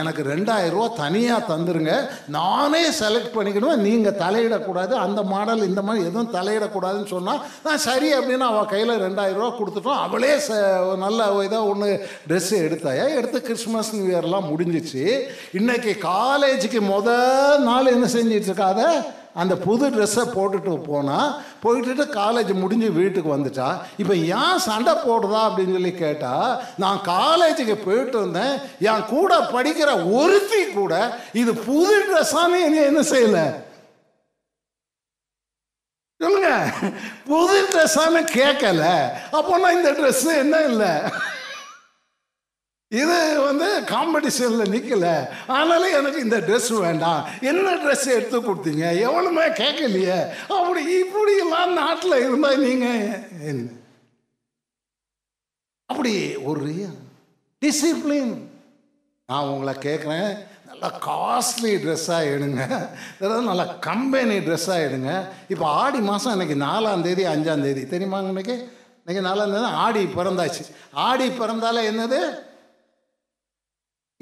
எனக்கு 0.00 0.22
ரெண்டாயிரம் 0.32 0.74
ரூபா 0.74 0.88
தனியாக 1.04 1.48
தந்துருங்க. 1.52 1.94
நானே 2.36 2.82
செலக்ட் 2.98 3.32
பண்ணிக்கணும். 3.36 3.82
நீங்கள் 3.86 4.18
தலையிடக்கூடாது. 4.24 4.94
அந்த 5.06 5.22
மாடல் 5.32 5.66
இந்த 5.70 5.84
மாதிரி 5.86 6.04
எதுவும் 6.10 6.34
தலையிடக்கூடாதுன்னு 6.36 7.12
சொன்னால் 7.14 7.40
நான் 7.64 7.82
சரி 7.88 8.10
அப்படின்னு 8.18 8.46
அவள் 8.50 8.70
கையில் 8.74 8.94
ரெண்டாயிரம் 9.06 9.40
ரூபா 9.40 9.50
கொடுத்துட்டோம். 9.62 10.02
அவளே 10.08 10.34
ச 10.48 10.60
நல்ல 11.04 11.30
ஏதோ 11.48 11.62
ஒன்று 11.72 11.90
ட்ரெஸ்ஸு 12.28 12.62
எடுத்தாயா? 12.68 13.08
எடுத்து 13.18 13.40
கிறிஸ்மஸ் 13.48 13.94
நியூ 13.96 14.06
இயர்லாம் 14.12 14.50
முடிஞ்சிச்சு. 14.52 15.06
இன்றைக்கி 15.60 15.94
காலேஜுக்கு 16.06 16.82
முத 16.92 17.18
நாள் 17.70 17.92
என்ன 17.96 18.06
செஞ்சிட்ருக்காத 18.18 18.80
இருக்காத 18.82 19.20
அந்த 19.36 19.54
புது 19.58 19.84
ட்ரெஸ்ஸை 19.90 20.24
போட்டுட்டு 20.34 20.84
போனால் 20.86 21.28
போயிட்டு 21.60 22.04
காலேஜ் 22.14 22.52
முடிஞ்சு 22.54 22.90
வீட்டுக்கு 22.92 23.36
வந்துட்டா 23.36 23.68
இப்போ 23.98 24.14
ஏன் 24.36 24.58
சண்டை 24.58 24.94
போடுறா 25.04 25.40
அப்படின்னு 25.46 25.72
சொல்லி 25.72 25.94
கேட்டால் 25.94 26.50
நான் 26.78 27.00
காலேஜுக்கு 27.08 27.76
போயிட்டு 27.84 28.18
வந்தேன் 28.18 28.54
என் 28.88 29.06
கூட 29.06 29.40
படிக்கிற 29.52 29.90
ஒருத்தி 30.14 30.62
கூட 30.72 30.94
இது 31.34 31.54
புது 31.66 31.96
ட்ரெஸ்ஸானு 32.08 32.58
என்ன 32.64 32.80
என்ன 32.82 33.02
செய்யலை? 33.12 33.46
சொல்லுங்க. 36.20 36.50
புது 37.26 37.56
ட்ரெஸ்ஸானு 37.70 38.20
கேட்கல 38.34 38.82
அப்போனா 39.32 39.70
இந்த 39.70 39.90
ட்ரெஸ் 39.92 40.26
என்ன 40.38 40.60
இல்லை? 40.62 40.92
இது 43.00 43.18
வந்து 43.48 43.68
காம்படிஷனில் 43.92 44.72
நிற்கல 44.74 45.06
ஆனாலும் 45.56 45.94
எனக்கு 45.98 46.18
இந்த 46.26 46.38
ட்ரெஸ் 46.46 46.70
வேண்டாம். 46.86 47.20
என்ன 47.50 47.74
ட்ரெஸ் 47.84 48.06
எடுத்து 48.16 48.38
கொடுத்தீங்க? 48.40 48.84
எவனுமே 49.06 49.46
கேட்கலையே. 49.60 50.18
அப்படி 50.56 50.82
இப்படிலாம் 51.02 51.72
நாட்டில் 51.80 52.16
இருந்தால் 52.26 52.64
நீங்கள் 52.66 53.00
என்ன? 53.52 53.70
அப்படி 55.86 56.12
ஒரு 56.50 56.74
டிசிப்ளின் 57.62 58.32
நான் 59.30 59.50
உங்களை 59.54 59.74
கேட்குறேன். 59.88 60.30
நல்லா 60.68 60.88
காஸ்ட்லி 61.08 61.72
ட்ரெஸ்ஸாக 61.82 62.30
எடுங்க. 62.34 62.62
அதாவது 63.20 63.48
நல்லா 63.50 63.66
கம்பெனி 63.88 64.38
ட்ரெஸ்ஸாக 64.46 64.86
எடுங்க. 64.86 65.10
இப்போ 65.52 65.66
ஆடி 65.82 66.00
மாதம் 66.12 66.34
இன்னைக்கு 66.36 66.56
நாலாந்தேதி 66.68 67.24
அஞ்சாந்தேதி 67.34 67.82
தெரியுமாங்க 67.96 68.32
இன்னைக்கு? 68.36 68.56
இன்னைக்கு 69.02 69.28
நாலாந்தேதி 69.28 69.68
ஆடி 69.84 70.02
பிறந்தாச்சு. 70.16 70.64
ஆடி 71.08 71.28
பிறந்தாலே 71.28 71.82
என்னது? 71.92 72.22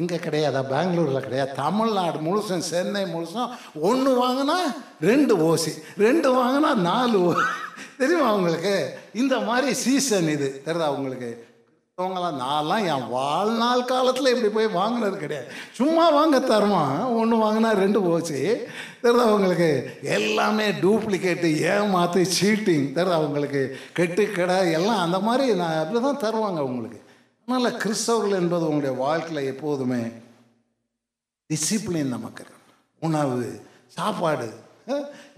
இங்கே 0.01 0.19
கிடையாதா 0.25 0.61
பெங்களூரில் 0.73 1.25
கிடையாது. 1.27 1.53
தமிழ்நாடு 1.63 2.19
முழுசும் 2.27 2.69
சென்னை 2.71 3.05
முழுசும் 3.15 3.53
ஒன்று 3.89 4.13
வாங்கினா 4.23 4.59
ரெண்டு 5.09 5.35
ஓசி 5.49 5.73
ரெண்டு 6.05 6.29
வாங்கினா 6.39 6.71
நாலு 6.89 7.19
ஓ 7.29 7.33
தெரியுமா 8.01 8.29
உங்களுக்கு? 8.39 8.75
இந்த 9.23 9.35
மாதிரி 9.49 9.71
சீசன் 9.85 10.29
இது 10.35 10.49
தெரியுதா 10.67 10.89
உங்களுக்கு? 10.97 11.31
அவங்களாம் 11.99 12.39
நான்லாம் 12.43 12.85
என் 12.93 13.09
வாழ்நாள் 13.15 13.89
காலத்தில் 13.91 14.31
இப்படி 14.33 14.51
போய் 14.53 14.69
வாங்கினது 14.77 15.17
கிடையாது. 15.17 15.49
சும்மா 15.79 16.05
வாங்க 16.17 16.37
தருவான் 16.51 17.01
ஒன்று 17.19 17.37
வாங்கினா 17.43 17.71
ரெண்டு 17.83 18.01
போச்சு 18.07 18.39
தெரியுதா 19.03 19.27
உங்களுக்கு? 19.35 19.71
எல்லாமே 20.17 20.67
டூப்ளிகேட்டு 20.85 21.51
ஏமாத்து 21.73 22.23
சீட்டிங் 22.39 22.89
தெரியுதா 22.97 23.21
உங்களுக்கு? 23.27 23.63
கெட்டு 23.99 24.25
கடை 24.39 24.59
எல்லாம் 24.79 25.05
அந்த 25.07 25.21
மாதிரி 25.29 25.47
நான் 25.63 25.81
அப்படி 25.83 26.03
தான் 26.09 26.23
தருவாங்க 26.25 26.63
உங்களுக்கு. 26.71 27.01
அதனால் 27.51 27.79
கிறிஸ்தவர்கள் 27.79 28.41
என்பது 28.41 28.69
உங்களுடைய 28.69 28.97
வாழ்க்கையில் 28.97 29.55
எப்போதுமே 29.55 30.03
டிசிப்ளின் 31.51 32.15
நமக்கு 32.17 32.45
உணவு 33.01 33.61
சாப்பாடு 33.87 34.49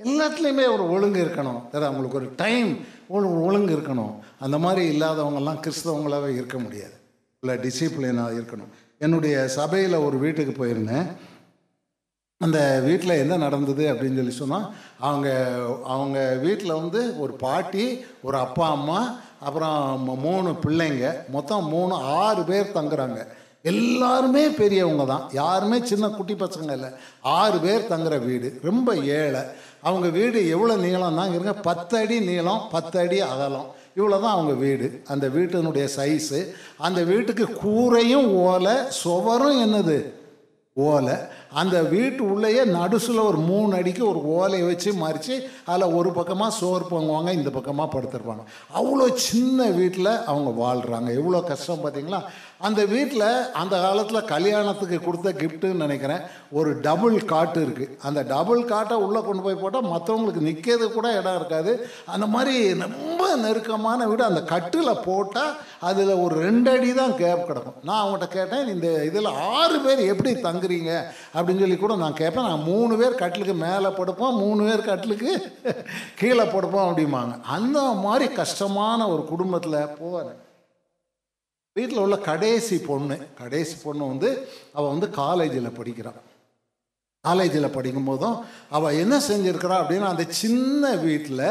எல்லாத்துலேயுமே 0.04 0.64
ஒரு 0.74 0.90
ஒழுங்கு 0.90 1.24
இருக்கணும். 1.24 1.60
அதாவது 1.68 1.86
அவங்களுக்கு 1.86 2.16
ஒரு 2.16 2.28
டைம் 2.36 2.78
ஒரு 3.08 3.40
ஒழுங்கு 3.42 3.76
இருக்கணும். 3.76 4.14
அந்த 4.38 4.58
மாதிரி 4.58 4.82
இல்லாதவங்கெல்லாம் 4.92 5.62
கிறிஸ்தவங்களாவே 5.64 6.28
இருக்க 6.34 6.58
முடியாது. 6.58 6.96
இல்லை 7.40 7.54
டிசிப்ளினாக 7.64 8.38
இருக்கணும். 8.40 8.72
என்னுடைய 8.98 9.48
சபையில் 9.48 9.94
ஒரு 9.94 10.18
வீட்டுக்கு 10.18 10.66
போயிருந்தேன். 10.66 11.06
அந்த 12.38 12.80
வீட்டில் 12.84 13.20
என்ன 13.24 13.36
நடந்தது 13.36 13.92
அப்படின்னு 13.92 14.20
சொல்லி 14.20 14.30
சொன்னால் 14.30 14.74
அவங்க 14.98 15.28
அவங்க 15.84 16.38
வீட்டில் 16.42 16.72
வந்து 16.72 17.20
ஒரு 17.20 17.32
பாட்டி 17.32 18.04
ஒரு 18.22 18.36
அப்பா 18.36 18.70
அம்மா 18.70 19.00
அப்புறம் 19.43 20.03
மூணு 20.26 20.51
பிள்ளைங்க. 20.64 21.07
மொத்தம் 21.28 21.68
மூணு 21.68 21.95
ஆறு 21.95 22.43
பேர் 22.43 22.74
தங்குறாங்க. 22.74 23.20
எல்லாருமே 23.62 24.49
பெரியவங்க 24.49 25.05
தான். 25.05 25.28
யாருமே 25.32 25.78
சின்ன 25.84 26.09
குட்டி 26.09 26.34
பசங்க 26.34 26.72
இல்லை. 26.72 26.88
ஆறு 27.20 27.59
பேர் 27.59 27.90
தங்குற 27.90 28.14
வீடு. 28.26 28.49
ரொம்ப 28.62 28.95
ஏழை. 28.95 29.40
அவங்க 29.82 30.09
வீடு 30.09 30.49
எவ்வளோ 30.49 30.74
நீளம் 30.76 31.16
தான் 31.16 31.30
இருங்க 31.30 31.53
பத்து 31.68 31.95
அடி 31.99 32.20
நீளம் 32.20 32.62
பத்து 32.70 32.97
அடி 33.01 33.20
அகலம். 33.20 33.68
இவ்வளோ 33.97 34.16
தான் 34.20 34.34
அவங்க 34.36 34.53
வீடு. 34.64 34.86
அந்த 35.07 35.28
வீட்டினுடைய 35.28 35.86
சைஸு 35.97 36.40
அந்த 36.78 37.03
வீட்டுக்கு 37.03 37.47
கூரையும் 37.64 38.28
ஓலை 38.47 38.76
சுவரும் 38.88 39.61
என்னது? 39.64 39.99
ஓலை. 40.74 41.16
அந்த 41.61 41.76
வீட்டு 41.94 42.22
உள்ளேயே 42.32 42.62
நடுசில் 42.76 43.26
ஒரு 43.30 43.38
மூணு 43.50 43.72
அடிக்கு 43.78 44.03
ஒரு 44.11 44.20
ஓலையை 44.34 44.66
வச்சு 44.68 44.90
மறித்து 45.03 45.34
அதில் 45.70 45.94
ஒரு 45.98 46.11
பக்கமாக 46.18 46.57
சோறு 46.61 46.84
பொங்குவாங்க 46.90 47.32
இந்த 47.38 47.50
பக்கமாக 47.57 47.92
படுத்துருப்பாங்க. 47.94 48.44
அவ்வளோ 48.78 49.07
சின்ன 49.28 49.68
வீட்டில் 49.80 50.12
அவங்க 50.30 50.50
வாழ்கிறாங்க 50.64 51.11
எவ்வளோ 51.20 51.40
கஷ்டம் 51.50 51.84
பார்த்தீங்களா 51.84 52.20
அந்த 52.66 52.80
வீட்டில் 52.94 53.28
அந்த 53.61 53.74
காலத்தில் 53.84 54.28
கல்யாணத்துக்கு 54.32 54.98
கொடுத்த 55.05 55.28
கிஃப்ட்டுன்னு 55.40 55.84
நினைக்கிறேன். 55.84 56.22
ஒரு 56.59 56.70
டபுள் 56.86 57.16
காட்டு 57.32 57.61
இருக்குது 57.66 57.94
அந்த 58.09 58.20
டபுள் 58.32 58.62
காட்டை 58.72 58.96
உள்ளே 59.07 59.20
கொண்டு 59.28 59.42
போய் 59.46 59.61
போட்டால் 59.62 59.90
மற்றவங்களுக்கு 59.92 60.46
நிற்கிறது 60.48 60.86
கூட 60.96 61.07
இடம் 61.20 61.38
இருக்காது. 61.40 61.72
அந்த 62.14 62.26
மாதிரி 62.34 62.55
ரொம்ப 62.84 63.22
நெருக்கமான 63.44 64.07
வீடு. 64.11 64.24
அந்த 64.30 64.42
கட்டில் 64.53 65.03
போட்டால் 65.09 65.53
அதில் 65.90 66.20
ஒரு 66.24 66.34
ரெண்டு 66.46 66.70
அடி 66.74 66.90
தான் 67.00 67.16
கேப் 67.22 67.46
கிடக்கும். 67.48 67.78
நான் 67.88 68.00
அவங்ககிட்ட 68.03 68.28
கேட்டேன் 68.36 68.70
இந்த 68.74 68.88
இதில் 69.09 69.30
ஆறு 69.59 69.78
பேர் 69.86 70.03
எப்படி 70.12 70.32
தங்குறீங்க? 70.48 70.92
அப்படின்னு 71.43 71.64
சொல்லி 71.64 71.78
கூட 71.78 71.97
நான் 72.03 72.20
கேட்பேன். 72.20 72.49
நான் 72.51 72.68
மூணு 72.70 72.97
பேர் 73.03 73.20
கட்டிலுக்கு 73.22 73.57
மேலே 73.66 73.90
படுப்போம் 73.99 74.40
மூணு 74.45 74.62
பேர் 74.68 74.88
கட்டிலுக்கு 74.90 75.32
கீழே 76.20 76.47
படுப்போம் 76.55 76.88
அப்படிம்பாங்க. 76.88 77.34
அந்த 77.57 77.80
மாதிரி 78.07 78.28
கஷ்டமான 78.40 79.09
ஒரு 79.14 79.24
குடும்பத்தில் 79.32 79.93
போகிறேன் 80.01 80.40
வீட்டில் 81.76 82.01
உள்ள 82.03 82.16
கடைசி 82.30 82.76
பொண்ணு 82.88 83.16
கடைசி 83.38 83.74
பொண்ணு 83.84 84.09
வந்து 84.12 84.30
அவள் 84.72 84.93
வந்து 84.95 85.07
காலேஜில் 85.11 85.76
படிக்கிறாள் 85.78 86.20
காலேஜில் 87.24 87.74
படிக்கும்போதும் 87.76 88.36
அவள் 88.76 88.99
என்ன 89.03 89.16
செஞ்சுருக்கிறா 89.28 89.76
அப்படின்னா 89.82 90.09
அந்த 90.14 90.24
சின்ன 90.40 90.90
வீட்டில் 91.07 91.47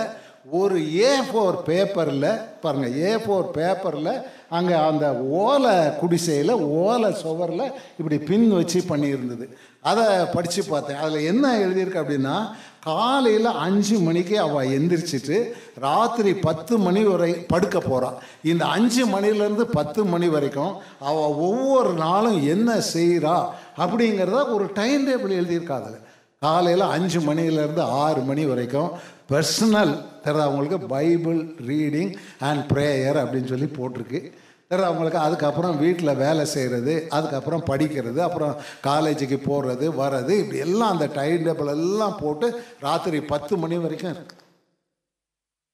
ஒரு 0.60 0.78
ஏ 0.98 1.10
ஃபோர் 1.28 1.58
பேப்பரில் 1.68 2.30
பாருங்கள் 2.62 2.96
ஏ 3.02 3.10
ஃபோர் 3.24 3.50
பேப்பரில் 3.58 4.14
அங்கே 4.58 4.76
அந்த 4.89 5.08
ஓலை 5.42 5.74
குடிசையில் 6.00 6.54
ஓலை 6.84 7.10
சுவரில் 7.24 7.66
இப்படி 8.00 8.18
பின் 8.30 8.48
வச்சு 8.58 8.80
பண்ணியிருந்தது. 8.89 9.46
அதை 9.82 10.26
படித்து 10.34 10.64
பார்த்தேன். 10.64 10.98
அதில் 10.98 11.26
என்ன 11.26 11.60
எழுதியிருக்கு 11.60 12.02
அப்படின்னா 12.02 12.36
காலையில் 12.84 13.46
அஞ்சு 13.46 14.00
மணிக்கு 14.00 14.40
அவள் 14.40 14.68
எந்திரிச்சிட்டு 14.68 15.38
ராத்திரி 15.80 16.34
பத்து 16.34 16.78
மணி 16.78 17.04
வரை 17.04 17.34
படுக்க 17.34 17.80
போகிறாள் 17.80 18.18
இந்த 18.44 18.66
அஞ்சு 18.66 19.08
மணிலேருந்து 19.08 19.62
பத்து 19.62 20.06
மணி 20.06 20.28
வரைக்கும் 20.28 20.74
அவள் 21.00 21.34
ஒவ்வொரு 21.48 21.94
நாளும் 21.94 22.48
என்ன 22.48 22.78
செய்கிறா 22.94 23.36
அப்படிங்கிறத 23.78 24.54
ஒரு 24.54 24.68
டைம் 24.74 25.08
டேபிள் 25.08 25.38
எழுதியிருக்கா 25.40 25.72
அதில். 25.72 26.00
காலையில் 26.40 26.86
அஞ்சு 26.96 27.20
மணிலேருந்து 27.20 27.80
ஆறு 27.80 28.22
மணி 28.22 28.46
வரைக்கும் 28.46 28.92
பர்சனல் 29.30 29.94
தெரியாதவங்களுக்கு 30.24 30.88
பைபிள் 30.88 31.42
ரீடிங் 31.68 32.14
அண்ட் 32.40 32.72
ப்ரேயர் 32.72 33.20
அப்படின்னு 33.22 33.48
சொல்லி 33.48 33.66
போட்டிருக்கு. 33.66 34.32
அவங்களுக்கு 34.78 35.17
அதுக்கப்புறம் 35.17 35.80
வீட்டில் 35.80 36.15
வேலை 36.15 36.45
செய்கிறது 36.45 37.05
அதுக்கப்புறம் 37.09 37.63
படிக்கிறது 37.65 38.17
அப்புறம் 38.17 38.55
காலேஜுக்கு 38.84 39.38
போகிறது 39.43 39.91
வர்றது 39.91 40.30
இப்படி 40.30 40.57
எல்லாம் 40.57 40.91
அந்த 40.91 41.09
டைம் 41.13 41.45
டேபிள் 41.45 41.67
எல்லாம் 41.67 42.17
போட்டு 42.19 42.63
ராத்திரி 42.80 43.22
பத்து 43.22 43.57
மணி 43.57 43.78
வரைக்கும் 43.78 44.13
இருக்கு. 44.13 44.36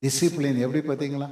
டிசிப்ளின் 0.01 0.57
எப்படி 0.57 0.87
பார்த்தீங்களா? 0.87 1.29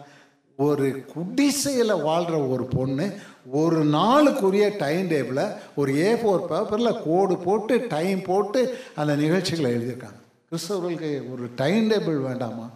ஒரு 0.57 1.05
குடிசையில் 1.05 2.01
வாழ்கிற 2.01 2.37
ஒரு 2.47 2.63
பொண்ணு 2.63 3.13
ஒரு 3.51 3.85
நாளுக்குரிய 3.85 4.77
டைம் 4.77 5.09
டேபிளை 5.09 5.57
ஒரு 5.75 5.97
ஏ 5.97 6.13
ஃபோர் 6.13 6.45
பேப்பரில் 6.45 7.03
கோடு 7.03 7.37
போட்டு 7.37 7.85
டைம் 7.89 8.21
போட்டு 8.21 8.77
அந்த 8.95 9.15
நிகழ்ச்சிகளை 9.15 9.75
எழுதியிருக்காங்க. 9.75 10.21
கிறிஸ்தவர்களுக்கு 10.51 11.31
ஒரு 11.31 11.49
டைம் 11.55 11.89
டேபிள் 11.89 12.21
வேண்டாமா? 12.21 12.69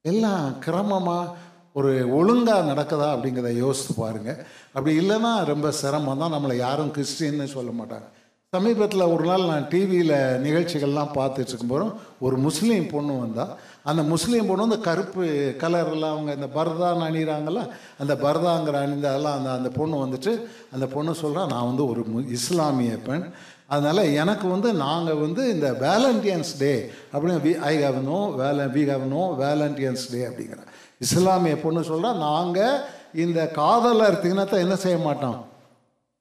எல்லாம் 0.00 0.54
கிரமமாக 0.66 1.30
ஒரு 1.76 1.90
ஒழுங்காக 2.18 2.68
நடக்குதா 2.72 3.08
அப்படிங்கிறத 3.14 3.50
யோசித்து 3.56 3.94
பாருங்கள் 3.94 4.40
அப்படி 4.72 4.92
இல்லைன்னா 5.00 5.32
ரொம்ப 5.52 5.70
சிரமம் 5.80 6.22
தான். 6.22 6.34
நம்மளை 6.36 6.56
யாரும் 6.56 6.94
கிறிஸ்டின்னு 6.96 7.46
சொல்ல 7.56 7.70
மாட்டாங்க. 7.80 8.08
சமீபத்தில் 8.52 9.10
ஒரு 9.14 9.24
நாள் 9.24 9.44
நான் 9.50 9.66
டிவியில் 9.68 10.14
நிகழ்ச்சிகள்லாம் 10.46 11.12
பார்த்துட்டு 11.18 11.52
இருக்கும்போதும் 11.52 11.92
ஒரு 12.18 12.36
முஸ்லீம் 12.36 12.86
பொண்ணு 12.92 13.12
வந்தால் 13.20 13.52
அந்த 13.90 14.02
முஸ்லீம் 14.02 14.48
பொண்ணு 14.48 14.66
வந்து 14.66 14.78
கருப்பு 14.88 15.24
கலர்லாம் 15.62 16.14
அவங்க 16.14 16.32
இந்த 16.38 16.48
பர்தான் 16.56 17.04
அணிகிறாங்களா 17.08 17.62
அந்த 17.98 18.14
பர்தாங்கிற 18.24 18.80
அணிந்த 18.86 19.06
அதெல்லாம் 19.10 19.36
அந்த 19.38 19.50
அந்த 19.50 19.68
பொண்ணு 19.68 20.02
வந்துட்டு 20.04 20.32
அந்த 20.72 20.86
பொண்ணு 20.86 21.14
சொல்கிறா 21.22 21.44
நான் 21.54 21.68
வந்து 21.70 21.86
ஒரு 21.86 22.04
மு 22.06 22.24
இஸ்லாமிய 22.38 22.96
பெண். 23.06 23.24
அதனால் 23.66 24.02
எனக்கு 24.22 24.46
வந்து 24.48 24.72
நாங்கள் 24.86 25.22
வந்து 25.26 25.42
இந்த 25.50 25.68
வேலண்டியன்ஸ் 25.86 26.52
டே 26.58 26.72
அப்படின்னு 27.12 27.40
வி 27.46 27.52
ஐ 27.72 27.74
ஹவ் 27.82 28.00
நோ 28.02 28.20
வேல 28.42 28.66
we 28.76 28.84
have 28.90 29.06
no 29.14 29.22
Valentine's 29.44 30.04
day 30.12 30.22
அப்படிங்கிற. 30.26 30.60
இஸ்லாமிய 31.00 31.54
பொண்ணு 31.60 31.80
சொல்கிறா 31.90 32.10
நாங்கள் 32.26 32.80
இந்த 33.24 33.40
காதலர் 33.58 34.22
தினத்தை 34.24 34.56
என்ன 34.64 34.74
செய்ய 34.84 34.98
மாட்டோம்? 35.06 35.38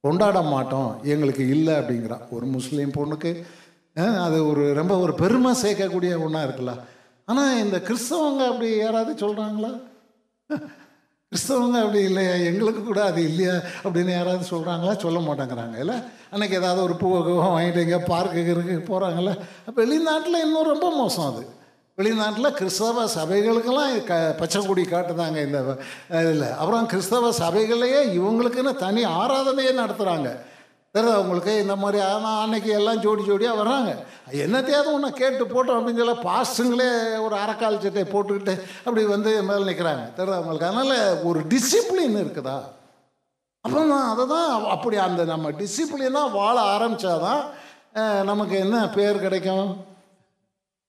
கொண்டாட 0.03 0.41
மாட்டோம். 0.53 0.91
எங்களுக்கு 1.13 1.43
இல்லை 1.55 1.73
அப்படிங்கிறா. 1.79 2.17
ஒரு 2.35 2.45
முஸ்லீம் 2.55 2.95
பொண்ணுக்கு 2.97 3.31
அது 4.25 4.37
ஒரு 4.49 4.63
ரொம்ப 4.79 4.93
ஒரு 5.03 5.13
பெருமை 5.21 5.51
சேர்க்கக்கூடிய 5.63 6.11
ஒன்றா 6.25 6.41
இருக்குல்ல. 6.47 6.73
ஆனால் 7.27 7.59
இந்த 7.63 7.77
கிறிஸ்தவங்க 7.87 8.41
அப்படி 8.51 8.69
யாராவது 8.77 9.11
சொல்கிறாங்களா 9.23 9.71
கிறிஸ்தவங்க 11.31 11.77
அப்படி 11.81 11.99
இல்லையா? 12.09 12.35
எங்களுக்கு 12.49 12.81
கூட 12.83 12.99
அது 13.09 13.21
இல்லையா? 13.29 13.55
அப்படின்னு 13.83 14.11
யாராவது 14.17 14.45
சொல்கிறாங்களா 14.53 14.93
சொல்ல 15.03 15.19
மாட்டேங்கிறாங்க. 15.25 15.75
இல்லை? 15.83 15.97
அன்னைக்கு 16.31 16.55
ஏதாவது 16.61 16.81
ஒரு 16.87 16.95
பூ 17.01 17.09
வாங்கிட்டு 17.17 17.83
எங்கேயா 17.83 18.01
பார்க்கு 18.13 18.49
இருக்கு 18.53 18.75
போகிறாங்கல்ல 18.87 19.33
அப்போ 19.67 19.79
வெளிநாட்டில் 19.83 20.43
இன்னும் 20.45 20.71
ரொம்ப 20.73 20.87
மோசம் 21.01 21.29
அது. 21.31 21.43
வெளிநாட்டில் 21.99 22.55
கிறிஸ்தவ 22.57 23.05
சபைகளுக்கெல்லாம் 23.15 23.93
க 24.09 24.17
பச்சை 24.41 24.59
காட்டுதாங்க 24.91 25.39
இந்த 25.47 25.59
இதில். 26.19 26.45
அப்புறம் 26.59 26.85
கிறிஸ்தவ 26.91 27.31
சபைகளையே 27.39 28.01
இவங்களுக்குன்னு 28.17 28.73
தனி 28.83 29.01
ஆராதனையே 29.21 29.71
நடத்துகிறாங்க 29.81 30.29
தெரியுது 30.95 31.17
அவங்களுக்கு 31.17 31.53
இந்த 31.63 31.75
மாதிரி 31.81 31.99
ஆனால் 32.11 32.37
அன்னைக்கு 32.43 32.69
எல்லாம் 32.77 33.01
ஜோடி 33.03 33.23
ஜோடியாக 33.29 33.59
வர்றாங்க. 33.59 33.89
என்னத்தையாவது 34.43 34.93
ஒன்று 34.93 35.09
கேட்டு 35.19 35.43
போட்டோம் 35.51 35.77
அப்படின்னு 35.79 36.01
சொல்ல 36.03 36.15
பாஸ்ட்டுங்களே 36.29 36.87
ஒரு 37.25 37.35
அரைக்கால் 37.41 37.81
சட்டை 37.83 38.05
போட்டுக்கிட்டு 38.13 38.55
அப்படி 38.85 39.03
வந்து 39.15 39.33
மேலே 39.49 39.67
நிற்கிறாங்க 39.69 40.05
தெரியுது 40.17 40.37
அவங்களுக்கு 40.39 40.69
அதனால் 40.69 41.21
ஒரு 41.31 41.41
டிசிப்ளின் 41.53 42.17
இருக்குதா? 42.23 42.57
அப்போ 43.65 43.83
நான் 43.91 44.09
அதை 44.13 44.25
தான் 44.33 44.49
அப்படி 44.75 44.97
அந்த 45.07 45.21
நம்ம 45.33 45.53
டிசிப்ளினாக 45.61 46.35
வாழ 46.39 46.57
ஆரம்பித்தாதான் 46.73 47.43
நமக்கு 48.31 48.55
என்ன 48.65 48.77
பேர் 48.97 49.23
கிடைக்கும்? 49.27 49.69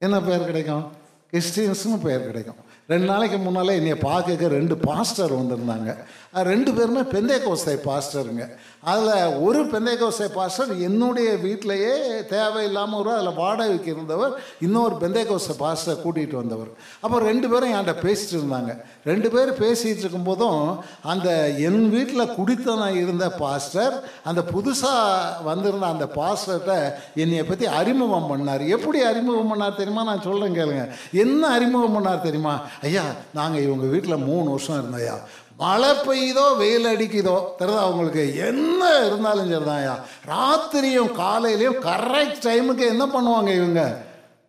என்ன 0.07 0.17
பேர் 0.27 0.49
கிடைக்கும்? 0.51 0.85
கிறிஸ்டியன்ஸ்னு 1.33 2.01
பெயர் 2.03 2.27
கிடைக்கும். 2.27 2.61
ரெண்டு 2.87 3.07
நாளைக்கு 3.07 3.39
முன்னாலே 3.39 3.75
என்னை 3.77 3.95
பார்க்க 3.95 4.49
ரெண்டு 4.49 4.77
பாஸ்டர் 4.77 5.35
வந்திருந்தாங்க. 5.35 5.91
ரெண்டு 6.33 6.73
பேருமே 6.73 7.01
பெந்தை 7.01 7.39
பாஸ்டருங்க. 7.85 8.49
அதில் 8.81 9.37
ஒரு 9.37 9.65
பெந்தைக்கோசை 9.65 10.27
பாஸ்டர் 10.35 10.81
என்னுடைய 10.81 11.31
வீட்டிலையே 11.33 12.27
தேவையில்லாமல் 12.27 13.01
ஒரு 13.01 13.13
அதில் 13.15 13.35
வாடகைக்கு 13.35 13.91
இருந்தவர் 13.91 14.33
இன்னொரு 14.61 14.95
பெந்தை 14.95 15.25
கோஸ்தை 15.25 15.55
பாஸ்டர் 15.59 16.03
கூட்டிகிட்டு 16.05 16.37
வந்தவர். 16.37 16.69
அப்போ 17.01 17.19
ரெண்டு 17.19 17.49
பேரும் 17.49 17.73
என்கிட்ட 17.73 17.95
பேசிகிட்டு 18.07 18.37
இருந்தாங்க. 18.41 18.79
ரெண்டு 19.05 19.31
பேரும் 19.31 19.57
பேசிகிட்டு 19.57 20.05
இருக்கும்போதும் 20.05 20.79
அந்த 21.03 21.49
என் 21.49 21.91
வீட்டில் 21.91 22.35
குடித்தனம் 22.35 22.97
இருந்த 22.97 23.31
பாஸ்டர் 23.31 24.05
அந்த 24.25 24.45
புதுசாக 24.53 25.45
வந்திருந்த 25.45 25.87
அந்த 25.87 26.09
பாஸ்டர்கிட்ட 26.15 26.93
என்னையை 27.17 27.49
பற்றி 27.49 27.67
அறிமுகம் 27.67 28.31
பண்ணார். 28.31 28.69
எப்படி 28.69 29.01
அறிமுகம் 29.01 29.53
பண்ணார் 29.53 29.77
தெரியுமா? 29.77 30.05
நான் 30.05 30.23
சொல்கிறேன் 30.23 30.59
கேளுங்க. 30.61 30.93
என்ன 31.13 31.49
அறிமுகம் 31.49 31.97
பண்ணார் 31.97 32.21
தெரியுமா? 32.21 32.61
ஐயா 32.83 33.03
நாங்கள் 33.35 33.63
இவங்க 33.63 33.87
வீட்டில் 33.87 34.17
மூணு 34.17 34.51
வருஷம் 34.51 34.81
இருந்தோம்யா 34.81 35.19
மழை 35.61 35.91
பெய்யுதோ 36.05 36.57
வெயில் 36.57 36.89
அடிக்குதோ 36.89 37.37
தெரியுதா 37.59 37.81
அவங்களுக்கு 37.81 38.23
என்ன 38.41 38.83
இருந்தாலும் 39.07 39.51
சரிதான்யா 39.51 39.95
ராத்திரியும் 40.27 41.13
காலையிலையும் 41.17 41.83
கரெக்ட் 41.85 42.45
டைமுக்கு 42.47 42.87
என்ன 42.87 43.05
பண்ணுவாங்க 43.07 43.55
இவங்க? 43.55 43.83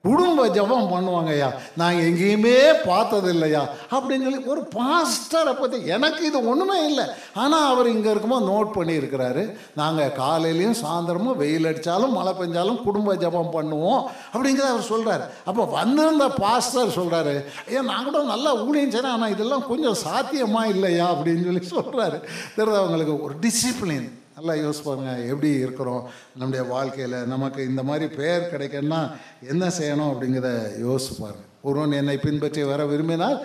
குடும்ப 0.04 0.47
ஜபம் 0.49 0.91
பண்ணுவாங்க 0.91 1.30
ஐயா 1.30 1.49
நான் 1.78 1.93
எங்கேயுமே 1.93 2.54
பார்த்தது 2.86 3.30
இல்லையா 3.30 3.62
அப்படின்னு 3.91 4.26
சொல்லி 4.28 4.43
ஒரு 4.43 4.62
பாஸ்டரை 4.76 5.54
பற்றி 5.60 5.88
எனக்கு 5.88 6.26
இது 6.26 6.47
ஒன்றுமே 6.47 6.86
இல்லை. 6.86 7.06
ஆனால் 7.34 7.68
அவர் 7.74 7.88
இங்கே 7.88 8.10
இருக்கும்போது 8.10 8.47
நோட் 8.47 8.72
பண்ணியிருக்கிறாரு. 8.78 9.43
நாங்கள் 9.76 10.12
காலையிலையும் 10.18 10.80
சாயந்தரமும் 10.82 11.38
வெயில் 11.38 11.70
அடித்தாலும் 11.72 12.12
மழை 12.12 12.34
பெஞ்சாலும் 12.34 12.82
குடும்ப 12.84 13.16
ஜபம் 13.16 13.54
பண்ணுவோம் 13.54 14.02
அப்படிங்கிறத 14.34 14.72
அவர் 14.72 14.89
சொல்கிறார் 14.91 15.32
அப்போ 15.45 15.66
வந்திருந்த 15.66 16.28
பாஸ்டர் 16.43 16.97
சொல்கிறாரு 16.99 17.36
ஐயா 17.68 17.82
நான் 17.82 18.04
கூட 18.04 18.24
நல்லா 18.24 18.54
ஊழியம் 18.66 18.91
செய்கிறேன் 18.91 19.12
ஆனால் 19.12 19.30
இதெல்லாம் 19.30 19.68
கொஞ்சம் 19.68 20.02
சாத்தியமாக 20.06 20.68
இல்லையா? 20.68 21.06
அப்படின்னு 21.14 21.45
சொல்லி 21.45 21.64
சொல்கிறாரு 21.76 22.18
தெரியுது 22.58 22.82
அவங்களுக்கு 22.82 23.24
ஒரு 23.24 23.36
டிசிப்ளின் 23.41 24.10
நல்லா 24.44 24.70
யோசி 24.70 25.28
எப்படி 25.28 25.52
இருக்கிறோம் 25.52 26.10
நம்முடைய 26.38 26.66
வாழ்க்கையில் 26.74 27.28
நமக்கு 27.28 27.66
இந்த 27.66 27.84
மாதிரி 27.84 28.08
பெயர் 28.16 28.50
கிடைக்கணும்னா 28.52 29.12
என்ன 29.48 29.68
செய்யணும் 29.68 30.12
அப்படிங்கிறத 30.12 30.50
யோசிப்பாருங்க 30.88 31.48
ஒருவன் 31.62 31.92
என்னை 31.92 32.18
பின்பற்றி 32.18 32.64
வர 32.64 32.86
விரும்பினால் 32.86 33.39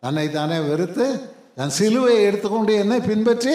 தன்னை 0.00 0.30
தானே 0.30 0.58
வெறுத்து 0.58 1.20
தன் 1.56 1.76
சிலுவையை 1.78 2.22
எடுத்துக்கொண்டு 2.22 2.74
என்னை 2.74 3.00
பின்பற்றி 3.00 3.54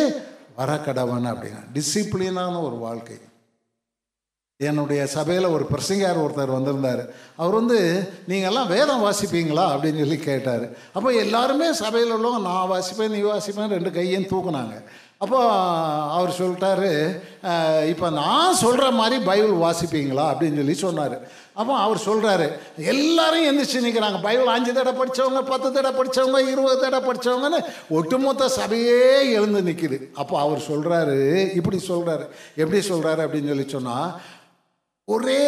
வர 0.56 0.74
கடவன் 0.76 1.28
அப்படிங்க 1.32 1.62
டிசிப்ளினான 1.74 2.64
ஒரு 2.64 2.76
வாழ்க்கை. 2.76 3.16
என்னுடைய 4.58 5.08
சபையில் 5.08 5.46
ஒரு 5.46 5.66
பிரசங்கார் 5.72 6.20
ஒருத்தர் 6.24 6.52
வந்திருந்தார். 6.52 7.10
அவர் 7.36 7.54
வந்து 7.54 8.10
நீங்கள்லாம் 8.28 8.68
வேதம் 8.68 9.04
வாசிப்பீங்களா? 9.04 9.64
அப்படின்னு 9.74 9.98
சொல்லி 9.98 10.18
கேட்டார். 10.18 10.70
அப்போ 10.94 11.10
எல்லாருமே 11.10 11.74
சபையில் 11.74 12.14
உள்ளவங்க 12.14 12.42
நான் 12.42 12.68
வாசிப்பேன் 12.68 13.12
நீ 13.12 13.20
வாசிப்பேன் 13.20 13.70
ரெண்டு 13.70 13.92
கையும் 13.92 14.24
தூக்குனாங்க. 14.24 14.84
அப்போ 15.22 15.40
அவர் 16.12 16.38
சொல்லிட்டாரு 16.40 16.90
இப்போ 17.88 18.10
நான் 18.10 18.54
சொல்கிற 18.54 18.92
மாதிரி 18.92 19.24
பைபிள் 19.26 19.54
வாசிப்பீங்களா? 19.62 20.26
அப்படின்னு 20.32 20.56
சொல்லி 20.56 20.74
சொன்னார். 20.74 21.16
அப்போ 21.54 21.78
அவர் 21.78 21.98
சொல்கிறாரு 21.98 22.46
எல்லாரும் 22.86 23.46
எந்திரிச்சு 23.46 23.84
நிற்கிறாங்க 23.84 24.22
பைபிள் 24.22 24.48
அஞ்சு 24.48 24.74
தடவை 24.74 24.94
படித்தவங்க 25.02 25.42
பத்து 25.42 25.74
தடவை 25.74 25.94
படித்தவங்க 26.00 26.52
இருபது 26.52 26.80
தடவை 26.80 27.10
படித்தவங்கன்னு 27.10 27.60
ஒட்டுமொத்த 27.90 28.50
சபையே 28.58 29.00
எழுந்து 29.32 29.62
நிற்கிது 29.62 30.00
அப்போ 30.16 30.40
அவர் 30.40 30.60
சொல்கிறாரு 30.68 31.18
இப்படி 31.54 31.78
சொல்கிறாரு 31.88 32.26
எப்படி 32.56 32.80
சொல்கிறாரு 32.90 33.24
அப்படின்னு 33.26 33.48
சொல்லி 33.48 33.70
சொன்னால் 33.70 34.12
ஒரே 35.12 35.44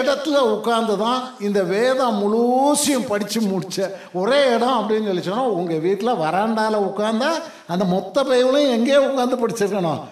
இடத்துல 0.00 0.36
உட்கார்ந்து 0.54 0.94
தான் 1.04 1.20
இந்த 1.46 1.60
வேதம் 1.72 2.18
முழுசையும் 2.22 3.08
படித்து 3.10 3.40
முடிச்ச. 3.50 3.78
ஒரே 4.20 4.40
இடம் 4.54 4.76
அப்படின்னு 4.78 5.08
சொல்லி 5.10 5.24
சொன்னால் 5.28 5.56
உங்கள் 5.60 5.84
வீட்டில் 5.86 6.20
வராண்டாவில் 6.24 6.86
உட்காந்தா 6.88 7.30
அந்த 7.72 7.86
மொத்த 7.94 8.24
பைபிளையும் 8.30 8.76
எங்கேயே 8.76 9.00
உட்காந்து 9.08 9.42
படிச்சிருக்கணும்? 9.42 10.02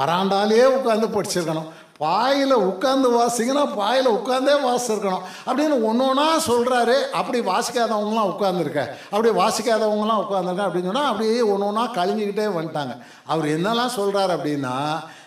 வராண்டாலேயே 0.00 0.66
உட்காந்து 0.78 1.08
படிச்சிருக்கணும். 1.14 1.68
பாயில் 2.04 2.54
உட்காந்து 2.68 3.08
வாசிங்கன்னா 3.16 3.62
பாயில் 3.80 4.06
உட்காந்தே 4.18 4.52
வாசிருக்கணும் 4.66 5.24
அப்படின்னு 5.46 5.76
ஒன்று 5.88 6.04
ஒன்றா 6.10 6.28
சொல்கிறாரு 6.46 6.94
அப்படி 7.18 7.38
வாசிக்காதவங்களாம் 7.48 8.30
உட்காந்துருக்க 8.32 8.80
அப்படி 9.10 9.30
வாசிக்காதவங்களாம் 9.40 10.22
உட்காந்துருக்க 10.24 10.66
அப்படின்னு 10.66 10.90
சொன்னால் 10.90 11.10
அப்படியே 11.10 11.42
ஒன்று 11.52 11.68
ஒன்றா 11.70 11.84
கழிஞ்சிக்கிட்டே 11.98 12.46
வந்துட்டாங்க. 12.56 12.94
அவர் 13.32 13.46
என்னெல்லாம் 13.56 13.96
சொல்கிறாரு 13.98 14.32
அப்படின்னா 14.36 14.74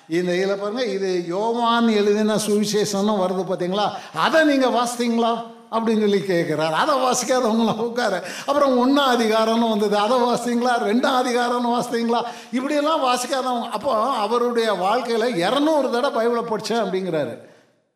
இந்த 0.08 0.36
இதில் 0.36 0.56
பாருங்கள் 0.56 0.88
இது 0.88 1.24
யோவான் 1.28 1.88
எழுதின 1.88 2.36
சுவிசேஷம்னு 2.36 3.14
வருது 3.16 3.46
பார்த்தீங்களா? 3.50 3.92
அதை 4.16 4.44
நீங்கள் 4.44 4.70
வாசித்தீங்களா? 4.70 5.52
அப்படின்னு 5.72 6.00
சொல்லி 6.00 6.18
கேட்குறாரு. 6.18 6.72
அதை 6.72 6.96
வாசிக்காதவங்களாம் 6.96 7.78
உட்கார. 7.78 8.24
அப்புறம் 8.46 8.78
ஒன்றாம் 8.78 9.02
அதிகாரம்னு 9.02 9.70
வந்தது. 9.70 9.98
அதை 9.98 10.22
வாசித்தீங்களா? 10.22 10.70
ரெண்டாம் 10.70 11.20
அதிகாரம்னு 11.24 11.80
வாசித்தீங்களா? 11.80 12.22
இப்படியெல்லாம் 12.52 13.04
வாசிக்காதவங்க. 13.04 13.70
அப்போ 13.70 13.94
அவருடைய 13.96 14.74
வாழ்க்கையில் 14.74 15.36
இரநூறு 15.36 15.90
தடவை 15.90 16.28
பைபிளை 16.28 16.42
படித்தேன் 16.42 16.84
அப்படிங்கிறாரு. 16.84 17.38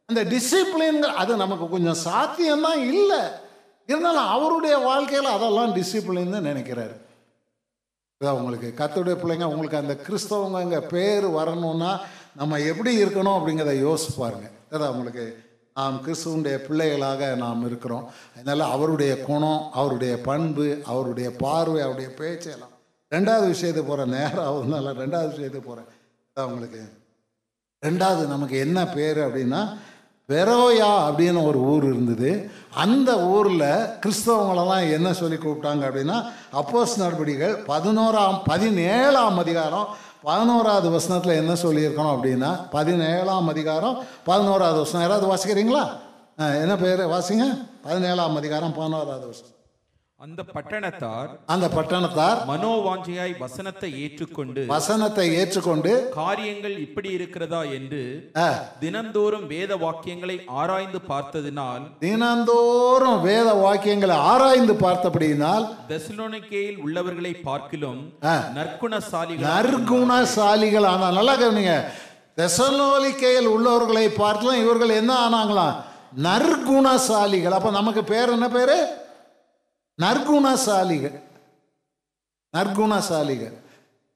அந்த 0.05 0.23
டிசிப்ளின்கிற 0.23 1.13
அது 1.15 1.35
நமக்கு 1.35 1.69
கொஞ்சம் 1.69 2.13
சாத்தியம்தான் 2.13 2.77
இல்லை. 2.77 3.19
இருந்தாலும் 3.85 4.27
அவருடைய 4.27 4.77
வாழ்க்கையில் 4.77 5.29
அதெல்லாம் 5.29 5.75
டிசிப்ளின்னு 5.75 6.47
நினைக்கிறாரு. 6.49 7.05
இதான் 8.21 8.37
உங்களுக்கு 8.39 8.69
கத்துடைய 8.77 9.15
பிள்ளைங்க 9.21 9.47
உங்களுக்கு 9.53 9.79
அந்த 9.79 9.95
கிறிஸ்தவங்க 10.05 10.77
பேர் 10.93 11.25
வரணும்னா 11.39 11.89
நம்ம 12.39 12.59
எப்படி 12.69 12.91
இருக்கணும் 13.03 13.37
அப்படிங்கிறத 13.37 13.75
யோசிச்சு 13.87 14.13
பாருங்க. 14.17 14.47
அதான் 14.71 14.93
உங்களுக்கு 14.93 15.25
நாம் 15.75 15.97
கிறிஸ்துவனுடைய 16.05 16.55
பிள்ளைகளாக 16.67 17.27
நாம் 17.43 17.61
இருக்கிறோம். 17.65 18.05
அதனால் 18.35 18.63
அவருடைய 18.75 19.13
குணம் 19.27 19.61
அவருடைய 19.79 20.13
பண்பு 20.21 20.67
அவருடைய 20.91 21.29
பார்வை 21.43 21.81
அவருடைய 21.81 22.09
பேச்செல்லாம் 22.21 22.73
ரெண்டாவது 23.11 23.45
விஷயத்துக்கு 23.53 23.91
போகிறேன் 23.91 24.15
நேரம் 24.17 24.45
ஆகுதுனால 24.47 24.93
ரெண்டாவது 25.03 25.29
விஷயத்துக்கு 25.35 25.69
போகிறேன் 25.69 25.91
அதான் 26.29 26.49
உங்களுக்கு 26.49 26.81
ரெண்டாவது 27.83 28.23
நமக்கு 28.27 28.57
என்ன 28.65 28.79
பேர் 28.95 29.19
அப்படின்னா 29.27 29.61
பெரோயா 30.31 30.87
அப்படின்னு 30.87 31.43
ஒரு 31.45 31.59
ஊர் 31.59 31.83
இருந்தது. 31.83 32.51
அந்த 32.73 33.19
ஊரில் 33.19 33.59
கிறிஸ்தவங்களெல்லாம் 33.59 34.91
என்ன 34.91 35.13
சொல்லி 35.13 35.35
கூப்பிட்டாங்க 35.35 35.85
அப்படின்னா 35.87 36.31
அப்போஸ் 36.53 36.97
நடவடிக்கைகள் 36.97 37.63
பதினோராம் 37.63 38.41
பதினேழாம் 38.45 39.37
அதிகாரம் 39.37 39.87
பதினோராவது 40.23 40.89
வசனத்தில் 40.89 41.33
என்ன 41.33 41.53
சொல்லியிருக்கணும் 41.53 42.19
அப்படின்னா 42.19 42.69
பதினேழாம் 42.69 43.47
அதிகாரம் 43.47 44.03
பதினோராவது 44.23 44.77
வசனம். 44.77 45.09
யாராவது 45.09 45.35
வாசிக்கிறீங்களா? 45.35 45.87
ஆ, 46.39 46.47
என்ன 46.47 46.75
பேர்? 46.75 46.99
வாசிங்க. 46.99 47.67
பதினேழாம் 47.81 48.35
அதிகாரம் 48.35 48.73
பதினோராவது 48.73 49.27
வசனம். 49.27 49.55
அந்த 50.25 50.43
பட்டணத்தார் 50.53 51.27
அந்த 51.53 51.65
பட்டணத்தார் 51.73 52.39
மனோவாஞ்சையாய் 52.51 53.33
வசனத்தை 53.41 53.89
ஏற்றுக்கொண்டு 54.03 54.61
வசனத்தை 54.71 55.25
ஏற்றுக்கொண்டு 55.39 55.91
காரியங்கள் 56.15 56.75
இப்படி 56.85 57.09
இருக்கிறதா 57.17 57.59
என்று 57.77 58.01
தினந்தோறும் 58.79 59.45
வேத 59.53 59.77
வாக்கியங்களை 59.83 60.37
ஆராய்ந்து 60.61 61.01
பார்த்ததினால் 61.11 61.83
தினந்தோறும் 62.05 63.21
வேத 63.27 63.47
வாக்கியங்களை 63.63 64.17
ஆராய்ந்து 64.31 64.77
பார்த்தபடியினால் 64.85 65.67
தெசலோனிக்கேயில் 65.93 66.81
உள்ளவர்களை 66.87 67.35
பார்க்கிலும். 67.47 68.01
நற்குணசாலிகள் 68.59 69.47
நற்குணசாலிகள் 69.49 70.91
ஆனா 70.93 71.07
நல்லா 71.11 71.35
கவனிங்க. 71.35 71.75
தெசலோலிக்கையில் 72.41 73.53
உள்ளவர்களை 73.55 74.07
பார்க்கலாம் 74.23 74.63
இவர்கள் 74.65 74.99
என்ன 75.01 75.11
ஆனாங்களாம்? 75.25 75.75
நற்குணசாலிகள். 76.27 77.55
அப்ப 77.57 77.69
நமக்கு 77.81 78.03
பேர் 78.03 78.37
என்ன 78.37 78.47
பேரு? 78.49 78.77
நற்குணசாலிகள். 80.01 81.21
நற்குணசாலிகள். 82.57 83.57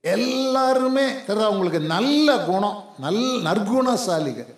எல்லாருமே 0.01 1.05
தெரியுதா? 1.11 1.47
உங்களுக்கு 1.47 1.79
நல்ல 1.79 2.38
குணம் 2.45 2.84
நல் 2.99 3.23
நற்குணசாலிகள். 3.41 4.53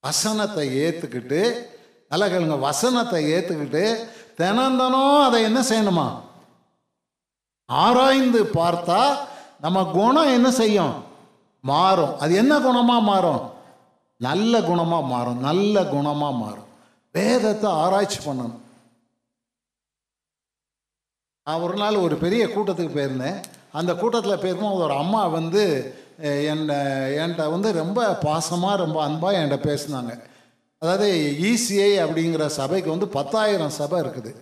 வசனத்தை 0.00 0.66
ஏற்றுக்கிட்டு 0.78 1.40
நல்லா 2.08 2.26
கேளுங்க 2.26 2.58
வசனத்தை 2.58 3.32
ஏற்றுக்கிட்டு 3.32 4.08
தினந்தனம் 4.36 5.22
அதை 5.22 5.42
என்ன 5.42 5.60
செய்யணுமா? 5.60 6.20
ஆராய்ந்து 7.66 8.44
பார்த்தா 8.44 9.16
நம்ம 9.60 9.84
குணம் 9.84 10.32
என்ன 10.32 10.50
செய்யும்? 10.50 11.04
மாறும். 11.60 12.18
அது 12.18 12.34
என்ன 12.34 12.58
குணமாக 12.58 13.02
மாறும்? 13.02 13.50
நல்ல 14.16 14.60
குணமாக 14.60 15.06
மாறும். 15.06 15.40
நல்ல 15.40 15.82
குணமாக 15.82 16.38
மாறும். 16.38 16.67
வேதத்தை 17.18 17.68
ஆராய்ச்சி 17.84 18.18
பண்ணணும். 18.24 18.58
நான் 21.46 21.62
ஒரு 21.66 21.76
நாள் 21.82 22.04
ஒரு 22.06 22.16
பெரிய 22.24 22.42
கூட்டத்துக்கு 22.54 22.92
போயிருந்தேன். 22.96 23.38
அந்த 23.78 23.92
கூட்டத்தில் 24.00 24.40
போயிருக்கும்போது 24.42 24.86
ஒரு 24.88 24.96
அம்மா 25.02 25.22
வந்து 25.38 25.62
என்னை 26.52 26.76
என்கிட்ட 27.20 27.44
வந்து 27.54 27.68
ரொம்ப 27.82 28.00
பாசமாக 28.26 28.82
ரொம்ப 28.82 28.98
அன்பாக 29.06 29.38
என்கிட்ட 29.38 29.58
பேசினாங்க. 29.70 30.12
அதாவது 30.82 31.08
இசிஐ 31.50 31.92
அப்படிங்கிற 32.04 32.44
சபைக்கு 32.60 32.88
வந்து 32.94 33.08
பத்தாயிரம் 33.18 33.76
சபை 33.80 33.98
இருக்குது. 34.04 34.32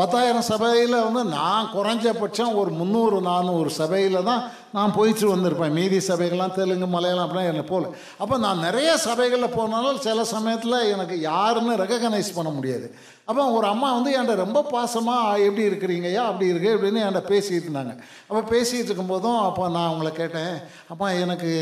பத்தாயிரம் 0.00 0.48
சபையில் 0.50 0.96
வந்து 1.06 1.22
நான் 1.36 1.70
குறைஞ்சபட்சம் 1.76 2.52
ஒரு 2.60 2.70
முந்நூறு 2.70 3.16
நானூறு 3.20 3.70
சபையில் 3.70 4.26
தான் 4.28 4.42
நான் 4.76 4.94
போயிட்டு 4.96 5.26
வந்திருப்பேன். 5.34 5.76
மீதி 5.78 5.98
சபைகள்லாம் 6.08 6.54
தெலுங்கு 6.54 6.86
மலையாளம் 6.86 7.24
அப்படிலாம் 7.24 7.50
என்ன 7.52 7.62
போகல 7.62 7.88
அப்போ 8.18 8.38
நான் 8.38 8.64
நிறைய 8.66 8.90
சபைகளில் 9.06 9.56
போனாலும் 9.56 9.98
சில 9.98 10.24
சமயத்தில் 10.24 10.86
எனக்கு 10.94 11.20
யாருன்னு 11.20 11.74
ரெக்கக்னைஸ் 11.82 12.30
பண்ண 12.34 12.50
முடியாது. 12.50 12.86
அப்போ 13.24 13.42
ஒரு 13.50 13.66
அம்மா 13.66 13.88
வந்து 13.92 14.10
என்கிட்ட 14.16 14.34
ரொம்ப 14.34 14.60
பாசமாக 14.72 15.44
எப்படி 15.46 15.66
இருக்கிறீங்கய்யா 15.70 16.22
அப்படி 16.30 16.50
இருக்கு? 16.52 16.70
அப்படின்னு 16.76 17.02
என்கிட்ட 17.02 17.22
பேசிட்டு 17.34 17.68
இருந்தாங்க. 17.68 17.92
அப்போ 18.28 18.40
பேசிகிட்டு 18.56 18.90
இருக்கும்போதும் 18.90 19.40
அப்போ 19.48 19.68
நான் 19.68 19.88
உங்களை 19.88 20.12
கேட்டேன். 20.12 20.54
அப்பா 20.88 21.08
எனக்கு 21.24 21.52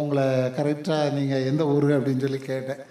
உங்களை 0.00 0.24
கரெக்டாக 0.58 1.12
நீங்கள் 1.12 1.46
எந்த 1.46 1.64
ஊர்? 1.66 1.90
அப்படின்னு 1.98 2.20
சொல்லி 2.20 2.38
கேட்டேன். 2.38 2.82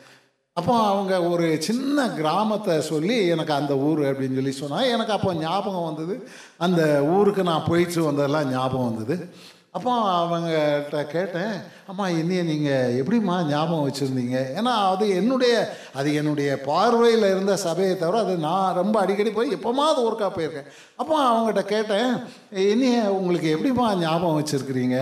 அப்போ 0.53 0.73
அவங்க 0.87 1.23
ஒரு 1.23 1.57
சின்ன 1.61 2.07
கிராமத்தை 2.09 2.81
சொல்லி 2.81 3.27
எனக்கு 3.27 3.53
அந்த 3.53 3.77
ஊர் 3.77 3.99
அப்படின்னு 3.99 4.35
சொல்லி 4.35 4.51
சொன்னால் 4.51 4.89
எனக்கு 4.89 5.11
அப்போ 5.11 5.33
ஞாபகம் 5.33 5.85
வந்தது. 5.85 6.15
அந்த 6.57 6.81
ஊருக்கு 7.09 7.43
நான் 7.43 7.67
போயிட்டு 7.67 8.03
வந்ததெல்லாம் 8.03 8.51
ஞாபகம் 8.51 8.95
வந்தது. 8.95 9.29
அப்போ 9.71 9.91
அவங்ககிட்ட 10.19 11.07
கேட்டேன் 11.07 11.53
அம்மா 11.89 12.07
என்னைய 12.07 12.41
நீங்கள் 12.43 12.97
எப்படிம்மா 13.01 13.35
ஞாபகம் 13.51 13.85
வச்சுருந்தீங்க? 13.85 14.39
ஏன்னா 14.57 14.73
அது 14.89 15.05
என்னுடைய 15.19 15.53
அது 15.99 16.09
என்னுடைய 16.19 16.49
பார்வையில் 16.61 17.25
இருந்த 17.29 17.53
சபையை 17.57 17.97
தவிர 17.97 18.19
அது 18.19 18.35
நான் 18.37 18.77
ரொம்ப 18.81 18.95
அடிக்கடி 18.99 19.31
போய் 19.31 19.55
எப்போமாவது 19.57 20.05
ஒர்க்காக 20.07 20.31
போயிருக்கேன். 20.35 20.69
அப்போ 21.01 21.15
அவங்ககிட்ட 21.29 21.63
கேட்டேன் 21.73 22.11
என்னைய 22.51 22.99
உங்களுக்கு 23.17 23.49
எப்படிம்மா 23.55 23.87
ஞாபகம் 24.05 24.39
வச்சுருக்கிறீங்க? 24.39 24.97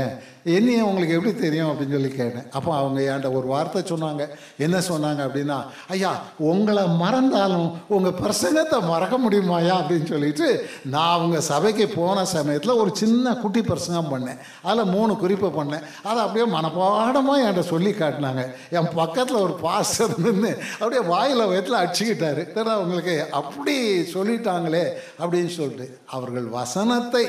என்னைய 0.55 0.81
உங்களுக்கு 0.85 1.15
எப்படி 1.15 1.31
தெரியும்? 1.35 1.69
அப்படின்னு 1.69 1.95
சொல்லி 1.97 2.11
கேட்டேன். 2.11 2.45
அப்போ 2.57 2.69
அவங்க 2.75 2.99
என்கிட்ட 3.07 3.31
ஒரு 3.39 3.47
வார்த்தை 3.47 3.81
சொன்னாங்க. 3.89 4.23
என்ன 4.65 4.77
சொன்னாங்க 4.89 5.21
அப்படின்னா 5.27 5.57
ஐயா 5.87 6.11
உங்களை 6.51 6.83
மறந்தாலும் 7.03 7.67
உங்கள் 7.87 8.17
பிரசங்கத்தை 8.21 8.79
மறக்க 8.91 9.15
முடியுமாயா 9.25 9.73
அப்படின்னு 9.79 10.09
சொல்லிட்டு 10.13 10.47
நான் 10.95 11.15
அவங்க 11.17 11.41
சபைக்கு 11.41 11.87
போன 11.87 12.25
சமயத்தில் 12.35 12.79
ஒரு 12.83 12.93
சின்ன 12.95 13.35
குட்டி 13.43 13.61
பிரசங்கம் 13.61 14.11
பண்ணேன். 14.13 14.41
அதில் 14.61 14.93
மூணு 14.95 15.15
குறிப்பை 15.25 15.51
பண்ணேன். 15.59 15.85
அதை 16.03 16.19
அப்படியே 16.25 16.47
பாடமாக 16.77 17.41
என்கிட்ட 17.41 17.63
சொல்லி 17.73 17.91
காட்டினாங்க. 18.01 18.43
என் 18.77 18.93
பக்கத்தில் 18.99 19.43
ஒரு 19.45 19.55
பாஸ்டர் 19.65 20.15
நின்று 20.25 20.51
அப்படியே 20.79 21.03
வாயில் 21.13 21.49
வயத்தில் 21.51 21.81
அடிச்சுக்கிட்டாரு. 21.81 22.43
தெரியுதா 22.53 22.77
அவங்களுக்கு 22.79 23.17
அப்படி 23.41 23.75
சொல்லிட்டாங்களே 24.15 24.85
அப்படின்னு 25.21 25.53
சொல்லிட்டு 25.59 25.87
அவர்கள் 26.17 26.47
வசனத்தை 26.59 27.25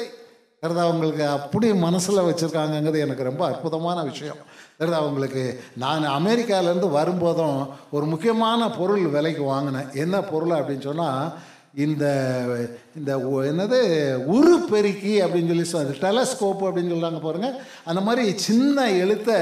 தெரியுதா 0.62 0.84
அவங்களுக்கு 0.88 1.24
அப்படி 1.36 1.66
மனசில் 1.86 2.26
வச்சுருக்காங்கங்கிறது 2.28 3.05
எனக்கு 3.07 3.28
ரொம்ப 3.28 3.42
அற்புதமான 3.51 3.99
விஷயம். 4.09 4.40
தெரியுதா 4.78 5.03
அவங்களுக்கு 5.03 5.42
நான் 5.82 6.05
அமெரிக்காவிலேருந்து 6.18 6.88
வரும்போதும் 6.96 7.61
ஒரு 7.96 8.07
முக்கியமான 8.12 8.70
பொருள் 8.78 9.05
விலைக்கு 9.14 9.44
வாங்கினேன். 9.53 9.92
என்ன 10.05 10.16
பொருள் 10.32 10.57
அப்படின்னு 10.59 10.88
சொன்னால் 10.88 11.22
இந்த 11.75 12.05
இந்த 12.97 13.16
என்னது 13.45 13.79
உரு 14.27 14.55
பெருக்கி 14.71 15.14
அப்படின்னு 15.23 15.49
சொல்லி 15.49 15.64
சொல் 15.64 15.91
டெலஸ்கோப் 16.01 16.62
அப்படின்னு 16.62 16.93
சொல்கிறாங்க 16.93 17.21
பாருங்கள் 17.21 17.59
அந்த 17.85 18.01
மாதிரி 18.01 18.39
சின்ன 18.39 18.87
எழுத்தை 18.93 19.37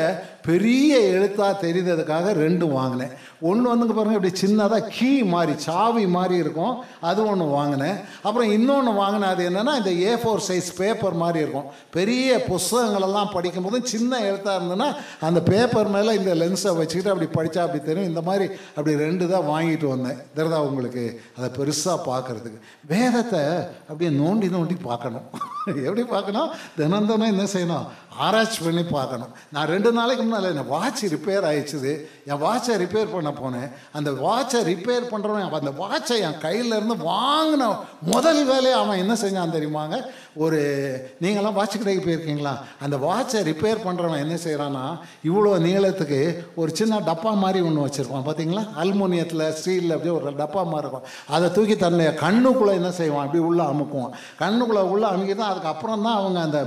பெரிய 0.46 1.00
எழுத்தாக 1.00 1.66
தெரிந்ததுக்காக 1.66 2.32
ரெண்டும் 2.32 2.72
வாங்கினேன். 2.72 3.12
ஒன்று 3.40 3.72
வந்துங்க 3.74 3.94
பாருங்க 3.94 4.18
இப்படி 4.18 4.32
சின்னதாக 4.40 4.88
கீ 4.90 5.22
மாதிரி 5.22 5.58
சாவி 5.58 6.06
மாதிரி 6.06 6.34
இருக்கும். 6.36 6.76
அது 7.00 7.26
ஒன்று 7.26 7.44
வாங்கினேன். 7.44 7.96
அப்புறம் 8.22 8.50
இன்னொன்று 8.50 8.92
வாங்கினேன் 8.92 9.28
அது 9.28 9.50
என்னென்னா 9.50 9.76
இந்த 9.76 9.92
ஏ 9.92 10.14
ஃபோர் 10.14 10.40
சைஸ் 10.48 10.76
பேப்பர் 10.76 11.12
மாதிரி 11.12 11.38
இருக்கும். 11.38 11.64
பெரிய 11.90 12.44
புஸ்தகங்களெல்லாம் 12.48 13.32
படிக்கும்போது 13.32 13.86
சின்ன 13.86 14.20
எழுத்தாக 14.20 14.64
இருந்ததுன்னா 14.64 14.96
அந்த 15.20 15.42
பேப்பர் 15.42 15.88
மேலே 15.88 16.14
இந்த 16.14 16.34
லென்ஸை 16.34 16.76
வச்சுக்கிட்டு 16.76 17.10
அப்படி 17.10 17.48
படித்தா 17.48 17.58
அப்படி 17.58 17.82
தெரியும். 17.82 18.08
இந்த 18.08 18.20
மாதிரி 18.20 18.54
அப்படி 18.68 18.96
ரெண்டு 18.96 19.28
தான் 19.28 19.42
வாங்கிட்டு 19.42 19.88
வந்தேன். 19.88 20.18
தெரியுதா 20.36 20.58
உங்களுக்கு? 20.58 21.20
அதை 21.38 21.50
பெருசாக 21.58 21.98
பார்க்கறதுக்கு. 22.06 22.60
வேதத்தை 22.86 23.40
அப்படியே 23.88 24.18
நோண்டி 24.18 24.48
நோண்டி 24.56 24.76
பார்க்கணும். 24.82 25.22
எப்படி 25.66 26.04
பார்க்கணும்? 26.04 26.50
தினம் 26.76 27.06
தினம் 27.06 27.38
என்ன 27.38 27.42
செய்யணும்? 27.42 27.86
ஆராய்ச்சி 28.18 28.64
பண்ணி 28.64 28.82
பார்க்கணும். 28.82 29.28
நான் 29.52 29.66
ரெண்டு 29.66 29.92
நாளைக்கு 29.92 30.24
முன்னால் 30.36 30.62
என் 30.62 30.68
வாட்ச் 30.68 31.04
ரிப்பேர் 31.04 31.46
ஆயிடுச்சுது. 31.50 31.92
என் 32.26 32.42
வாட்சை 32.42 32.74
ரிப்பேர் 32.82 33.12
பண்ண 33.12 33.30
போனேன். 33.42 33.70
அந்த 33.92 34.10
வாட்சை 34.10 34.60
ரிப்பேர் 34.70 35.08
பண்ணுறவன் 35.12 35.50
அந்த 35.50 35.72
வாட்சை 35.82 36.16
என் 36.28 36.40
கையிலேருந்து 36.40 36.96
வாங்கின 37.12 37.78
முதல் 38.02 38.44
வேலையை 38.44 38.72
அவன் 38.72 38.98
என்ன 38.98 39.14
செஞ்சான் 39.14 39.54
தெரியுமாங்க? 39.56 39.96
ஒரு 40.44 40.58
நீங்களாம் 41.22 41.56
வாட்ச் 41.58 41.76
கடைக்கு 41.78 42.02
போயிருக்கீங்களா? 42.06 42.52
அந்த 42.84 42.96
வாட்சை 43.04 43.40
ரிப்பேர் 43.48 43.84
பண்ணுறவன் 43.86 44.22
என்ன 44.24 44.34
செய்கிறான்னா 44.44 44.84
இவ்வளோ 45.28 45.52
நீளத்துக்கு 45.66 46.20
ஒரு 46.60 46.70
சின்ன 46.80 47.00
டப்பா 47.08 47.32
மாதிரி 47.44 47.60
ஒன்று 47.68 47.84
வச்சுருப்பான். 47.86 48.26
பார்த்தீங்களா 48.28 48.64
அலுமினியத்தில் 48.82 49.44
ஸ்டீலில் 49.58 49.94
அப்படியே 49.96 50.14
ஒரு 50.18 50.32
டப்பா 50.42 50.62
மாதிரி 50.72 50.84
இருக்கும். 50.86 51.06
அதை 51.36 51.48
தூக்கி 51.56 51.76
தன்னை 51.76 52.06
கண்ணுக்குள்ளே 52.24 52.74
என்ன 52.80 52.90
செய்வான்? 53.00 53.24
அப்படி 53.26 53.42
உள்ளே 53.50 53.64
அமுக்குவான். 53.72 54.14
கண்ணுக்குள்ளே 54.42 54.84
உள்ளே 54.92 55.06
அமுக்கி 55.12 55.34
தான் 55.34 55.52
அதுக்கப்புறம் 55.52 56.04
தான் 56.08 56.18
அவங்க 56.20 56.40
அந்த 56.46 56.60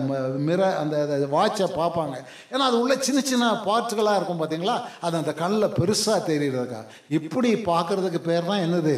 மிர 0.48 0.62
அந்த 0.82 1.28
வாட்சை 1.36 1.70
பார்ப்பாங்க. 1.80 2.16
ஏன்னா 2.54 2.66
அது 2.70 2.80
உள்ள 2.82 2.96
சின்ன 3.10 3.22
சின்ன 3.32 3.54
பார்ட்ஸ்களாக 3.70 4.20
இருக்கும் 4.20 4.42
பார்த்தீங்களா 4.42 4.78
அது 5.02 5.16
அந்த 5.22 5.34
கண்ணில் 5.44 5.76
பெருசாக 5.80 6.20
தெரியுறதுக்கா. 6.32 6.82
இப்படி 7.20 7.52
பார்க்குறதுக்கு 7.72 8.22
பேர் 8.30 8.52
தான் 8.52 8.66
என்னது? 8.68 8.98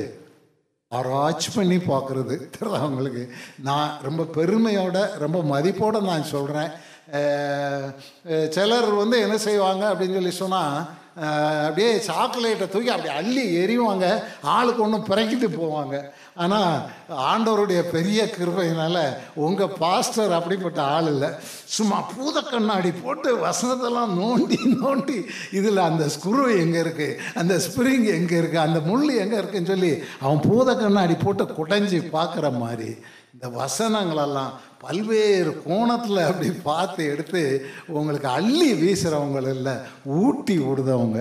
ஆராய்ச்சி 0.98 1.50
பண்ணி 1.56 1.78
பார்க்குறது 1.92 2.36
தெரியுதா 2.56 2.80
அவங்களுக்கு 2.86 3.24
நான் 3.68 3.92
ரொம்ப 4.08 4.24
பெருமையோட 4.38 4.98
ரொம்ப 5.24 5.40
மதிப்போடு 5.52 6.00
நான் 6.10 6.32
சொல்கிறேன் 6.36 6.72
சிலர் 8.56 8.90
வந்து 8.94 9.20
என்ன 9.26 9.38
செய்வாங்க 9.38 9.84
அப்படின்னு 9.92 10.18
சொல்லி 10.20 10.34
சொன்னால் 10.42 10.76
அப்படியே 11.68 11.92
சாக்லேட்டை 12.10 12.68
தூக்கி 12.70 12.90
அப்படி 12.90 13.14
அள்ளி 13.20 13.46
எறிவாங்க. 13.64 14.06
ஆளுக்கு 14.56 14.84
ஒன்று 14.84 15.00
பிறக்கிட்டு 15.12 15.48
போவாங்க. 15.62 15.96
ஆனால் 16.36 16.76
ஆண்டவருடைய 17.28 17.90
பெரிய 17.90 18.26
கிருபையினால் 18.26 19.00
உங்கள் 19.36 19.74
பாஸ்டர் 19.80 20.32
அப்படிப்பட்ட 20.32 20.82
ஆள் 20.82 21.06
இல்லை. 21.06 21.30
சும்மா 21.68 21.98
பூத 22.12 22.42
கண்ணாடி 22.42 22.92
போட்டு 22.92 23.38
வசனத்தெல்லாம் 23.38 24.14
நோண்டி 24.20 24.58
நோண்டி 24.76 25.18
இதில் 25.52 25.78
அந்த 25.78 26.10
ஸ்குரு 26.10 26.58
எங்கே 26.58 26.80
இருக்குது 26.80 27.18
அந்த 27.34 27.60
ஸ்ப்ரிங் 27.60 28.08
எங்கே 28.14 28.38
இருக்குது 28.38 28.58
அந்த 28.58 28.80
முள் 28.82 29.08
எங்கே 29.16 29.38
இருக்குன்னு 29.38 29.68
சொல்லி 29.68 29.92
அவன் 30.20 30.40
பூத 30.40 30.76
கண்ணாடி 30.76 31.16
போட்டு 31.16 31.46
குடைஞ்சி 31.60 32.02
பார்க்குற 32.12 32.58
மாதிரி 32.58 32.90
இந்த 33.34 33.48
வசனங்களெல்லாம் 33.58 34.54
பல்வேறு 34.80 35.62
கோணத்தில் 35.66 36.18
அப்படி 36.24 36.50
பார்த்து 36.64 37.06
எடுத்து 37.06 37.42
உங்களுக்கு 37.90 38.28
அள்ளி 38.30 38.74
வீசுகிறவங்கள 38.74 39.48
இல்லை 39.50 39.76
ஊட்டி 40.06 40.58
விடுதவங்க. 40.58 41.20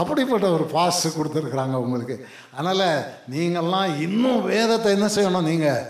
அப்படிப்பட்ட 0.00 0.46
ஒரு 0.56 0.64
பாஸ் 0.72 1.04
கொடுத்துருக்குறாங்க 1.18 1.76
உங்களுக்கு. 1.84 2.16
அதனால் 2.56 2.88
நீங்கள்லாம் 3.34 3.92
இன்னும் 4.06 4.40
வேதத்தை 4.52 4.90
என்ன 4.96 5.08
செய்யணும்? 5.16 5.48
நீங்கள் 5.50 5.82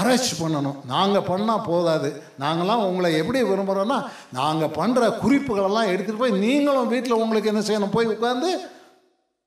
ஆராய்ச்சி 0.00 0.34
பண்ணணும். 0.40 0.78
நாங்கள் 0.92 1.26
பண்ணால் 1.30 1.66
போதாது. 1.70 2.10
நாங்களாம் 2.42 2.86
உங்களை 2.88 3.08
எப்படி 3.22 3.40
விரும்புகிறோன்னா 3.50 3.98
நாங்கள் 4.38 4.74
பண்ணுற 4.78 5.10
குறிப்புகளெல்லாம் 5.24 5.90
எடுத்துகிட்டு 5.92 6.24
போய் 6.24 6.40
நீங்களும் 6.44 6.92
வீட்டில் 6.94 7.20
உங்களுக்கு 7.24 7.52
என்ன 7.52 7.64
செய்யணும்? 7.68 7.94
போய் 7.96 8.12
உட்காந்து 8.14 8.50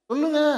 சொல்லுங்கள் 0.09 0.55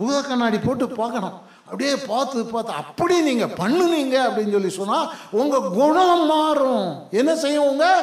பூத 0.00 0.16
கண்ணாடி 0.20 0.58
போட்டு 0.66 0.84
பார்க்கணும். 1.00 1.36
அப்படியே 1.66 1.92
பார்த்து 2.10 2.38
பார்த்து 2.54 2.72
அப்படி 2.82 3.16
நீங்கள் 3.28 3.54
பண்ணுனீங்க 3.60 4.16
அப்படின்னு 4.28 4.56
சொல்லி 4.56 4.72
சொன்னால் 4.80 5.10
உங்கள் 5.40 5.68
குணம் 5.78 6.24
மாறும். 6.32 6.88
என்ன 7.20 7.32
செய்யும் 7.44 7.68
உங்கள் 7.72 8.02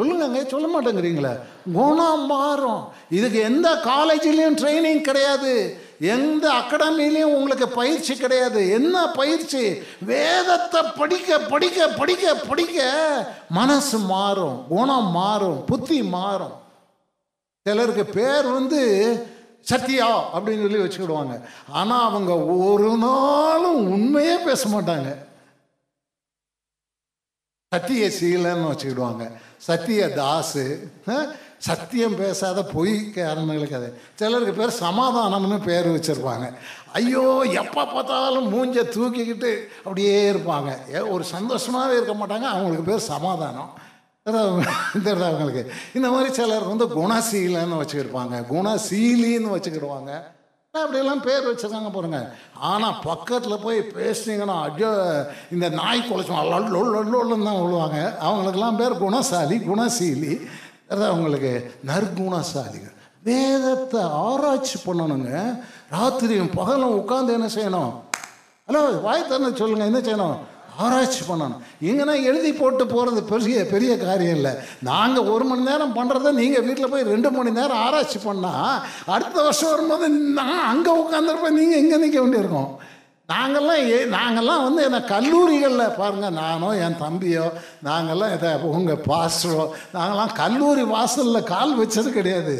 சொல்லுங்கங்க 0.00 0.46
சொல்ல 0.46 0.66
மாட்டேங்கிறீங்களே. 0.66 1.40
குணம் 1.72 2.26
மாறும். 2.26 2.88
இதுக்கு 3.10 3.38
எந்த 3.40 3.72
காலேஜ்லேயும் 3.72 4.56
ட்ரைனிங் 4.56 5.00
கிடையாது. 5.00 5.80
எந்த 6.00 6.52
அகாடமிலையும் 6.52 7.32
உங்களுக்கு 7.38 7.68
பயிற்சி 7.68 8.16
கிடையாது. 8.16 8.70
என்ன 8.70 9.10
பயிற்சி? 9.10 9.82
வேதத்தை 10.00 10.82
படிக்க 10.98 11.38
படிக்க 11.38 11.88
படிக்க 11.88 12.34
படிக்க 12.34 12.80
மனசு 13.48 13.98
மாறும். 13.98 14.64
குணம் 14.68 15.10
மாறும். 15.10 15.64
புத்தி 15.64 16.02
மாறும். 16.02 16.52
சிலருக்கு 17.62 18.04
பேர் 18.04 18.46
வந்து 18.46 18.80
சத்யா 19.60 20.36
அப்படின்னு 20.36 20.68
சொல்லி 20.68 20.76
வச்சுக்கிடுவாங்க. 20.76 21.40
ஆனால் 21.70 22.08
அவங்க 22.08 22.36
ஒரு 22.38 22.96
நாளும் 22.96 23.90
உண்மையே 23.90 24.36
பேச 24.36 24.68
மாட்டாங்க. 24.68 25.16
சத்திய 27.74 28.04
சீலன்னு 28.18 28.68
வச்சுக்கிடுவாங்க. 28.72 29.24
சத்திய 29.68 30.02
தாசு 30.20 30.66
சத்தியம் 31.66 32.16
பேசாத 32.16 32.62
பொய் 32.72 32.94
காரணங்களுக்கு 33.14 33.76
அது. 33.78 33.88
சிலருக்கு 34.20 34.54
பேர் 34.58 34.80
சமாதானம்னு 34.86 35.58
பேர் 35.68 35.88
வச்சுருப்பாங்க. 35.94 36.46
ஐயோ 36.98 37.22
எப்போ 37.60 37.82
பார்த்தாலும் 37.92 38.48
மூஞ்ச 38.54 38.76
தூக்கிக்கிட்டு 38.96 39.52
அப்படியே 39.78 40.16
இருப்பாங்க. 40.32 40.70
ஒரு 41.14 41.24
சந்தோஷமாகவே 41.34 41.96
இருக்க 41.98 42.14
மாட்டாங்க. 42.20 42.48
அவங்களுக்கு 42.54 42.88
பேர் 42.90 43.08
சமாதானம். 43.14 43.72
அவங்களுக்கு 44.26 45.62
இந்த 45.94 46.08
மாதிரி 46.14 46.30
சிலர் 46.38 46.70
வந்து 46.72 46.86
குணசீலன்னு 47.00 47.80
வச்சுக்கிருப்பாங்க. 47.80 48.36
குணசீலின்னு 48.54 49.54
வச்சுக்கிடுவாங்க. 49.56 50.12
அப்படியெல்லாம் 50.82 51.22
பேர் 51.26 51.48
வச்சுருக்காங்க 51.48 51.90
பாருங்க. 51.94 52.20
ஆனால் 52.70 52.96
பக்கத்தில் 53.08 53.62
போய் 53.64 53.78
பேசுனீங்கன்னா 53.96 54.56
ஐயோ 54.66 54.90
இந்த 55.54 55.66
நாய் 55.80 56.00
குலைச்சோம் 56.08 56.40
தான் 57.48 57.60
விழுவாங்க 57.64 57.98
அவங்களுக்கெல்லாம் 58.26 58.80
பேர் 58.80 59.02
குணசாலி 59.04 59.56
குணசீலி. 59.70 60.32
அவங்களுக்கு 61.10 61.52
நற்குணசாலிகள். 61.90 62.96
வேதத்தை 63.28 64.00
ஆராய்ச்சி 64.24 64.78
பண்ணணுங்க. 64.86 65.30
ராத்திரியும் 65.94 66.52
பகலும் 66.58 66.96
உட்காந்து 67.00 67.36
என்ன 67.38 67.48
செய்யணும்? 67.56 67.92
ஹலோ 68.68 68.82
வாய் 69.06 69.30
தானே 69.30 69.48
சொல்லுங்க 69.60 69.84
என்ன 69.90 70.00
செய்யணும்? 70.08 70.36
ஆராய்ச்சி 70.84 71.22
பண்ணணும். 71.28 71.60
இங்கன்னா 71.88 72.14
எழுதி 72.30 72.52
போட்டு 72.52 72.84
போகிறது 72.86 73.20
பெரிய 73.32 73.66
பெரிய 73.72 73.92
காரியம் 73.98 74.36
இல்லை. 74.38 74.52
நாங்கள் 74.90 75.30
ஒரு 75.34 75.44
மணி 75.50 75.68
நேரம் 75.70 75.96
பண்ணுறத 75.98 76.32
நீங்கள் 76.40 76.64
வீட்டில் 76.66 76.92
போய் 76.92 77.10
ரெண்டு 77.12 77.30
மணி 77.36 77.50
நேரம் 77.60 77.82
ஆராய்ச்சி 77.86 78.18
பண்ணால் 78.24 78.80
அடுத்த 79.14 79.36
வருஷம் 79.42 79.72
வரும்போது 79.74 80.08
நான் 80.40 80.66
அங்கே 80.72 80.92
உட்காந்துருப்பேன் 81.02 81.58
நீங்கள் 81.60 81.82
இங்கே 81.84 81.96
நிற்க 82.04 82.18
வேண்டியிருக்கோம். 82.20 82.72
நாங்கள்லாம் 83.28 83.84
ஏ 83.90 83.98
நாங்கள்லாம் 84.14 84.64
வந்து 84.64 84.80
என்ன 84.86 84.98
கல்லூரிகளில் 85.12 85.94
பாருங்கள் 85.98 86.34
நானோ 86.40 86.70
என் 86.86 86.98
தம்பியோ 87.02 87.46
நாங்கள்லாம் 87.86 88.34
இதை 88.36 88.50
உங்கள் 88.70 89.00
பாஸ்டரோ 89.06 89.62
நாங்கள்லாம் 89.94 90.34
கல்லூரி 90.40 90.84
வாசலில் 90.92 91.48
கால் 91.52 91.72
வச்சது 91.80 92.10
கிடையாது. 92.18 92.54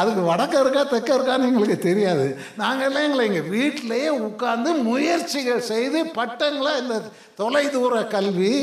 அதுக்கு 0.00 0.22
வடக்க 0.30 0.54
இருக்கா 0.62 0.82
தெற்க 0.94 1.10
இருக்கான்னு 1.16 1.48
எங்களுக்கு 1.50 1.78
தெரியாது. 1.88 2.26
நாங்கள்லாம் 2.62 3.06
எங்களை 3.08 3.26
எங்கள் 3.30 3.50
வீட்டிலையே 3.56 4.10
உட்காந்து 4.28 4.72
முயற்சிகள் 4.90 5.68
செய்து 5.72 6.00
பட்டங்களை 6.18 6.74
இந்த 6.82 6.96
தொலைதூர 7.40 7.94
கல்வி 8.16 8.54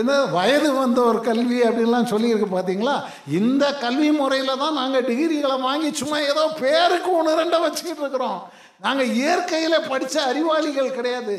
இந்த 0.00 0.14
வயது 0.36 0.68
வந்த 0.80 1.00
ஒரு 1.10 1.18
கல்வி 1.30 1.58
அப்படின்லாம் 1.66 2.12
சொல்லியிருக்கு 2.12 2.48
பார்த்தீங்களா 2.54 2.94
இந்த 3.40 3.64
கல்வி 3.84 4.10
முறையில் 4.20 4.60
தான் 4.62 4.78
நாங்கள் 4.80 5.06
டிகிரிகளை 5.10 5.56
வாங்கி 5.68 5.90
சும்மா 6.00 6.18
ஏதோ 6.32 6.44
பேருக்கு 6.64 7.10
ஒன்று 7.18 7.40
ரெண்டை 7.40 7.60
வச்சுக்கிட்டு 7.64 8.04
இருக்கிறோம். 8.04 8.40
நாங்கள் 8.84 9.12
இயற்கையில் 9.18 9.86
படித்த 9.90 10.16
அறிவாளிகள் 10.30 10.96
கிடையாது. 10.96 11.36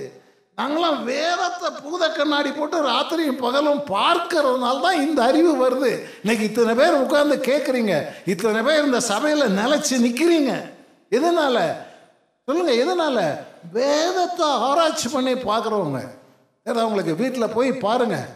நாங்களாம் 0.57 0.99
வேதத்தை 1.03 1.69
பூத 1.83 2.03
கண்ணாடி 2.09 2.51
போட்டு 2.51 2.77
ராத்திரியும் 2.91 3.41
பகலும் 3.45 3.81
பார்க்கறதுனால 3.95 4.81
தான் 4.85 5.01
இந்த 5.07 5.19
அறிவு 5.23 5.51
வருது. 5.63 5.91
இன்னைக்கு 6.21 6.45
இத்தனை 6.49 6.73
பேர் 6.75 7.01
உட்கார்ந்து 7.01 7.37
கேட்குறீங்க 7.49 7.95
இத்தனை 8.25 8.61
பேர் 8.67 8.85
இந்த 8.85 8.99
சபையில் 9.11 9.55
நிலச்சி 9.59 9.95
நிற்கிறீங்க 10.05 10.53
எதனால? 11.11 11.57
சொல்லுங்க 12.47 12.71
எதனால? 12.83 13.17
வேதத்தை 13.77 14.47
ஆராய்ச்சி 14.67 15.07
பண்ணி 15.09 15.33
பார்க்குறவங்க. 15.33 16.01
ஏதாவது 16.65 16.87
உங்களுக்கு 16.87 17.15
வீட்டில் 17.15 17.53
போய் 17.57 17.71
பாருங்கள் 17.85 18.27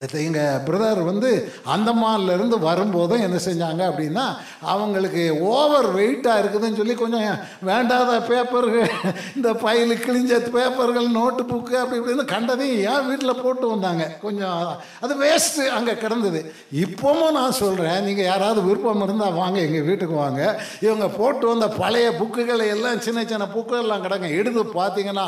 எங்கள் 0.00 0.58
பிரதர் 0.64 0.98
வந்து 1.04 1.28
அந்தமான்லேருந்து 1.74 2.56
வரும்போதும் 2.60 3.22
என்ன 3.26 3.38
செஞ்சாங்க 3.44 3.82
அப்படின்னா 3.90 4.24
அவங்களுக்கு 4.72 5.22
ஓவர் 5.50 5.88
வெயிட்டாக 5.94 6.40
இருக்குதுன்னு 6.42 6.78
சொல்லி 6.80 6.94
கொஞ்சம் 6.94 7.38
வேண்டாத 7.68 8.18
பேப்பர்கள் 8.28 8.90
இந்த 9.36 9.50
பையில் 9.62 9.94
கிழிஞ்ச 10.02 10.40
பேப்பர்கள் 10.56 11.08
நோட்டு 11.16 11.44
புக்கு 11.52 11.76
அப்படி 11.82 12.00
இப்படின்னு 12.00 12.26
கண்டதையும் 12.34 12.82
ஏன் 12.90 13.06
வீட்டில் 13.08 13.40
போட்டு 13.40 13.66
வந்தாங்க. 13.68 14.04
கொஞ்சம் 14.24 14.60
அது 15.00 15.16
வேஸ்ட்டு 15.22 15.70
அங்கே 15.76 15.94
கிடந்தது. 15.94 16.42
இப்போவும் 16.84 17.36
நான் 17.38 17.58
சொல்கிறேன் 17.62 18.04
நீங்கள் 18.04 18.28
யாராவது 18.30 18.62
விருப்பம் 18.68 19.06
இருந்தால் 19.06 19.38
வாங்க 19.40 19.58
எங்கள் 19.60 19.88
வீட்டுக்கு 19.88 20.18
வாங்க. 20.24 20.42
இவங்க 20.80 21.08
போட்டு 21.16 21.46
வந்த 21.46 21.68
பழைய 21.80 22.10
புக்குகளை 22.20 22.68
எல்லாம் 22.76 23.02
சின்ன 23.08 23.24
சின்ன 23.24 23.48
புக்குகள்லாம் 23.56 24.06
கிடங்க 24.06 24.30
எடுத்து 24.42 24.66
பார்த்தீங்கன்னா 24.78 25.26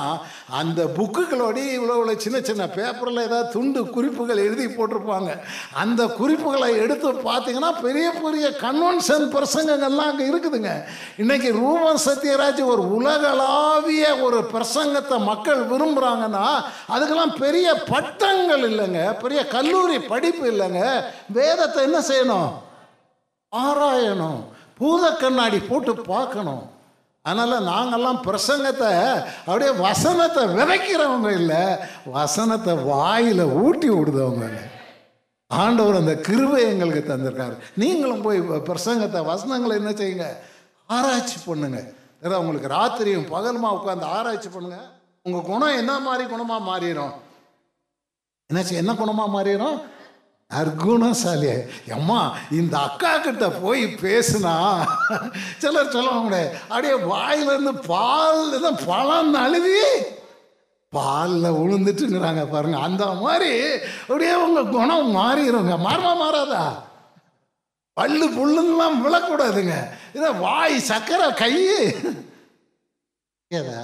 அந்த 0.61 0.81
புக்குகளோடய 1.01 1.75
இவ்வளோ 1.79 1.99
இவ்வளோ 1.99 2.19
சின்ன 2.27 2.39
சின்ன 2.53 2.69
பேப்பரில் 2.79 3.27
ஏதாவது 3.27 3.53
துண்டு 3.57 3.81
குறிப்புகள் 3.97 4.45
எழுதி 4.47 4.57
போட்டிருப்பாங்க. 4.67 5.41
அந்த 5.73 6.07
குறிப்புகளை 6.07 6.77
எடுத்து 6.77 7.13
பார்த்தீங்கன்னா 7.13 7.81
பெரிய 7.83 8.11
பெரிய 8.11 8.49
கன்வென்ஷன் 8.49 9.27
பிரசங்கங்கள்லாம் 9.35 10.11
அங்கே 10.11 10.25
இருக்குதுங்க. 10.25 10.85
இன்னைக்கு 11.17 11.53
ரூபன் 11.53 11.99
சத்யராஜ் 12.07 12.65
ஒரு 12.65 12.95
உலகளாவிய 12.95 14.19
ஒரு 14.21 14.47
பிரசங்கத்தை 14.53 15.19
மக்கள் 15.19 15.67
விரும்புகிறாங்கன்னா 15.67 16.47
அதுக்கெல்லாம் 16.89 17.39
பெரிய 17.39 17.75
பட்டங்கள் 17.75 18.71
இல்லைங்க. 18.71 19.19
பெரிய 19.19 19.47
கல்லூரி 19.47 19.99
படிப்பு 19.99 20.51
இல்லைங்க. 20.51 21.05
வேதத்தை 21.27 21.83
என்ன 21.83 21.99
செய்யணும்? 21.99 22.51
ஆராயணும். 23.57 24.45
பூத 24.79 25.11
கண்ணாடி 25.11 25.59
போட்டு 25.59 25.97
பார்க்கணும். 25.97 26.77
அதனால் 27.29 27.69
நாங்கெல்லாம் 27.73 28.21
பிரசங்கத்தை 28.27 28.91
அப்படியே 29.47 29.71
வசனத்தை 29.87 30.43
விதைக்கிறவங்க 30.59 31.31
இல்லை 31.41 31.63
வசனத்தை 32.19 32.75
வாயில் 32.91 33.45
ஊட்டி 33.65 33.91
விடுதவங்க 33.99 34.49
ஆண்டவர் 35.51 36.01
அந்த 36.01 36.15
கிருவை 36.27 36.59
எங்களுக்கு 36.71 37.03
தந்திருக்காரு. 37.11 37.55
நீங்களும் 37.83 38.25
போய் 38.27 38.41
பிரசங்கத்தை 38.69 39.21
வசனங்களை 39.31 39.75
என்ன 39.81 39.93
செய்யுங்க? 40.01 40.27
ஆராய்ச்சி 40.97 41.39
பண்ணுங்க. 41.47 41.79
ஏதாவது 42.25 42.43
உங்களுக்கு 42.43 42.75
ராத்திரியும் 42.77 43.31
பகலுமா 43.35 43.69
உட்காந்து 43.79 44.07
ஆராய்ச்சி 44.17 44.49
பண்ணுங்க. 44.57 44.79
உங்கள் 45.27 45.47
குணம் 45.51 45.79
என்ன 45.81 45.93
மாதிரி 46.07 46.25
குணமாக 46.33 46.67
மாறிடும்? 46.71 47.15
என்னாச்சு 48.51 48.75
என்ன 48.83 48.93
குணமாக 49.01 49.35
மாறிடும்? 49.37 49.79
அர்க்குணசாலி 50.51 51.49
அம்மா 51.93 52.37
இந்த 52.51 52.79
அக்கா 52.79 53.19
கிட்ட 53.19 53.51
போய் 53.51 53.87
பேசுனா 53.87 54.87
சிலர் 55.59 55.93
சொல்லுவாங்களே 55.93 56.51
அப்படியே 56.69 56.95
வாயிலிருந்து 56.95 57.75
பால் 57.87 58.61
தான் 58.61 58.79
பழம் 58.87 59.31
நழுவி 59.31 59.81
பாலில் 60.93 61.57
விழுந்துட்டுங்கிறாங்க 61.59 62.49
பாருங்க. 62.51 62.79
அந்த 62.79 63.07
மாதிரி 63.07 63.51
அப்படியே 64.01 64.35
உங்க 64.35 64.63
குணம் 64.63 65.17
மாறிடுங்க 65.17 65.77
மாறுமா 65.77 66.13
மாறாதா? 66.15 66.65
பல்லு 67.95 68.27
புல்லுங்கெல்லாம் 68.29 69.01
விழக்கூடாதுங்க. 69.05 69.77
இதை 70.13 70.33
வாய் 70.35 70.77
சக்கரை 70.89 71.35
கை. 71.35 71.55
ஏதா? 73.51 73.83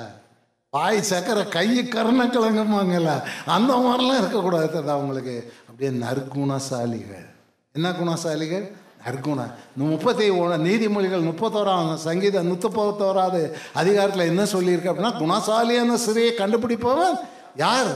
வாய் 0.73 0.97
சக்கரை 0.97 1.49
கை 1.49 1.69
கருணக்கிழங்குமாங்கல்ல 1.81 3.23
அந்த 3.47 3.73
மாதிரிலாம் 3.77 4.19
இருக்கக்கூடாது 4.19 4.91
அவங்களுக்கு 4.91 5.53
அப்படியே 5.75 6.01
நற்குணசாலிகள். 6.01 7.27
என்ன 7.73 7.91
குணசாலிகள்? 7.91 8.73
நற்குண. 9.07 9.55
இந்த 9.77 9.91
முப்பத்தி 9.91 10.29
ஒன்று 10.29 10.65
நீதிமொழிகள் 10.65 11.23
முப்பத்தோராம் 11.23 11.95
சங்கீதம் 11.95 12.53
முப்பத்தோராது 12.53 13.53
அதிகாரத்தில் 13.75 14.27
என்ன 14.27 14.43
சொல்லியிருக்கு 14.43 14.93
அப்படின்னா 14.93 15.13
குணசாலியான 15.19 15.95
சிறையை 15.95 16.33
கண்டுபிடிப்பவன் 16.35 17.19
யார்? 17.57 17.87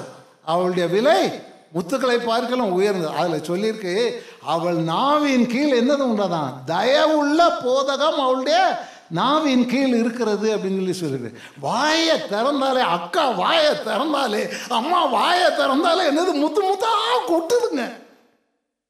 அவளுடைய 0.45 0.89
விலை 0.89 1.33
முத்துக்களை 1.75 2.25
பார்க்கலாம் 2.25 2.73
உயர்ந்தது. 2.73 3.15
அதில் 3.15 3.41
சொல்லியிருக்கு 3.41 4.13
அவள் 4.43 4.75
நாவின் 4.75 5.47
கீழ் 5.47 5.79
என்னது 5.79 6.05
உண்டாதான்? 6.05 6.53
தயவுள்ள 6.67 7.41
போதகம் 7.65 8.19
அவளுடைய 8.19 8.81
நாவின் 9.09 9.67
கீழ் 9.67 9.95
இருக்கிறது 9.95 10.57
அப்படின்னு 10.57 10.93
சொல்லி 10.93 11.17
சொல்லுது. 11.17 11.35
வாயை 11.61 12.21
திறந்தாலே 12.21 12.81
அக்கா 12.81 13.29
வாயை 13.29 13.75
திறந்தாலே 13.75 14.53
அம்மா 14.69 15.05
வாயை 15.05 15.47
திறந்தாலே 15.47 16.05
என்னது 16.11 16.33
முத்து 16.35 16.73
முத்தா 16.73 16.93
கொட்டுதுங்க. 17.29 18.07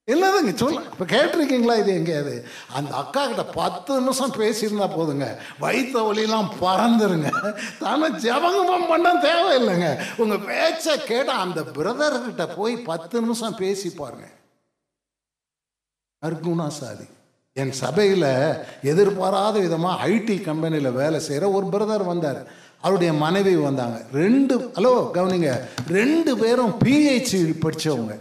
என்னதுங்க? 0.06 0.54
சொல்ல 0.54 0.80
இப்போ 0.80 1.04
கேட்டிருக்கீங்களா 1.04 1.78
இது 1.78 1.94
எங்கேயாவது? 1.94 2.48
அந்த 2.72 2.96
அக்கா 2.96 3.26
கிட்ட 3.26 3.44
பத்து 3.44 4.00
நிமிஷம் 4.00 4.32
பேசியிருந்தா 4.32 4.88
போதுங்க. 4.96 5.38
வயிற்று 5.58 6.14
வலியெல்லாம் 6.14 6.50
பறந்துருங்க. 6.60 7.52
தானே 7.78 8.06
ஜபங்கமம் 8.06 8.88
பண்ண 8.88 9.12
தேவையில்லைங்க. 9.12 10.04
உங்கள் 10.16 10.38
பேச்சை 10.38 11.04
கேட்டால் 11.04 11.38
அந்த 11.38 11.62
பிரதர்கிட்ட 11.62 12.56
போய் 12.56 12.76
பத்து 12.76 13.20
நிமிஷம் 13.20 13.56
பேசி 13.56 13.90
பாருங்க. 13.90 14.28
அர்குணாசாலி 16.24 17.08
என் 17.62 17.72
சபையில் 17.72 18.30
எதிர்பாராத 18.82 19.58
விதமாக 19.58 20.08
ஐடி 20.08 20.36
கம்பெனியில் 20.42 20.96
வேலை 21.00 21.20
செய்கிற 21.20 21.50
ஒரு 21.50 21.66
பிரதர் 21.72 22.04
வந்தார். 22.12 22.40
அவருடைய 22.80 23.12
மனைவி 23.12 23.54
வந்தாங்க. 23.56 23.98
ரெண்டு 24.12 24.54
ஹலோ 24.76 24.94
கவனிங்க. 25.16 25.52
ரெண்டு 25.88 26.32
பேரும் 26.38 26.74
பிஹெச்டி 26.84 27.40
படித்தவங்க 27.64 28.14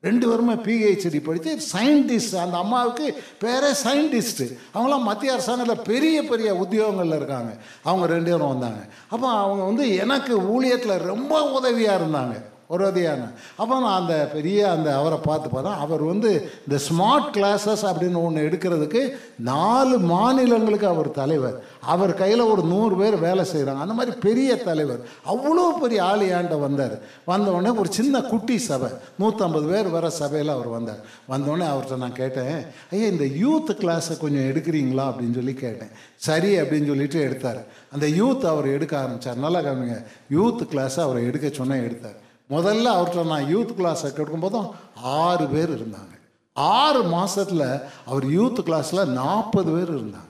ரெண்டு 0.00 0.24
பேருமே 0.28 0.54
பிஹெச்டி 0.66 1.20
படித்து 1.24 1.52
சயின்டிஸ்ட் 1.72 2.36
அந்த 2.42 2.56
அம்மாவுக்கு 2.56 3.06
பேரே 3.44 3.70
சயின்டிஸ்ட்டு 3.84 4.46
அவங்களாம் 4.74 5.08
மத்திய 5.08 5.32
அரசாங்கத்தில் 5.32 5.86
பெரிய 5.92 6.22
பெரிய 6.22 6.48
உத்தியோகங்களில் 6.54 7.18
இருக்காங்க. 7.20 7.52
அவங்க 7.82 8.06
ரெண்டு 8.06 8.30
பேரும் 8.30 8.52
வந்தாங்க. 8.54 8.82
அப்போ 9.08 9.28
அவங்க 9.28 9.64
வந்து 9.64 9.96
எனக்கு 9.96 10.34
ஊழியத்தில் 10.54 11.04
ரொம்ப 11.12 11.42
உதவியாக 11.58 12.04
இருந்தாங்க. 12.04 12.36
ஒரு 12.68 12.84
வகையான. 12.84 13.30
அப்போ 13.56 13.80
நான் 13.80 14.00
அந்த 14.00 14.30
பெரிய 14.32 14.70
அந்த 14.70 14.98
அவரை 14.98 15.18
பார்த்து 15.18 15.48
பார்த்தா 15.48 15.74
அவர் 15.74 16.02
வந்து 16.02 16.50
இந்த 16.68 16.82
ஸ்மார்ட் 16.88 17.36
கிளாஸஸ் 17.36 17.82
அப்படின்னு 17.82 18.22
ஒன்று 18.22 18.48
எடுக்கிறதுக்கு 18.48 19.16
நாலு 19.38 19.98
மாநிலங்களுக்கு 19.98 20.86
அவர் 20.86 21.10
தலைவர். 21.10 21.62
அவர் 21.80 22.14
கையில் 22.14 22.40
ஒரு 22.40 22.62
நூறு 22.62 22.96
பேர் 22.96 23.16
வேலை 23.16 23.44
செய்கிறாங்க 23.52 23.78
அந்த 23.78 23.94
மாதிரி 23.94 24.16
பெரிய 24.16 24.56
தலைவர். 24.56 25.00
அவ்வளோ 25.26 25.80
பெரிய 25.80 26.04
ஆள் 26.04 26.20
ஏன்ட்ட 26.20 26.60
வந்தார். 26.60 26.98
வந்தவுடனே 27.24 27.78
ஒரு 27.78 27.92
சின்ன 27.92 28.20
குட்டி 28.20 28.58
சபை. 28.58 28.90
நூற்றம்பது 29.20 29.68
பேர் 29.68 29.88
வர 29.88 30.10
சபையில் 30.10 30.48
அவர் 30.48 30.68
வந்தார். 30.68 31.00
வந்தோடனே 31.28 31.66
அவர்கிட்ட 31.72 31.96
நான் 31.96 32.12
கேட்டேன் 32.12 32.64
ஐயா 32.90 33.06
இந்த 33.06 33.24
யூத் 33.24 33.74
கிளாஸை 33.74 34.16
கொஞ்சம் 34.18 34.48
எடுக்கிறீங்களா? 34.50 35.06
அப்படின்னு 35.10 35.34
சொல்லி 35.34 35.54
கேட்டேன். 35.54 35.88
சரி 36.16 36.60
அப்படின்னு 36.60 36.86
சொல்லிட்டு 36.86 37.20
எடுத்தார். 37.20 37.64
அந்த 37.92 38.06
யூத் 38.06 38.46
அவர் 38.46 38.66
எடுக்க 38.66 38.98
ஆரம்பித்தார் 38.98 39.36
நல்லா 39.36 39.60
கவனிங்க 39.60 40.04
யூத் 40.30 40.66
கிளாஸை 40.72 41.00
அவர் 41.00 41.24
எடுக்க 41.24 41.48
சொன்னால் 41.52 41.82
எடுத்தார். 41.82 42.26
முதல்ல 42.50 42.92
அவர்கிட்ட 42.94 43.26
நான் 43.26 43.56
யூத் 43.56 43.72
கிளாஸை 43.78 44.10
கேட்கும்போதும் 44.10 44.70
ஆறு 45.02 45.46
பேர் 45.46 45.72
இருந்தாங்க. 45.80 46.14
ஆறு 46.52 47.02
மாதத்தில் 47.02 47.66
அவர் 48.06 48.24
யூத் 48.24 48.64
கிளாஸில் 48.66 49.06
நாற்பது 49.06 49.70
பேர் 49.72 49.92
இருந்தாங்க. 49.96 50.26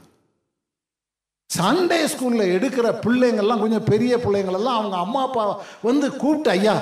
சண்டே 1.56 1.98
ஸ்கூலில் 2.12 2.50
எடுக்கிற 2.54 2.86
பிள்ளைங்கள்லாம் 3.04 3.60
கொஞ்சம் 3.60 3.84
பெரிய 3.84 4.16
பிள்ளைங்களெல்லாம் 4.16 4.78
அவங்க 4.78 4.96
அம்மா 4.96 5.22
அப்பா 5.22 5.60
வந்து 5.82 6.16
கூப்பிட்டு 6.16 6.50
ஐயா 6.50 6.74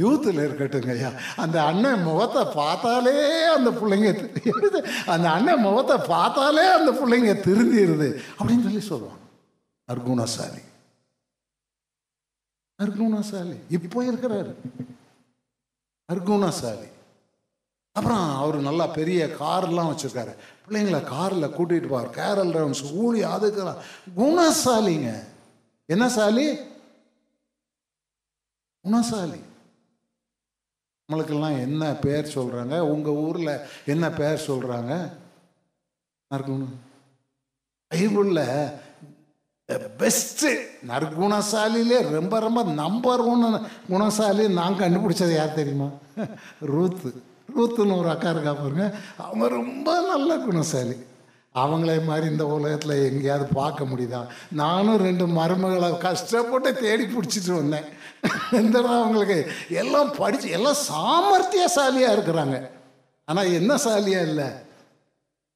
யூத்தில் 0.00 0.42
இருக்கட்டுங்க 0.46 0.90
ஐயா. 0.90 1.10
அந்த 1.36 1.62
அண்ணன் 1.62 2.02
முகத்தை 2.02 2.44
பார்த்தாலே 2.54 3.44
அந்த 3.44 3.70
பிள்ளைங்க 3.70 4.10
தெரியுது. 4.36 4.80
அந்த 5.06 5.30
அண்ணன் 5.30 5.60
முகத்தை 5.60 5.96
பார்த்தாலே 6.06 6.66
அந்த 6.66 6.90
பிள்ளைங்க 7.00 7.34
திருந்திடுது 7.46 8.08
அப்படின்னு 8.38 8.62
சொல்லி 8.62 8.80
சொல்லுவாங்க. 8.80 9.24
அர்குணசாலி. 9.88 10.62
அர்குணசாலி. 12.82 13.56
இப்போ 13.68 14.02
இருக்கிறாரு. 14.02 14.54
அர்குணசாலி. 16.12 16.88
அப்புறம் 17.92 18.36
அவர் 18.36 18.60
நல்லா 18.60 18.86
பெரிய 18.86 19.26
கார்லாம் 19.26 19.92
வச்சுருக்காரு. 19.92 20.34
பிள்ளைங்களை 20.68 21.04
காரில் 21.04 21.56
கூட்டிகிட்டு 21.58 21.90
போவார். 21.92 22.12
கேரல் 22.12 22.52
ரவுண்ட்ஸ் 22.52 22.94
ஊழி 22.94 23.24
அதுக்கெல்லாம். 23.24 23.80
குணசாலிங்க. 24.16 25.24
என்ன 25.86 26.08
சாலி? 26.08 26.58
குணசாலி. 28.82 29.46
நம்மளுக்கெல்லாம் 31.12 31.58
என்ன 31.58 31.94
பேர் 31.94 32.38
சொல்கிறாங்க 32.38 32.80
உங்கள் 32.80 33.12
ஊரில் 33.12 33.60
என்ன 33.86 34.10
பேர் 34.10 34.44
சொல்கிறாங்க 34.46 35.12
நற்குணம் 36.28 36.80
பைபிளில் 37.94 38.72
பெஸ்ட்டு 39.72 40.50
நற்குணசாலியிலே 40.88 42.10
ரொம்ப 42.10 42.38
ரொம்ப 42.38 42.62
நம்பர் 42.62 43.20
ஒன்று 43.20 43.60
குணசாலி 43.90 44.48
நான் 44.48 44.78
கண்டுபிடிச்சது 44.78 45.34
யார் 45.34 45.54
தெரியுமா? 45.54 45.88
ரூத்து 46.66 47.10
ரூத்துன்னு 47.56 47.98
ஒரு 47.98 48.08
அக்கா 48.08 48.30
இருக்கா 48.30 48.52
பாருங்க. 48.52 48.86
அவங்க 49.16 49.48
ரொம்ப 49.48 50.00
நல்ல 50.00 50.36
குணசாலி. 50.36 50.96
அவங்களே 51.54 52.04
மாதிரி 52.04 52.26
இந்த 52.30 52.46
உலகத்தில் 52.46 53.04
எங்கேயாவது 53.10 53.44
பார்க்க 53.54 53.84
முடியுதா? 53.84 54.26
நானும் 54.52 54.96
ரெண்டு 54.96 55.26
மருமகளை 55.26 55.98
கஷ்டப்பட்டு 55.98 56.74
தேடி 56.74 57.04
பிடிச்சிட்டு 57.04 57.52
வந்தேன். 57.52 57.86
இந்த 58.52 58.78
அவங்களுக்கு 58.78 59.38
எல்லாம் 59.68 60.10
படித்து 60.16 60.48
எல்லாம் 60.50 60.82
சாமர்த்தியசாலியாக 60.90 62.16
இருக்கிறாங்க. 62.16 62.70
ஆனால் 63.24 63.52
என்ன 63.52 63.74
சாலியாக 63.74 64.28
இல்லை? 64.28 64.48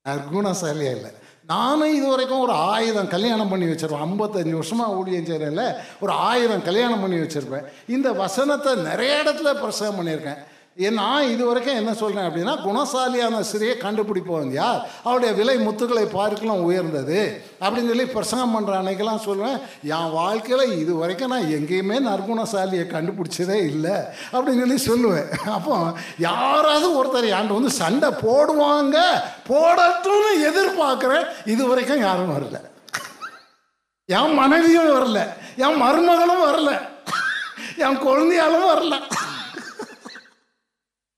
நற்குணசாலியாக 0.09 0.97
இல்லை. 0.99 1.13
நானும் 1.53 1.95
இது 1.99 2.07
வரைக்கும் 2.13 2.45
ஒரு 2.47 2.55
ஆயிரம் 2.73 3.13
கல்யாணம் 3.15 3.51
பண்ணி 3.53 3.67
வச்சிருவேன் 3.71 4.05
ஐம்பத்தஞ்சு 4.07 4.59
வருஷமாக 4.61 4.97
ஊழியம் 5.01 5.29
செய்கிறேன்ல 5.31 5.65
ஒரு 6.05 6.13
ஆயிரம் 6.31 6.67
கல்யாணம் 6.69 7.03
பண்ணி 7.05 7.19
வச்சுருப்பேன். 7.23 7.69
இந்த 7.97 8.09
வசனத்தை 8.23 8.73
நிறைய 8.89 9.13
இடத்துல 9.23 9.53
பிரசவம் 9.63 9.99
பண்ணியிருக்கேன். 9.99 10.41
நான் 10.77 11.29
இது 11.29 11.47
வரைக்கும் 11.47 11.75
என்ன 11.75 11.95
சொல்கிறேன் 11.95 12.29
அப்படின்னா 12.29 12.51
குணசாலியான 12.51 13.45
ஸ்திரியை 13.53 13.75
கண்டுபிடிப்போம் 13.83 14.53
யார்? 14.53 14.89
அவருடைய 15.05 15.35
விலை 15.35 15.57
முத்துக்களை 15.67 16.05
பார்க்கலாம் 16.13 16.63
உயர்ந்தது. 16.63 17.43
அப்படின்னு 17.61 17.89
சொல்லி 17.89 18.07
பிரசங்கம் 18.07 18.55
பண்ணுற 18.55 18.71
அன்னைக்கெல்லாம் 18.71 19.25
சொல்லுவேன் 19.27 19.61
என் 19.83 20.11
வாழ்க்கையில் 20.11 20.79
இது 20.79 20.95
வரைக்கும் 20.95 21.29
நான் 21.29 21.43
எங்கேயுமே 21.43 21.97
நற்குணசாலியை 22.09 22.87
கண்டுபிடிச்சதே 22.95 23.59
இல்லை. 23.67 23.91
அப்படின்னு 24.33 24.75
சொல்லி 24.75 24.79
சொல்லுவேன். 24.87 25.31
அப்போ 25.31 25.93
யாராவது 26.19 26.89
ஒருத்தர் 26.99 27.33
என்கிட்ட 27.33 27.53
வந்து 27.53 27.71
சண்டை 27.71 28.09
போடுவாங்க 28.09 28.99
போடட்டும்னு 29.49 30.33
எதிர்பார்க்குறேன் 30.51 31.27
இது 31.45 31.67
வரைக்கும் 31.67 32.01
யாரும் 32.01 32.37
வரல. 32.37 32.61
என் 34.07 34.35
மனைவியும் 34.35 34.89
வரல 34.89 35.29
என் 35.57 35.83
மருமகளும் 35.83 36.45
வரல 36.47 36.71
என் 37.77 37.99
குழந்தையாலும் 37.99 38.71
வரல. 38.75 38.97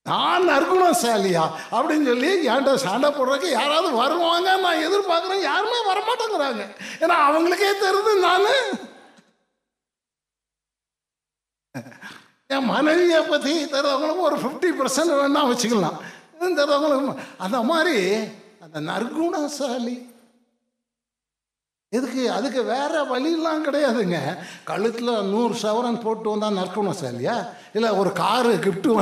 நான் 0.09 0.49
நற்குணசாலியா 0.49 1.45
அப்படின்னு 1.73 2.07
சொல்லி 2.11 2.49
என்கிட்ட 2.49 2.75
சண்டை 2.75 3.11
போடுறதுக்கு 3.11 3.51
யாராவது 3.51 3.91
வருவாங்க? 3.97 4.57
நான் 4.57 4.77
எதிர்பார்க்குறேன். 4.77 5.41
யாருமே 5.41 5.79
வரமாட்டேங்கிறாங்க. 5.93 6.65
ஏன்னா 7.01 7.17
அவங்களுக்கே 7.29 7.71
தெரியுது 7.85 8.13
நான். 8.19 8.51
என் 12.47 12.65
மனைவியை 12.65 13.23
பற்றி 13.23 13.65
தெரிஞ்சவங்களுக்கு 13.65 14.21
ஒரு 14.21 14.37
ஃபிஃப்டி 14.37 14.71
பர்சன்ட் 14.81 15.15
வேணால் 15.21 15.51
வச்சுக்கலாம். 15.53 15.97
தெரிஞ்சவங்களுக்கு 16.41 17.17
அந்த 17.39 17.63
மாதிரி 17.63 18.25
அந்த 18.61 18.81
நற்குணசாலி 18.81 19.97
எதுக்கு? 21.97 22.23
அதுக்கு 22.37 22.61
வேற 22.75 23.03
வழியெல்லாம் 23.13 23.65
கிடையாதுங்க. 23.67 24.19
கழுத்தில் 24.71 25.13
நூறு 25.33 25.55
சவரன் 25.63 26.03
போட்டு 26.05 26.29
வந்தால் 26.31 26.59
நற்குணசாலியா 26.61 27.37
இல்லை 27.77 27.91
ஒரு 28.01 28.13
காரு 28.23 28.53
கிஃப்ட்டு 28.65 28.95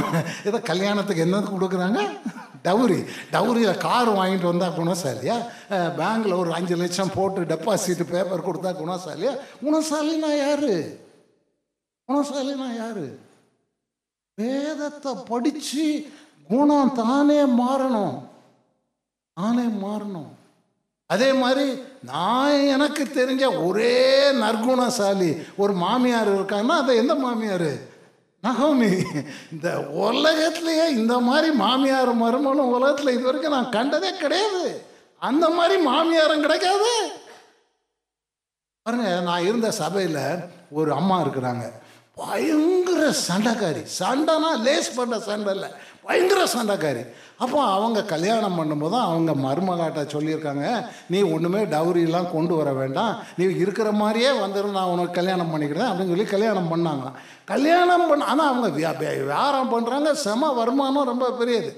ஏதோ 0.48 0.58
கல்யாணத்துக்கு 0.70 1.26
என்ன 1.26 1.40
கொடுக்குறாங்க? 1.52 2.00
டவுரி. 2.66 2.98
டவுரியில் 3.34 3.82
கார் 3.86 4.10
வாங்கிட்டு 4.18 4.50
வந்தால் 4.50 4.76
குணசாலியா 4.78 5.36
பேங்கில் 6.00 6.40
ஒரு 6.40 6.50
அஞ்சு 6.58 6.76
லட்சம் 6.76 7.14
போட்டு 7.14 7.40
டெபாசிட் 7.52 8.02
பேப்பர் 8.12 8.46
கொடுத்தா 8.48 8.72
குணசாலியா 8.82 9.32
குணசாலினா 9.64 10.30
யாரு? 10.44 10.74
குணசாலினா 12.08 12.68
யாரு? 12.76 13.06
வேதத்தை 14.38 15.12
படித்து 15.28 15.86
குணம் 16.48 16.94
தானே 16.94 17.40
மாறணும். 17.60 18.16
தானே 19.40 19.66
மாறணும். 19.84 20.30
அதே 21.12 21.30
மாதிரி 21.42 21.66
நான் 22.10 22.58
எனக்கு 22.74 23.02
தெரிஞ்ச 23.14 23.44
ஒரே 23.66 23.96
நற்குணசாலி 24.42 25.30
ஒரு 25.62 25.72
மாமியார் 25.84 26.30
இருக்காங்கன்னா 26.34 26.78
அது 26.82 26.92
எந்த 27.02 27.14
மாமியார்? 27.24 27.70
நகோமி. 28.46 28.90
இந்த 29.52 29.68
உலகத்துலேயே 30.04 30.86
இந்த 31.00 31.16
மாதிரி 31.18 31.50
மாமியார் 31.62 32.12
மருமகளும் 32.22 32.72
உலகத்தில் 32.76 33.14
இது 33.16 33.24
வரைக்கும் 33.24 33.56
நான் 33.56 33.74
கண்டதே 33.76 34.10
கிடையாது. 34.16 34.64
அந்த 35.18 35.44
மாதிரி 35.58 35.76
மாமியாரும் 35.88 36.44
கிடைக்காது. 36.44 36.92
பாருங்க 38.82 39.10
நான் 39.20 39.46
இருந்த 39.48 39.70
சபையில் 39.82 40.24
ஒரு 40.70 40.90
அம்மா 41.00 41.16
இருக்கிறாங்க. 41.20 41.64
பயங்கர 42.20 43.02
சண்டைக்காரி. 43.28 43.82
சண்டைனா 44.00 44.50
லேஸ் 44.66 44.90
பண்ண 44.94 45.18
சண்டை 45.28 45.52
இல்லை. 45.54 45.70
பயங்கர 46.06 46.40
சண்டைக்காரி. 46.54 47.02
அப்போ 47.44 47.58
அவங்க 47.74 48.00
கல்யாணம் 48.12 48.56
பண்ணும்போது 48.58 48.94
தான் 48.94 49.08
அவங்க 49.10 49.32
மருமகாட்ட 49.44 50.00
சொல்லியிருக்காங்க 50.14 50.64
நீ 51.12 51.18
ஒன்றுமே 51.34 51.60
டவுரியெலாம் 51.74 52.32
கொண்டு 52.34 52.54
வர 52.60 52.72
வேண்டாம். 52.80 53.14
நீ 53.38 53.44
இருக்கிற 53.64 53.88
மாதிரியே 54.00 54.30
வந்துடும் 54.42 54.76
நான் 54.78 54.92
உனக்கு 54.94 55.18
கல்யாணம் 55.20 55.52
பண்ணிக்கிறேன் 55.52 55.88
அப்படின்னு 55.90 56.14
சொல்லி 56.14 56.28
கல்யாணம் 56.34 56.72
பண்ணாங்க 56.72 57.08
கல்யாணம் 57.52 58.08
பண்ண 58.10 58.28
ஆனால் 58.32 58.50
அவங்க 58.52 58.68
வியாபாரம் 58.80 59.72
பண்ணுறாங்க 59.74 60.10
செம 60.26 60.52
வருமானம் 60.60 61.10
ரொம்ப 61.12 61.28
பெரியது. 61.40 61.72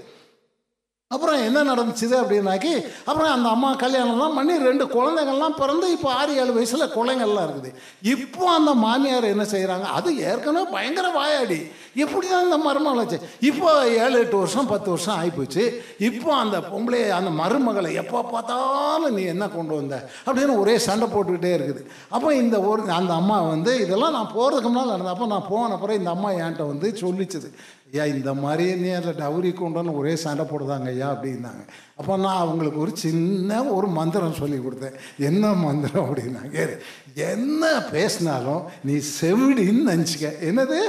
அப்புறம் 1.11 1.41
என்ன 1.47 1.59
நடந்துச்சுது 1.71 2.15
அப்படின்னாக்கி 2.21 2.71
அப்புறம் 3.09 3.33
அந்த 3.35 3.49
அம்மா 3.55 3.71
கல்யாணம்லாம் 3.83 4.37
பண்ணி 4.39 4.55
ரெண்டு 4.69 4.85
குழந்தைங்கள்லாம் 4.95 5.57
பிறந்து 5.59 5.87
இப்போ 5.95 6.09
ஆறு 6.21 6.33
ஏழு 6.43 6.53
வயசில் 6.57 6.93
குழந்தைங்கள்லாம் 6.95 7.47
இருக்குது. 7.47 7.71
இப்போ 8.13 8.45
அந்த 8.55 8.71
மாமியார் 8.85 9.27
என்ன 9.33 9.45
செய்கிறாங்க 9.53 9.89
அது 9.99 10.11
ஏற்கனவே 10.31 10.65
பயங்கர 10.75 11.09
வாயாடி. 11.19 11.59
எப்படி 12.05 12.27
தான் 12.29 12.47
இந்த 12.47 12.59
மருமகளை 12.67 13.19
இப்போ 13.51 13.69
ஏழு 14.05 14.17
எட்டு 14.23 14.37
வருஷம் 14.43 14.71
பத்து 14.73 14.89
வருஷம் 14.95 15.17
ஆகிப்போச்சு 15.19 15.65
இப்போ 16.09 16.31
அந்த 16.43 16.57
பொம்பளை 16.71 17.03
அந்த 17.19 17.31
மருமகளை 17.43 17.93
எப்போ 18.03 18.23
பார்த்தாலும் 18.33 19.15
நீ 19.19 19.23
என்ன 19.35 19.49
கொண்டு 19.49 19.75
வந்த? 19.81 19.99
அப்படின்னு 20.27 20.57
ஒரே 20.63 20.75
சண்டை 20.89 21.09
போட்டுக்கிட்டே 21.15 21.53
இருக்குது. 21.59 21.85
அப்போ 22.17 22.35
இந்த 22.43 22.57
ஒரு 22.71 22.83
அந்த 23.01 23.15
அம்மா 23.21 23.39
வந்து 23.53 23.75
இதெல்லாம் 23.85 24.17
நான் 24.19 24.35
போகிறதுக்கு 24.37 24.71
முன்னால் 24.73 24.93
நடந்தேன் 24.95 25.15
அப்போ 25.15 25.29
நான் 25.35 25.49
போன 25.53 25.73
அப்புறம் 25.79 26.01
இந்த 26.01 26.11
அம்மா 26.17 26.31
என்கிட்ட 26.41 26.67
வந்து 26.73 26.91
சொல்லிச்சுது. 27.05 27.51
ஐயா 27.95 28.15
இந்த 28.15 28.35
மாதிரி 28.35 28.75
நீ 28.75 28.89
அதில் 28.89 29.21
டவுரி 29.23 29.51
கொண்டோன்னு 29.57 29.97
ஒரே 29.97 30.17
சண்டை 30.17 30.45
போடுதாங்க 30.45 30.87
ஐயா 30.87 31.09
அப்படின்னாங்க. 31.15 31.63
அப்போ 31.97 32.17
நான் 32.17 32.43
அவங்களுக்கு 32.45 32.81
ஒரு 32.81 32.97
சின்ன 32.97 33.65
ஒரு 33.65 33.87
மந்திரம் 33.87 34.39
சொல்லி 34.41 34.59
கொடுத்தேன். 34.59 34.97
என்ன 35.19 35.53
மந்திரம் 35.53 36.07
அப்படின்னாங்க 36.07 36.79
என்ன 37.15 37.83
பேசினாலும் 37.93 38.63
நீ 38.85 38.95
செவிடின்னு 39.21 39.91
நினச்சிக்க. 39.93 40.33
என்னது? 40.51 40.81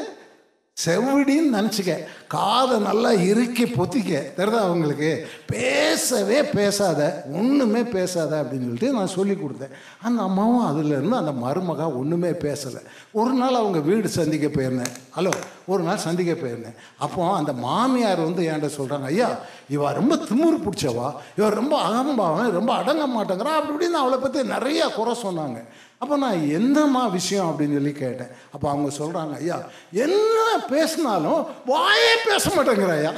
செவிடின்னு 0.84 1.56
நினச்சிக்க. 1.58 1.94
காதை 2.28 2.80
நல்லா 2.80 3.12
இறுக்கி 3.12 3.66
பொத்திக்க. 3.66 4.14
தெரியுதா 4.38 4.62
அவங்களுக்கு 4.68 5.28
பேசவே 5.46 6.44
பேசாத 6.44 7.24
ஒன்றுமே 7.40 7.84
பேசாத 7.84 8.32
அப்படின்னு 8.42 8.66
சொல்லிட்டு 8.68 8.92
நான் 8.92 9.08
சொல்லி 9.08 9.34
கொடுத்தேன். 9.34 9.76
அந்த 10.02 10.22
அம்மாவும் 10.22 10.66
அதுலேருந்து 10.70 11.22
அந்த 11.22 11.34
மருமகா 11.44 11.86
ஒன்றுமே 12.00 12.30
பேசலை. 12.30 12.82
ஒரு 13.12 13.34
நாள் 13.34 13.60
அவங்க 13.62 13.80
வீடு 13.80 14.10
சந்திக்க 14.10 14.48
போயிருந்தேன். 14.48 14.94
ஹலோ 15.18 15.34
ஒரு 15.66 15.84
நாள் 15.84 16.04
சந்திக்க 16.08 16.34
போயிருந்தேன். 16.34 16.78
அப்போ 16.98 17.36
அந்த 17.36 17.54
மாமியார் 17.54 18.26
வந்து 18.28 18.44
என்கிட்ட 18.44 18.72
சொல்கிறாங்க 18.80 19.04
ஐயா 19.04 19.30
இவ 19.70 19.92
ரொம்ப 19.92 20.16
திமுறு 20.16 20.60
பிடிச்சவா? 20.66 21.08
இவ 21.38 21.50
ரொம்ப 21.50 21.76
அகம்பாவன் 21.90 22.52
ரொம்ப 22.52 22.74
அடங்க 22.74 23.08
மாட்டேங்கிறா. 23.16 23.56
அப்படி 23.60 23.74
இப்படின்னு 23.76 24.02
அவளை 24.04 24.18
பற்றி 24.18 24.40
நிறையா 24.56 24.94
குறை 24.96 25.16
சொன்னாங்க. 25.24 25.60
அப்போ 26.00 26.18
நான் 26.18 26.50
என்னம்மா 26.50 27.08
விஷயம் 27.08 27.50
அப்படின்னு 27.52 27.74
சொல்லி 27.74 27.92
கேட்டேன். 27.92 28.32
அப்போ 28.52 28.70
அவங்க 28.70 28.90
சொல்கிறாங்க 28.98 29.36
ஐயா 29.36 29.58
என்ன 29.92 30.38
பேசினாலும் 30.70 31.42
வாயே 31.68 32.14
பேச 32.26 32.50
மாட்டேங்கிற 32.50 32.98
ஐயா. 32.98 33.14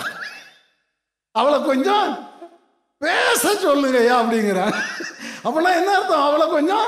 அவளை 1.32 1.62
கொஞ்சம் 1.62 2.08
பேச 2.98 3.56
சொல்லுங்க 3.56 3.98
ஐயா 3.98 4.22
அப்படிங்கிறாங்க. 4.22 4.78
அப்போனா 5.44 5.76
என்ன 5.76 5.96
அர்த்தம்? 5.96 6.24
அவளை 6.24 6.48
கொஞ்சம் 6.48 6.88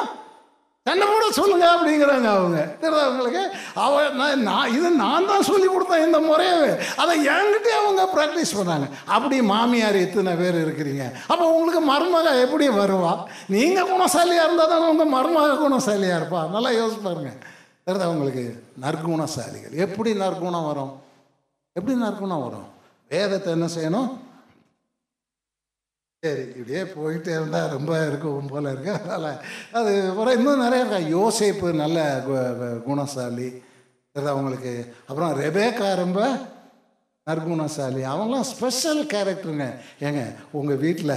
சண்டை 0.87 1.05
கூட 1.07 1.25
சொல்லுங்க 1.37 1.65
அப்படிங்கிறாங்க 1.75 2.27
அவங்க. 2.35 2.59
தெரியுதா 2.81 3.01
அவங்களுக்கு 3.07 3.41
அவ 3.85 3.95
நான் 4.19 4.43
நான் 4.49 4.71
இது 4.75 4.89
நான் 4.91 5.27
தான் 5.31 5.47
சொல்லி 5.49 5.67
கொடுத்தேன் 5.67 6.05
இந்த 6.05 6.19
முறையவே. 6.19 6.69
அதை 7.01 7.13
என்கிட்டயே 7.33 7.75
அவங்க 7.81 8.03
ப்ராக்டிஸ் 8.15 8.53
பண்ணாங்க. 8.59 8.87
அப்படி 9.15 9.41
மாமியார் 9.41 9.97
எத்தனை 10.05 10.33
பேர் 10.41 10.57
இருக்கிறீங்க. 10.65 11.03
அப்போ 11.31 11.45
உங்களுக்கு 11.51 11.81
மருமக 11.91 12.31
எப்படி 12.45 12.67
வருவா? 12.69 13.11
நீங்கள் 13.55 13.89
குணசாலியாக 13.91 14.47
இருந்தால் 14.47 14.71
தானே 14.73 14.87
உங்கள் 14.93 15.13
மருமக 15.17 15.59
குணசாலியாக 15.65 16.19
இருப்பா? 16.21 16.41
நல்லா 16.55 16.69
யோசிச்சு 16.69 17.03
பாருங்க. 17.09 17.33
தெரியுதா 17.85 18.09
உங்களுக்கு? 18.13 18.45
நற்குணசாலிகள். 18.85 19.75
எப்படி 19.85 20.13
நற்குணம் 20.23 20.67
வரும்? 20.71 20.93
எப்படி 21.75 21.95
நற்குணம் 22.05 22.43
வரும்? 22.47 22.67
வேதத்தை 23.11 23.51
என்ன 23.57 23.69
செய்யணும்? 23.77 24.09
சரி 26.21 26.41
இப்படியே 26.41 26.81
போயிட்டே 26.83 27.29
இருந்தால் 27.29 27.69
ரொம்ப 27.69 28.07
இருக்கும் 28.07 28.47
போல 28.47 28.71
இருக்கு. 28.71 28.91
அதனால் 28.91 29.41
அது 29.71 30.09
அப்புறம் 30.09 30.37
இன்னும் 30.37 30.61
நிறைய 30.61 30.85
இருக்கா 30.85 31.17
யோசேப்பு 31.17 31.73
நல்ல 31.73 32.23
கு- 32.27 32.83
குணசாலி. 32.83 33.47
தெரியுதா 34.11 34.27
அவங்களுக்கு 34.27 34.71
அப்புறம் 35.07 35.41
ரெபேக்கா 35.41 35.95
ரொம்ப 35.95 36.19
நற்குணசாலி. 37.27 38.01
அவங்களாம் 38.11 38.49
ஸ்பெஷல் 38.51 39.05
கேரக்டருங்க 39.05 39.65
ஏங்க 39.99 40.21
உங்கள் 40.51 40.77
வீட்டில் 40.77 41.15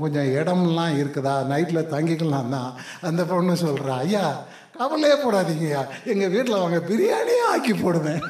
கொஞ்சம் 0.00 0.30
இடம்லாம் 0.38 0.96
இருக்குதா? 1.00 1.34
நைட்டில் 1.52 1.90
தங்கிக்கலாம் 1.94 2.48
தான். 2.48 2.74
அந்த 3.00 3.24
பொண்ணு 3.24 3.52
சொல்கிறா 3.52 3.96
ஐயா 3.98 4.42
கவலையே 4.78 5.16
போடாதீங்கய்யா. 5.16 5.86
எங்கள் 6.04 6.30
வீட்டில் 6.30 6.54
அவங்க 6.54 6.78
பிரியாணியே 6.88 7.50
ஆக்கி 7.50 7.74
போடுவேன். 7.74 8.22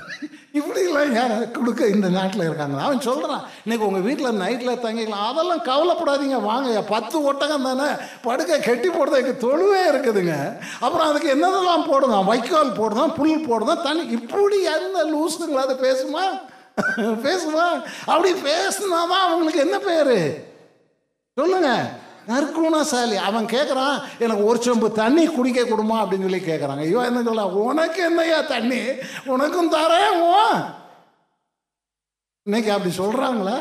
இப்படிலாம் 0.55 1.13
யார் 1.13 1.51
கொடுக்க 1.51 1.87
இந்த 1.87 2.09
நாட்டில் 2.09 2.41
இருக்காங்க 2.41 2.81
அவன் 2.83 3.01
சொல்கிறான் 3.01 3.43
இன்னைக்கு 3.65 3.87
உங்கள் 3.87 4.01
வீட்டில் 4.01 4.39
நைட்டில் 4.41 4.83
தங்கிக்கலாம். 4.85 5.27
அதெல்லாம் 5.31 5.65
கவலைப்படாதீங்க 5.65 6.43
வாங்க 6.43 6.83
பத்து 6.83 7.23
ஒட்டகம் 7.23 7.63
தானே. 7.63 7.89
படுக்க 8.23 8.59
கெட்டி 8.59 8.89
போடுறதுக்கு 8.89 9.33
தொழுவே 9.45 9.83
இருக்குதுங்க. 9.93 10.59
அப்புறம் 10.81 11.09
அதுக்கு 11.09 11.35
என்னதெல்லாம் 11.35 11.89
போடுதான் 11.91 12.25
வைக்கோல் 12.25 12.79
போடுதான் 12.81 13.15
புல் 13.15 13.49
போடுதான் 13.49 13.83
தண்ணி. 13.83 14.07
இப்படி 14.07 14.63
எந்த 14.63 15.05
லூசுங்களா 15.05 15.65
அதை 15.67 15.77
பேசுமா? 15.77 16.25
பேசுமா? 16.99 17.83
அப்படி 18.07 18.33
பேசுனாதான் 18.33 19.25
அவங்களுக்கு 19.27 19.61
என்ன 19.61 19.79
பேர்? 19.79 20.47
சொல்லுங்க 22.29 22.49
நற்குணசாலி 22.49 23.17
அவன் 23.23 23.47
கேட்குறான் 23.47 23.95
எனக்கு 24.19 24.43
ஒரு 24.45 24.59
சொம்பு 24.63 24.93
தண்ணி 24.93 25.27
குடிக்க 25.29 25.61
கொடுமா 25.65 25.97
அப்படின்னு 26.03 26.23
சொல்லி 26.23 26.43
கேட்குறாங்க 26.43 26.81
ஐயோ 26.81 27.05
என்ன 27.05 27.23
சொல்ல 27.23 27.45
உனக்கு 27.63 28.03
என்னய்யா 28.09 28.47
தண்ணி? 28.47 28.81
உனக்கும் 29.27 29.73
தரேன் 29.73 30.19
ஓ. 30.31 30.43
இன்னைக்கு 32.47 32.71
அப்படி 32.71 32.95
சொல்கிறாங்களா 32.97 33.57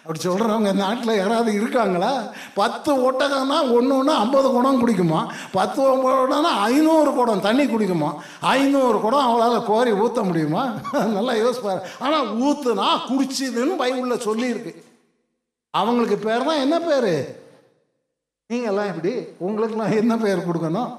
அப்படி 0.00 0.18
சொல்கிறவங்க 0.22 0.72
நாட்டில் 0.74 1.16
யாராவது 1.16 1.50
இருக்காங்களா? 1.52 2.10
பத்து 2.54 2.90
ஒட்டகம்னா 3.06 3.58
ஒன்று 3.72 3.96
ஒன்று 3.96 4.12
ஐம்பது 4.14 4.48
குடம் 4.50 4.80
குடிக்குமா? 4.82 5.20
பத்து 5.52 5.80
குடம்னா 6.02 6.50
ஐநூறு 6.66 7.12
குடம் 7.12 7.40
தண்ணி 7.40 7.64
குடிக்குமா? 7.64 8.10
ஐநூறு 8.52 9.00
குடம் 9.00 9.26
அவளால் 9.26 9.64
கோரி 9.64 9.92
ஊற்ற 9.94 10.22
முடியுமா? 10.24 10.64
நல்லா 11.16 11.32
யோசிப்பார். 11.34 11.80
ஆனால் 11.98 12.28
ஊற்றுனா 12.40 12.88
குடிச்சிதுன்னு 13.08 13.80
பைபிளில் 13.80 14.26
சொல்லியிருக்கு. 14.28 14.74
அவங்களுக்கு 15.74 16.18
பேர் 16.18 16.44
தான் 16.44 16.60
என்ன 16.60 16.80
பேர்? 16.80 17.12
நீங்கள்லாம் 18.52 18.90
எப்படி? 18.92 19.12
உங்களுக்கெல்லாம் 19.38 19.96
என்ன 19.96 20.16
பெயர் 20.16 20.46
கொடுக்கணும்? 20.48 20.90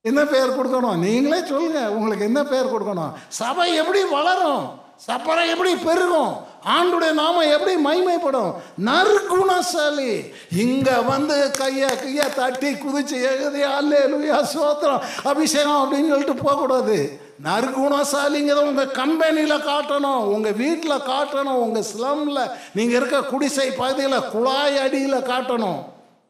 என்ன 0.00 0.24
பெயர் 0.24 0.56
கொடுக்கணும்? 0.58 0.96
நீங்களே 0.96 1.44
சொல்லுங்க 1.46 1.80
உங்களுக்கு 1.90 2.24
என்ன 2.24 2.44
பெயர் 2.44 2.72
கொடுக்கணும்? 2.72 3.12
சபை 3.28 3.74
எப்படி 3.74 4.00
வளரும்? 4.02 4.86
சப்பரை 5.06 5.42
எப்படி 5.50 5.72
பெருகும்? 5.76 6.32
ஆண்டுடைய 6.76 7.12
நாம 7.12 7.44
எப்படி 7.46 7.74
மைமைப்படும்? 7.84 8.54
நற்குணசாலி. 8.84 10.12
இங்க 10.50 11.00
வந்து 11.00 11.36
கைய 11.58 11.84
கைய 12.02 12.34
தட்டி 12.34 12.70
குதிச்சு 12.72 13.18
எழுதி 13.32 13.62
அல்லேலுயா 13.62 14.40
சோத்திரம் 14.54 15.04
அபிஷேகம் 15.24 15.80
அப்படின்னு 15.82 16.08
சொல்லிட்டு 16.08 16.34
போகக்கூடாது. 16.34 17.20
நற்குணசாலிங்கிறத 17.44 18.64
உங்க 18.70 18.86
கம்பெனியில் 18.86 19.66
காட்டணும் 19.70 20.24
உங்க 20.34 20.50
வீட்டில் 20.62 21.06
காட்டணும் 21.12 21.62
உங்க 21.66 21.82
ஸ்லம்ல 21.92 22.50
நீங்க 22.72 22.96
இருக்க 22.96 23.20
குடிசை 23.22 23.70
பகுதியில் 23.70 24.28
குழாய் 24.32 24.78
அடியில் 24.78 25.28
காட்டணும். 25.30 25.78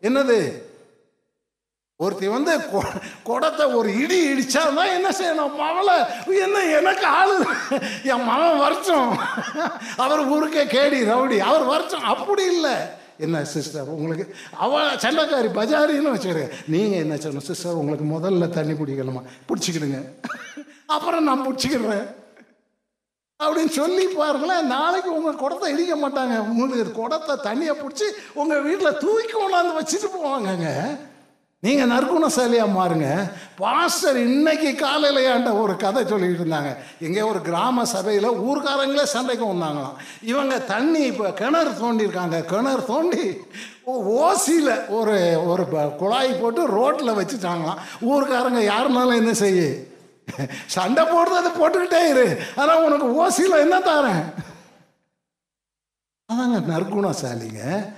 என்னது? 0.03 0.63
ஒருத்தி 1.97 2.27
வந்து 2.27 2.59
கொ- 2.59 3.03
குடத்தை 3.23 3.67
ஒரு 3.67 3.97
இடி 3.97 4.33
இடிச்சான்னா 4.33 4.87
என்ன 4.89 5.09
செய்யணும்? 5.09 5.61
மவளை 5.61 6.07
என்ன 6.41 6.59
எனக்கு 6.65 7.07
ஆளு? 7.07 7.47
என் 8.05 8.25
மகன் 8.25 8.59
வருஷம் 8.59 9.19
அவர் 9.97 10.21
ஊருக்கே 10.21 10.65
கேடி 10.65 11.03
ரவுடி. 11.05 11.39
அவர் 11.39 11.63
வருஷம் 11.63 12.03
அப்படி 12.03 12.45
இல்லை. 12.45 12.75
என்ன 13.19 13.45
சிஸ்டர் 13.45 13.83
உங்களுக்கு 13.83 14.37
அவ 14.53 14.93
செல்லக்காரி 14.95 15.49
பஜாரின்னு 15.49 16.15
வச்சுரு 16.15 16.51
நீங்கள் 16.67 16.99
என்ன 16.99 17.15
சொல்லணும் 17.15 17.39
சிஸ்டர் 17.39 17.73
உங்களுக்கு 17.73 18.05
முதல்ல 18.05 18.49
தண்ணி 18.49 18.73
பிடிக்கலாமா 18.73 19.23
பிடிச்சிக்கிடுங்க. 19.49 20.13
அப்புறம் 20.87 21.25
நான் 21.25 21.47
பிடிச்சிக்கிறேன் 21.49 22.15
அப்படின்னு 23.43 23.69
சொல்லி 23.69 24.07
பாருங்களேன் 24.07 24.67
நாளைக்கு 24.67 25.17
உங்கள் 25.17 25.35
குடத்தை 25.35 25.73
இடிக்க 25.73 25.95
மாட்டாங்க. 25.95 26.39
உங்களுக்கு 26.39 26.93
குடத்தை 26.93 27.35
தண்ணியை 27.35 27.73
பிடிச்சி 27.73 28.03
உங்கள் 28.35 28.63
வீட்டில் 28.63 28.97
தூக்கி 28.99 29.33
கொண்டாந்து 29.33 29.79
வச்சுட்டு 29.81 30.11
போவாங்கங்க. 30.17 30.99
நீங்கள் 31.61 31.89
நற்குணசாலியாக 31.89 32.71
மாறுங்க. 32.79 33.33
பாஸ்டர் 33.57 34.17
இன்னைக்கு 34.17 34.75
காலையில் 34.75 35.27
ஏன்ட்ட 35.27 35.61
ஒரு 35.61 35.77
கதை 35.77 36.07
சொல்லிட்டு 36.07 36.45
இருந்தாங்க. 36.45 36.77
எங்கே 37.01 37.21
ஒரு 37.21 37.41
கிராம 37.41 37.85
சபையில் 37.85 38.31
ஊர்க்காரங்களே 38.31 39.03
சண்டைக்கு 39.03 39.45
வந்தாங்களாம். 39.45 39.95
இவங்க 40.23 40.59
தண்ணி 40.59 40.99
இப்போ 40.99 41.33
கிணறு 41.33 41.71
தோண்டியிருக்காங்க. 41.71 42.45
கிணறு 42.45 42.85
தோண்டி 42.85 43.37
ஓசியில் 43.87 44.89
ஒரு 44.89 45.43
ஒரு 45.47 45.65
ப- 45.65 45.87
குழாய் 45.87 46.33
போட்டு 46.33 46.67
ரோட்டில் 46.67 47.11
வச்சுட்டாங்களாம். 47.11 48.07
ஊர்க்காரங்க 48.09 48.71
யாருனாலும் 48.71 49.15
என்ன 49.15 49.33
செய்ய? 49.33 49.75
சண்டை 50.67 51.05
போடுறது 51.05 51.51
போட்டுக்கிட்டே 51.59 52.09
இரு. 52.09 52.41
ஆனால் 52.57 52.83
உனக்கு 52.83 53.27
ஓசியில் 53.27 53.59
என்ன 53.59 53.79
தரேன்? 53.79 54.23
அதாங்க 56.33 56.59
நற்குணசாலிங்க. 56.69 57.89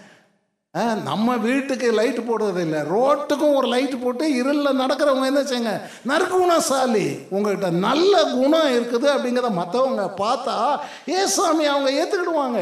ஆ, 0.77 0.95
நம்ம 0.95 1.37
வீட்டுக்கு 1.37 1.93
லைட்டு 1.93 2.23
போடுறது 2.29 2.61
இல்லை. 2.61 2.81
ரோட்டுக்கும் 2.81 3.55
ஒரு 3.55 3.69
லைட்டு 3.69 4.03
போட்டு 4.03 4.35
இருளில் 4.35 4.79
நடக்கிறவங்க 4.79 5.27
என்ன 5.27 5.43
செய்யுங்க? 5.43 5.81
நற்குணசாலி. 6.07 7.27
உங்ககிட்ட 7.31 7.71
நல்ல 7.71 8.25
குணம் 8.25 8.73
இருக்குது 8.73 9.09
அப்படிங்கிறத 9.13 9.51
மற்றவங்க 9.55 10.11
பார்த்தா 10.17 10.81
ஏசாமி 11.07 11.65
அவங்க 11.65 11.91
ஏற்றுக்கிடுவாங்க 11.91 12.61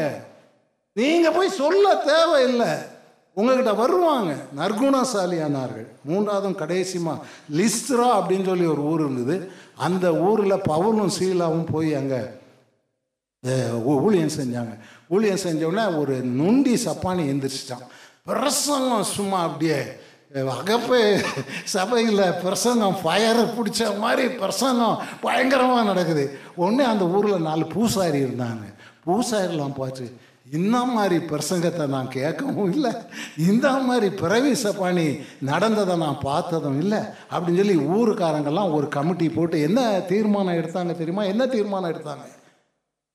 நீங்கள் 0.93 1.31
போய் 1.31 1.49
சொல்ல 1.49 1.95
தேவையில்லை. 1.95 2.98
உங்ககிட்ட 3.39 3.71
வருவாங்க. 3.81 4.31
நற்குணசாலியானார்கள். 4.59 5.87
மூன்றாவதும் 6.09 6.59
கடைசிமா 6.61 7.13
லிஸ்ட்ரா 7.59 8.09
அப்படின்னு 8.17 8.49
சொல்லி 8.51 8.67
ஒரு 8.73 8.83
ஊர் 8.91 9.01
இருந்தது. 9.05 9.37
அந்த 9.87 10.05
ஊரில் 10.27 10.65
பவுலும் 10.71 11.15
சீலாவும் 11.19 11.69
போய் 11.73 11.91
அங்கே 12.01 12.21
ஊழியம் 14.05 14.35
செஞ்சாங்க. 14.39 14.73
ஊழியம் 15.13 15.43
செஞ்சோடனே 15.45 15.85
ஒரு 15.99 16.15
நொண்டி 16.39 16.73
சப்பானி 16.85 17.23
எந்திரிச்சிட்டான். 17.33 17.85
பிரசங்கம் 18.29 19.09
சும்மா 19.15 19.39
அப்படியே 19.47 19.79
அகப்பே 20.55 21.03
சபையில் 21.75 22.25
பிரசங்கம் 22.41 22.97
ஃபயரை 23.03 23.45
பிடிச்ச 23.57 23.87
மாதிரி 24.01 24.25
பிரசங்கம் 24.41 24.99
பயங்கரமாக 25.23 25.87
நடக்குது. 25.91 26.25
உடனே 26.61 26.83
அந்த 26.93 27.05
ஊரில் 27.15 27.47
நாலு 27.47 27.65
பூசாரி 27.75 28.19
இருந்தாங்க. 28.25 28.65
பூசாரிலாம் 29.05 29.77
பார்த்து 29.79 30.05
இந்த 30.53 30.85
மாதிரி 30.85 31.25
பிரசங்கத்தை 31.25 31.87
நான் 31.87 32.07
கேட்கவும் 32.07 32.69
இல்லை. 32.69 32.91
இந்த 33.37 33.71
மாதிரி 33.71 34.15
பிரவேச 34.15 34.77
பணி 34.77 35.17
நடந்ததை 35.41 35.97
நான் 35.97 36.19
பார்த்ததும் 36.19 36.79
இல்லை. 36.79 36.97
அப்படின்னு 37.31 37.61
சொல்லி 37.61 37.75
ஊருக்காரங்கெல்லாம் 37.75 38.73
ஒரு 38.73 38.87
கமிட்டி 38.87 39.29
போட்டு 39.29 39.61
என்ன 39.61 39.99
தீர்மானம் 39.99 40.53
எடுத்தாங்க 40.53 40.91
தெரியுமா? 40.91 41.23
என்ன 41.23 41.47
தீர்மானம் 41.47 41.91
எடுத்தாங்க? 41.91 42.25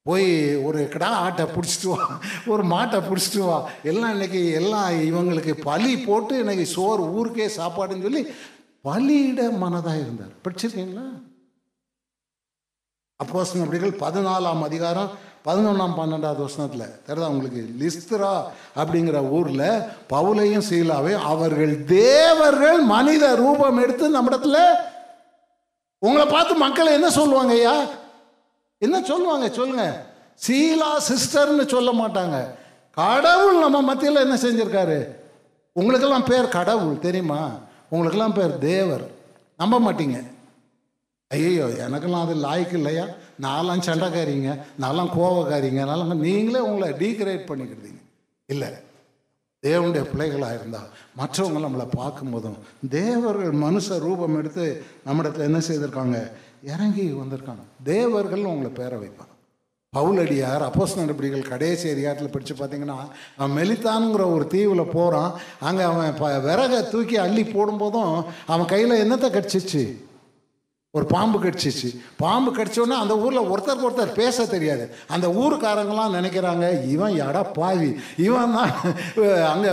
போய் 0.02 0.56
ஒரு 0.56 0.88
கிடா 0.88 1.06
ஆட்டை 1.06 1.44
பிடிச்சிட்டு 1.44 1.86
வா 1.86 2.20
ஒரு 2.46 2.62
மாட்டை 2.62 2.98
பிடிச்சிட்டு 3.08 3.46
வா. 3.46 3.70
எல்லாம் 3.82 4.10
இன்னைக்கு 4.10 4.50
எல்லாம் 4.50 4.90
இவங்களுக்கு 4.92 5.62
பலி 5.62 5.98
போட்டு 5.98 6.38
இன்னைக்கு 6.38 6.66
சோறு 6.66 7.12
ஊருக்கே 7.12 7.46
சாப்பாடுன்னு 7.46 8.02
சொல்லி 8.02 8.22
பலியிட 8.84 9.50
மனதாக 9.64 10.00
இருந்தார். 10.00 10.34
படிச்சிருக்கீங்களா? 10.44 11.06
அப்போஸ் 13.24 13.54
அப்படிகள் 13.54 14.00
பதினாலாம் 14.04 14.62
அதிகாரம் 14.62 15.10
பதினொன்றாம் 15.48 15.96
பன்னெண்டாவது 15.96 16.36
வருஷத்தில் 16.36 16.94
தெரியுதா 17.06 17.26
உங்களுக்கு? 17.26 17.74
லிஸ்திரா 17.80 18.44
அப்படிங்கிற 18.76 19.28
ஊரில் 19.28 19.82
பவுலையும் 20.08 20.62
சீலாவையும் 20.70 21.22
அவர்கள் 21.22 21.84
தேவர்கள் 21.84 22.80
மனித 22.80 23.34
ரூபம் 23.34 23.76
எடுத்து 23.76 24.22
நம்மிடத்துல 24.22 24.58
உங்களை 25.98 26.26
பார்த்து 26.26 26.54
மக்கள் 26.54 26.86
என்ன 26.86 27.10
சொல்லுவாங்க 27.10 27.52
ஐயா? 27.52 27.84
என்ன 28.78 29.02
சொல்லுவாங்க? 29.02 29.48
சொல்லுங்க. 29.48 30.06
சீலா 30.48 30.90
சிஸ்டர்னு 30.94 31.66
சொல்ல 31.66 31.92
மாட்டாங்க. 31.92 32.54
கடவுள் 32.90 33.58
நம்ம 33.58 33.80
மத்தியில் 33.80 34.16
என்ன 34.16 34.34
செஞ்சுருக்காரு? 34.34 35.08
உங்களுக்கெல்லாம் 35.72 36.24
பேர் 36.24 36.48
கடவுள் 36.48 36.98
தெரியுமா? 36.98 37.50
உங்களுக்கெல்லாம் 37.88 38.34
பேர் 38.34 38.58
தேவர். 38.58 39.10
நம்ப 39.56 39.80
மாட்டீங்க. 39.80 40.32
ஐயோ 41.28 41.64
எனக்கெல்லாம் 41.64 42.22
அது 42.22 42.34
லாய்க்கு 42.34 42.72
இல்லையா? 42.72 43.04
நான்லாம் 43.40 43.80
சண்டைக்காரிங்க 43.80 44.64
நான்லாம் 44.80 45.14
கோவக்காரிங்க 45.18 45.84
நல்லா 45.84 46.14
நீங்களே 46.14 46.58
உங்களை 46.58 46.90
டீக்ரேட் 46.90 47.48
பண்ணிக்கிட்டீங்க 47.48 48.02
இல்லை 48.46 48.68
தேவனுடைய 49.62 50.02
பிள்ளைகளாக 50.02 50.54
இருந்தால் 50.54 50.88
மற்றவங்க 51.18 51.60
நம்மளை 51.60 51.86
பார்க்கும்போதும் 51.96 52.56
தேவர்கள் 52.88 53.52
மனுஷ 53.52 53.98
ரூபம் 53.98 54.36
எடுத்து 54.36 54.84
நம்மிடத்தில் 55.04 55.44
என்ன 55.44 55.58
செய்திருக்காங்க? 55.58 56.30
இறங்கி 56.62 57.12
வந்திருக்காங்க. 57.12 57.62
தேவர்கள் 57.82 58.44
உங்களை 58.44 58.70
பேர 58.76 58.98
வைப்பாங்க. 58.98 59.32
பவுலடியார் 59.92 60.62
அப்போஸ் 60.62 60.96
நடவடிக்கைகள் 60.96 61.48
கடைசி 61.48 61.90
அதிகாரத்தில் 61.90 62.30
படித்து 62.30 62.54
பார்த்தீங்கன்னா 62.54 63.08
அவன் 63.36 63.56
மெலித்தானுங்கிற 63.58 64.32
ஒரு 64.32 64.46
தீவில் 64.46 64.92
போகிறான் 64.92 65.32
அங்கே 65.60 65.82
அவன் 65.82 66.14
ப 66.14 66.28
விறகை 66.28 66.90
தூக்கி 66.90 67.16
அள்ளி 67.16 67.42
போடும்போதும் 67.42 68.24
அவன் 68.46 68.66
கையில் 68.66 68.90
என்னத்தை 68.90 69.28
கடிச்சிச்சு? 69.30 69.96
ஒரு 70.98 71.06
பாம்பு 71.12 71.38
கடிச்சிச்சு. 71.44 71.88
பாம்பு 72.22 72.50
கடிச்சோன்னா 72.56 72.96
அந்த 73.04 73.14
ஊரில் 73.24 73.48
ஒருத்தருக்கு 73.52 73.86
ஒருத்தர் 73.88 74.12
பேச 74.18 74.44
தெரியாது. 74.52 74.84
அந்த 75.14 75.26
ஊருக்காரங்களாம் 75.40 76.14
நினைக்கிறாங்க 76.16 76.66
இவன் 76.92 77.14
எடா 77.24 77.42
பாவி? 77.56 77.88
இவன் 78.26 78.54
தான் 78.56 78.72
அங்கே 79.52 79.72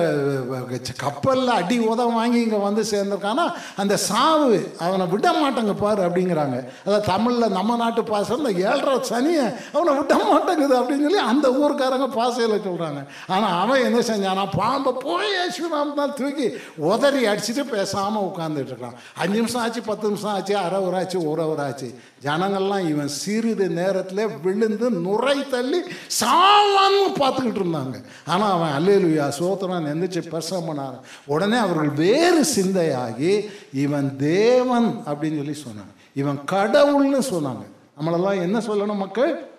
கப்பலில் 1.03 1.51
அடி 1.57 1.78
உதவ 1.91 2.15
வாங்கி 2.19 2.39
இங்கே 2.45 2.61
வந்து 2.67 2.84
சேர்ந்திருக்கானா 2.91 3.45
அந்த 3.84 3.97
சாவு 4.07 4.57
அவனை 4.86 5.07
விட 5.13 5.28
மாட்டேங்க 5.41 5.76
பாரு 5.84 6.01
அப்படிங்கிறாங்க. 6.07 6.57
அதாவது 6.86 7.05
தமிழில் 7.11 7.55
நம்ம 7.57 7.78
நாட்டு 7.84 8.03
பாசம் 8.11 8.41
இந்த 8.41 8.53
ஏழரை 8.72 8.95
சனியை 9.11 9.45
அவனை 9.76 9.93
விட 9.99 10.17
மாட்டேங்குது 10.32 10.76
அப்படின்னு 10.80 11.05
சொல்லி 11.07 11.22
அந்த 11.34 11.47
ஊருக்காரங்க 11.61 12.09
பாசையில் 12.17 12.65
சொல்கிறாங்க 12.67 13.03
ஆனால் 13.36 13.55
அவன் 13.61 13.86
என்ன 13.89 14.01
செஞ்சானா 14.11 14.47
பாம்பை 14.57 14.95
போய் 15.05 15.32
யேசுநாம் 15.38 15.95
தான் 16.01 16.17
தூக்கி 16.22 16.49
உதறி 16.89 17.24
அடிச்சுட்டு 17.34 17.65
பேசாமல் 17.76 18.28
உட்காந்துட்டு 18.32 18.74
இருக்கான். 18.74 18.97
அஞ்சு 19.22 19.39
நிமிஷம் 19.41 19.63
ஆச்சு 19.63 19.88
பத்து 19.91 20.11
நிமிஷம் 20.11 20.34
ஆச்சு 20.36 20.57
அரை 20.65 20.82
ஒரு 20.88 20.95
ஆச்சு. 20.97 21.09
ஒரு 21.18 21.49
ஒரு 21.49 21.93
ஜனங்கள்லாம் 22.22 22.88
இவன் 22.88 23.07
சிறிது 23.07 23.70
நேரத்தில் 23.70 24.28
விழுந்து 24.28 24.91
நுரை 24.91 25.49
தள்ளி 25.49 25.82
சாவான்னு 26.20 27.12
பார்த்துக்கிட்டு 27.16 27.62
இருந்தாங்க. 27.62 28.03
ஆனால் 28.26 28.51
அவன் 28.51 28.72
அல்லேலுயா 28.72 29.32
சோத்திரம் 29.39 29.86
எந்திரிச்சு 29.86 30.30
பெருசம் 30.30 30.68
பண்ணார். 30.68 30.99
உடனே 31.26 31.57
அவர்கள் 31.57 31.89
வேறு 31.89 32.45
சிந்தையாகி 32.55 33.49
இவன் 33.74 34.18
தேவன் 34.18 35.03
அப்படின்னு 35.05 35.53
சொல்லி 35.53 35.64
சொன்னாங்க. 35.64 35.93
இவன் 36.14 36.39
கடவுள்னு 36.51 37.22
சொன்னாங்க. 37.34 37.66
நம்மளெல்லாம் 37.99 38.41
என்ன 38.41 38.59
சொல்லணும் 38.59 38.95
மக்கள்? 38.95 39.49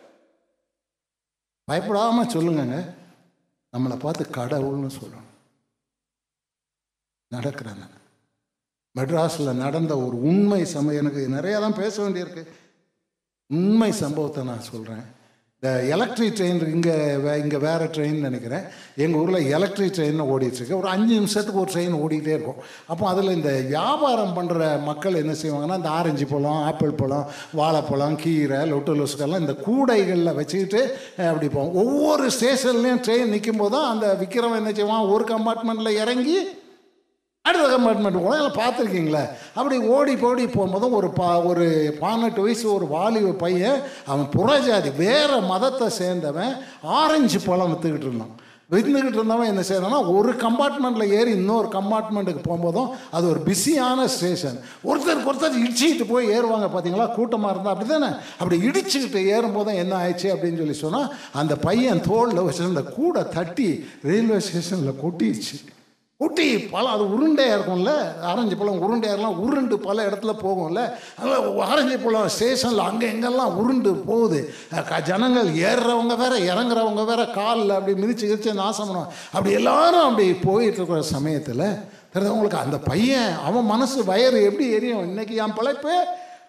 பயப்படாம 1.70 2.26
சொல்லுங்கங்க. 2.26 2.94
நம்மளை 3.76 3.96
பார்த்து 3.98 4.26
கடவுள்னு 4.32 4.90
சொல்லணும். 5.03 5.30
நடக்கிறாங்க. 7.34 8.01
மெட்ராஸில் 8.99 9.61
நடந்த 9.64 9.93
ஒரு 10.07 10.16
உண்மை 10.30 10.62
சம்பவம் 10.74 11.01
எனக்கு 11.03 11.20
நிறையா 11.38 11.59
தான் 11.64 11.80
பேச 11.82 11.95
வேண்டியிருக்கு. 12.03 12.45
உண்மை 13.51 13.90
சம்பவத்தை 14.05 14.43
நான் 14.53 14.70
சொல்கிறேன் 14.70 15.05
இந்த 15.57 15.72
எலக்ட்ரிக் 15.95 16.36
ட்ரெயின் 16.38 16.61
இங்கே 16.74 16.95
இங்கே 17.43 17.59
வேறு 17.64 17.84
ட்ரெயின் 17.95 18.24
நினைக்கிறேன். 18.26 18.64
எங்கள் 19.03 19.18
ஊரில் 19.20 19.51
எலக்ட்ரிக் 19.57 19.95
ட்ரெயின் 19.97 20.22
ஓடிட்டுருக்கு 20.34 20.78
ஒரு 20.78 20.88
அஞ்சு 20.95 21.12
நிமிஷத்துக்கு 21.18 21.61
ஒரு 21.62 21.72
ட்ரெயின் 21.74 21.95
ஓடிக்கிட்டே 22.03 22.32
இருக்கும். 22.36 22.59
அப்போ 22.93 23.05
அதில் 23.11 23.36
இந்த 23.36 23.51
வியாபாரம் 23.72 24.34
பண்ணுற 24.38 24.70
மக்கள் 24.88 25.20
என்ன 25.20 25.34
செய்வாங்கன்னா 25.43 25.78
இந்த 25.80 25.90
ஆரஞ்சு 25.99 26.26
பழம் 26.32 26.62
ஆப்பிள் 26.70 26.99
பழம் 27.03 27.28
வாழைப்பழம் 27.61 28.18
கீரை 28.22 28.61
லொட்டு 28.72 28.97
லொசுக்கெல்லாம் 29.01 29.45
இந்த 29.45 29.55
கூடைகளில் 29.66 30.38
வச்சுக்கிட்டு 30.40 30.82
அப்படி 31.30 31.51
போவோம். 31.57 31.76
ஒவ்வொரு 31.84 32.26
ஸ்டேஷன்லேயும் 32.38 33.05
ட்ரெயின் 33.09 33.32
நிற்கும் 33.34 33.62
போதும் 33.62 33.88
அந்த 33.93 34.09
விற்கிறவன் 34.22 34.61
என்ன 34.62 34.72
செய்வான்? 34.80 35.09
ஒரு 35.14 35.26
கம்பார்ட்மெண்ட்டில் 35.32 36.01
இறங்கி 36.05 36.38
அடுத்த 37.45 37.68
கம்பார்ட்மெண்ட் 37.68 38.16
போகலாம் 38.16 38.40
எல்லாம் 38.40 38.59
பார்த்துருக்கீங்களே? 38.59 39.22
அப்படி 39.55 39.76
ஓடி 39.86 40.16
போடி 40.16 40.45
போகும்போதும் 40.47 40.90
ஒரு 40.90 41.11
பா 41.11 41.40
ஒரு 41.40 41.64
பதினெட்டு 42.01 42.43
வயசு 42.43 42.72
ஒரு 42.74 42.86
வாலிப 42.86 43.32
பையன் 43.32 43.78
அவன் 44.07 44.28
புறஜாதி 44.34 44.97
வேறு 44.97 45.40
மதத்தை 45.49 45.88
சேர்ந்தவன் 45.99 46.53
ஆரஞ்சு 46.99 47.40
பழம் 47.40 47.72
விற்றுக்கிட்டு 47.72 48.09
இருந்தான். 48.09 48.32
விற்றுக்கிட்டு 48.70 49.18
இருந்தவன் 49.18 49.51
என்ன 49.53 49.62
செய்யறான்னா 49.68 50.01
ஒரு 50.12 50.32
கம்பார்ட்மெண்ட்டில் 50.45 51.12
ஏறி 51.12 51.30
இன்னொரு 51.30 51.68
கம்பார்ட்மெண்ட்டுக்கு 51.68 52.43
போகும்போதும் 52.47 52.88
அது 53.11 53.28
ஒரு 53.28 53.40
பிஸியான 53.40 54.07
ஸ்டேஷன் 54.07 54.57
ஒருத்தருக்கு 54.84 55.30
ஒருத்தர் 55.32 55.61
இடிச்சுக்கிட்டு 55.62 56.07
போய் 56.07 56.32
ஏறுவாங்க 56.36 56.68
பார்த்தீங்களா? 56.68 57.14
கூட்டமாக 57.14 57.53
இருந்தால் 57.53 57.74
அப்படி 57.74 57.90
தானே 57.90 58.11
அப்படி 58.38 58.59
இடிச்சுக்கிட்டு 58.68 59.20
ஏறும்போதும் 59.34 59.74
என்ன 59.74 59.95
ஆயிடுச்சு 60.03 60.30
அப்படின்னு 60.34 60.57
சொல்லி 60.57 60.78
சொன்னால் 60.84 61.11
அந்த 61.32 61.57
பையன் 61.59 62.07
தோளில் 62.09 62.47
வச்சிருந்த 62.47 62.84
கூடை 62.97 63.24
தட்டி 63.28 63.68
ரயில்வே 64.03 64.40
ஸ்டேஷனில் 64.40 65.01
கொட்டிடுச்சு. 65.05 65.59
ஊட்டி 66.22 66.58
பழம் 66.58 66.92
அது 66.92 67.04
உருண்டையாக 67.04 67.56
இருக்கும்ல 67.56 68.20
ஆரஞ்சு 68.20 68.56
பழம் 68.56 68.82
உருண்டையாக 68.82 69.12
இருக்கலாம் 69.12 69.40
உருண்டு 69.40 69.78
பல 69.78 70.06
இடத்துல 70.06 70.30
போகும்ல. 70.42 70.92
அதனால் 71.18 71.60
ஆரஞ்சு 71.60 71.98
பழம் 71.98 72.28
ஸ்டேஷனில் 72.28 72.78
அங்கே 72.78 73.10
எங்கெல்லாம் 73.10 73.54
உருண்டு 73.54 73.94
போகுது. 73.94 74.54
க- 74.88 75.00
ஜனங்கள் 75.00 75.48
ஏறுறவங்க 75.48 76.16
வேற 76.16 76.38
இறங்குறவங்க 76.38 77.04
வேற 77.04 77.24
காலில் 77.24 77.70
அப்படி 77.70 78.02
மிதிச்சு 78.02 78.30
கிதிச்சு 78.30 78.54
நாசம் 78.54 78.88
பண்ணுவாங்க. 78.88 79.06
அப்படி 79.32 79.54
எல்லாரும் 79.54 80.00
அப்படி 80.00 80.34
போயிட்டு 80.34 80.76
இருக்கிற 80.76 81.02
சமயத்தில் 81.02 81.74
தெரிஞ்சவங்களுக்கு 82.14 82.54
அந்த 82.54 82.78
பையன் 82.78 83.36
அவன் 83.44 83.64
மனசு 83.64 84.02
வயறு 84.02 84.44
எப்படி 84.44 84.70
எரியும்? 84.70 85.02
இன்னைக்கு 85.02 85.34
என் 85.34 85.52
பிழைப்பு 85.52 86.04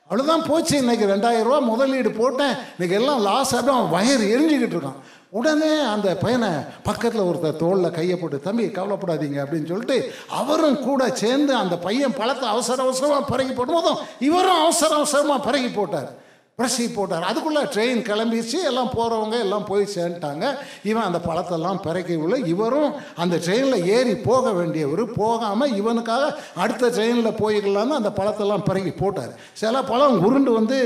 அவ்வளோதான் 0.09 0.47
போச்சு. 0.47 0.77
இன்னைக்கு 0.77 1.05
ரெண்டாயிரம் 1.05 1.43
ரூபா 1.43 1.59
முதலீடு 1.59 2.11
போட்டேன். 2.11 2.53
இன்னைக்கு 2.79 3.05
எல்லாம் 3.05 3.21
லாஸ் 3.21 3.55
ஆகி 3.55 3.67
அவன் 3.67 3.91
வயறு 3.91 4.21
எரிஞ்சுக்கிட்டு 4.21 4.77
இருக்கான். 4.77 4.99
உடனே 5.37 5.69
அந்த 5.93 6.09
பையனை 6.23 6.49
பக்கத்தில் 6.87 7.27
ஒருத்தர் 7.29 7.61
தோளில் 7.61 7.95
கையை 7.97 8.15
போட்டு 8.17 8.39
தம்பி 8.47 8.65
கவலைப்படாதீங்க 8.65 9.37
அப்படின்னு 9.43 9.69
சொல்லிட்டு 9.71 9.97
அவரும் 10.41 10.81
கூட 10.87 11.03
சேர்ந்து 11.21 11.53
அந்த 11.55 11.75
பையன் 11.85 12.17
பழத்தை 12.19 12.49
அவசர 12.49 12.83
அவசரமாக 12.83 13.29
பறகி 13.31 13.53
போடும்போதும் 13.55 14.01
இவரும் 14.27 14.61
அவசர 14.63 14.91
அவசரமாக 14.95 15.45
பிறகி 15.47 15.69
போட்டார். 15.69 16.11
பிரசி 16.59 16.83
போட்டார். 16.95 17.23
அதுக்குள்ளே 17.29 17.61
ட்ரெயின் 17.73 18.01
கிளம்பிச்சு 18.09 18.57
எல்லாம் 18.69 18.91
போகிறவங்க 18.97 19.35
எல்லாம் 19.45 19.65
போய் 19.69 19.85
சேர்ந்துட்டாங்க. 19.95 20.45
இவன் 20.83 21.07
அந்த 21.07 21.19
பழத்தெல்லாம் 21.27 21.79
பிறக்கி 21.87 22.15
உள்ள 22.15 22.35
இவரும் 22.53 22.91
அந்த 23.15 23.35
ட்ரெயினில் 23.45 23.87
ஏறி 23.95 24.15
போக 24.29 24.51
வேண்டியவர். 24.51 25.03
போகாமல் 25.21 25.75
இவனுக்காக 25.81 26.29
அடுத்த 26.63 26.91
ட்ரெயினில் 26.97 27.39
போய்க்கலான்னு 27.41 27.99
அந்த 27.99 28.11
பழத்தெல்லாம் 28.19 28.67
பிறக்கி 28.69 28.93
போட்டார். 29.01 29.33
சில 29.63 29.81
பழம் 29.91 30.21
உருண்டு 30.27 30.53
வந்து 30.59 30.77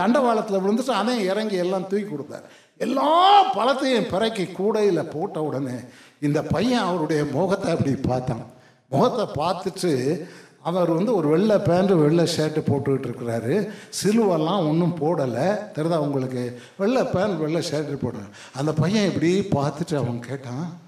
தண்டவாளத்தில் 0.00 0.62
விழுந்துட்டு 0.64 1.00
அதையும் 1.02 1.30
இறங்கி 1.32 1.56
எல்லாம் 1.66 1.88
தூக்கி 1.92 2.08
கொடுத்தார். 2.08 2.46
எல்லா 2.76 3.10
பழத்தையும் 3.54 4.08
பிறக்கி 4.08 4.44
கூடையில் 4.44 5.10
போட்ட 5.10 5.42
உடனே 5.42 5.76
இந்த 6.20 6.42
பையன் 6.42 6.82
அவருடைய 6.82 7.24
முகத்தை 7.24 7.70
அப்படி 7.70 7.94
பார்த்தான். 7.94 8.46
முகத்தை 8.88 9.44
பார்த்துட்டு 9.44 10.26
அவர் 10.60 10.90
வந்து 10.90 11.14
ஒரு 11.14 11.28
வெள்ளை 11.28 11.56
பேண்ட்டு 11.56 12.02
வெள்ளை 12.02 12.24
ஷர்ட்டு 12.36 12.60
போட்டுக்கிட்டு 12.66 13.08
இருக்கிறாரு. 13.08 13.70
சிலுவெல்லாம் 14.02 14.68
ஒன்றும் 14.68 14.98
போடலை. 15.00 15.72
தெரிதா 15.72 16.00
உங்களுக்கு? 16.00 16.60
வெள்ளை 16.76 17.02
பேண்ட் 17.02 17.38
வெள்ளை 17.38 17.62
ஷர்ட்டு 17.70 18.02
போடுற 18.02 18.28
அந்த 18.52 18.72
பையன் 18.72 19.06
இப்படி 19.06 19.40
பார்த்துட்டு 19.40 19.94
அவன் 19.94 20.20
கேட்டான் 20.20 20.80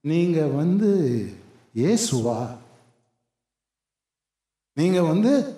நீங்கள் 0.00 0.50
வந்து 0.50 0.90
ஏசுவா 1.76 2.46
நீங்கள் 4.74 5.02
வந்து 5.02 5.56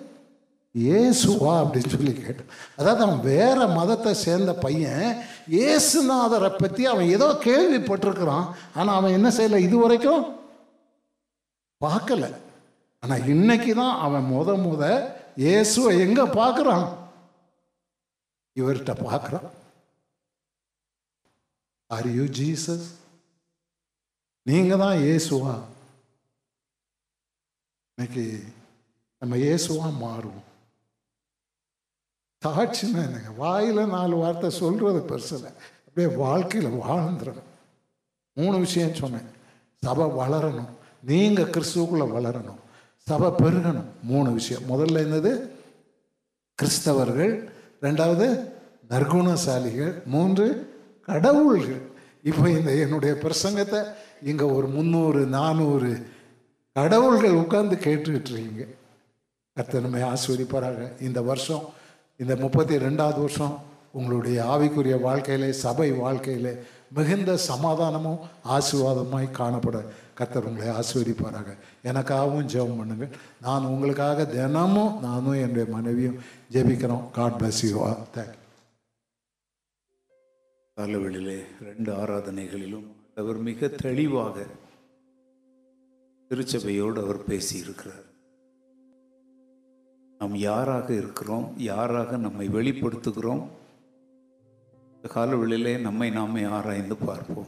இயேசுவா 0.83 1.51
அப்படின்னு 1.63 1.91
சொல்லி 1.93 2.13
கேட்டான். 2.13 2.53
அதாவது 2.79 3.01
அவன் 3.05 3.21
வேற 3.31 3.67
மதத்தை 3.79 4.11
சேர்ந்த 4.23 4.53
பையன் 4.63 5.05
ஏசுநாதரை 5.65 6.49
பற்றி 6.55 6.83
அவன் 6.93 7.11
ஏதோ 7.15 7.27
கேள்விப்பட்டிருக்கிறான். 7.45 8.47
ஆனால் 8.77 8.97
அவன் 8.99 9.15
என்ன 9.17 9.29
செய்யலை? 9.37 9.59
இது 9.67 9.77
வரைக்கும் 9.83 10.23
பார்க்கல. 11.85 12.27
ஆனால் 13.03 13.27
இன்னைக்கு 13.33 13.71
தான் 13.81 13.95
அவன் 14.05 14.25
முத 14.33 14.55
முத 14.65 14.83
இயேசுவை 15.45 15.91
எங்கே 16.05 16.25
பார்க்குறான்? 16.41 16.87
இவர்கிட்ட 18.59 18.93
பார்க்குறான். 19.07 19.47
ஆர் 21.95 22.09
யூ 22.17 22.25
ஜீசஸ் 22.39 22.87
நீங்கள் 24.49 24.81
தான் 24.83 24.97
இயேசுவா? 25.05 25.55
இன்னைக்கு 27.93 28.25
நம்ம 29.21 29.37
இயேசுவா 29.45 29.87
மாறுவோம். 30.03 30.44
சாட்சின்னா 32.45 33.03
என்னங்க 33.05 33.31
வாயில் 33.37 33.87
நாலு 33.87 34.15
வார்த்தை 34.15 34.49
சொல்கிறது 34.49 34.99
பெருசில் 34.99 35.53
அப்படியே 35.87 36.15
வாழ்க்கையில் 36.15 36.71
வாழ்ந்துடணும் 36.71 37.53
மூணு 38.37 38.57
விஷயம் 38.57 38.93
சொன்னேன். 38.93 39.27
சபை 39.75 40.05
வளரணும். 40.05 40.69
நீங்கள் 41.03 41.49
கிறிஸ்துவுக்குள்ளே 41.49 42.07
வளரணும். 42.07 42.59
சபை 42.97 43.27
பெருகணும். 43.27 43.83
மூணு 44.03 44.31
விஷயம். 44.31 44.63
முதல்ல 44.69 44.99
என்னது? 45.05 45.49
கிறிஸ்தவர்கள். 46.61 47.49
ரெண்டாவது 47.81 48.51
நற்குணசாலிகள். 48.89 50.03
மூன்று 50.05 50.73
கடவுள்கள். 51.01 51.81
இப்போ 52.23 52.49
இந்த 52.49 52.75
என்னுடைய 52.75 53.15
பிரசங்கத்தை 53.15 53.83
இங்கே 54.23 54.43
ஒரு 54.43 54.67
முந்நூறு 54.67 55.25
நானூறு 55.25 56.07
கடவுள்கள் 56.73 57.31
உட்கார்ந்து 57.31 57.75
கேட்டுக்கிட்டு 57.75 58.31
இருக்கீங்க. 58.31 58.65
கர்த்தர் 59.53 59.81
நம்மை 59.81 60.01
ஆஸ்வதிப்பாராக 60.01 61.01
இந்த 61.01 61.21
வருஷம் 61.21 61.73
இந்த 62.17 62.35
முப்பத்தி 62.35 62.75
ரெண்டாவது 62.75 63.19
வருஷம் 63.19 63.59
உங்களுடைய 63.91 64.43
ஆவிக்குரிய 64.43 65.01
வாழ்க்கையிலே 65.01 65.51
சபை 65.51 65.91
வாழ்க்கையிலே 65.91 66.53
மிகுந்த 66.91 67.37
சமாதானமும் 67.37 68.19
ஆசீர்வாதமாய் 68.49 69.35
காணப்பட 69.37 69.85
கர்த்தர் 70.15 70.45
உங்களை 70.45 70.69
ஆசீர்வதிப்பாராக. 70.69 71.57
எனக்காகவும் 71.83 72.47
ஜெபம் 72.53 72.77
பண்ணுங்கள். 72.79 73.11
நான் 73.41 73.65
உங்களுக்காக 73.65 74.25
தினமும் 74.25 74.99
நானும் 75.01 75.39
என்னுடைய 75.43 75.65
மனைவியும் 75.71 76.17
ஜெபிக்கிறோம். 76.51 77.11
காட் 77.11 77.41
பிளஸ் 77.41 77.61
யூ 77.61 77.85
தேங்க் 78.15 78.35
காலவெளியிலே 80.75 81.39
ரெண்டு 81.61 81.91
ஆராதனைகளிலும் 81.93 82.87
அவர் 83.15 83.37
மிக 83.37 83.67
தெளிவாக 83.67 84.45
திருச்சபையோடு 86.29 87.01
அவர் 87.03 87.27
பேசியிருக்கிறார். 87.27 88.03
நாம் 90.19 90.35
யாராக 90.35 90.93
இருக்கிறோம் 90.93 91.57
யாராக 91.57 92.17
நம்மை 92.17 92.47
வெளிப்படுத்துகிறோம்? 92.47 93.47
இந்த 94.95 95.07
காலவெளியிலே 95.07 95.79
நம்மை 95.79 96.09
நாமே 96.09 96.43
ஆராய்ந்து 96.43 96.95
பார்ப்போம். 96.95 97.47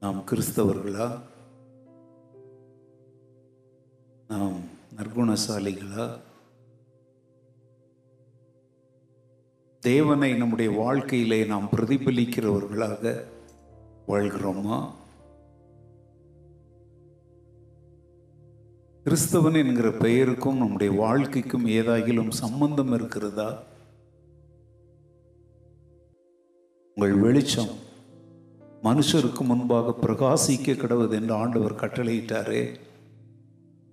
நாம் 0.00 0.24
கிறிஸ்தவர்களா? 0.30 1.20
நாம் 4.28 4.56
நற்குணசாலிகளா? 4.96 6.18
தேவனை 9.80 10.34
நம்முடைய 10.34 10.70
வாழ்க்கையிலே 10.70 11.44
நாம் 11.44 11.68
பிரதிபலிக்கிறவர்களாக 11.76 13.24
வாழ்கிறோமா? 14.08 14.90
கிறிஸ்தவன் 19.04 19.66
என்கிற 19.66 19.90
பெயருக்கும் 19.90 20.56
நம்முடைய 20.56 20.92
வாழ்க்கைக்கும் 20.92 21.66
ஏதாகிலும் 21.66 22.30
சம்பந்தம் 22.30 22.92
இருக்கிறதா? 22.92 23.62
உங்கள் 26.94 27.12
வெளிச்சம் 27.12 27.68
மனுஷருக்கு 28.82 29.40
முன்பாக 29.40 29.94
பிரகாசிக்க 30.02 30.74
கிடவது 30.74 31.10
என்று 31.10 31.34
ஆண்டவர் 31.34 31.74
கட்டளையிட்டாரே. 31.74 32.76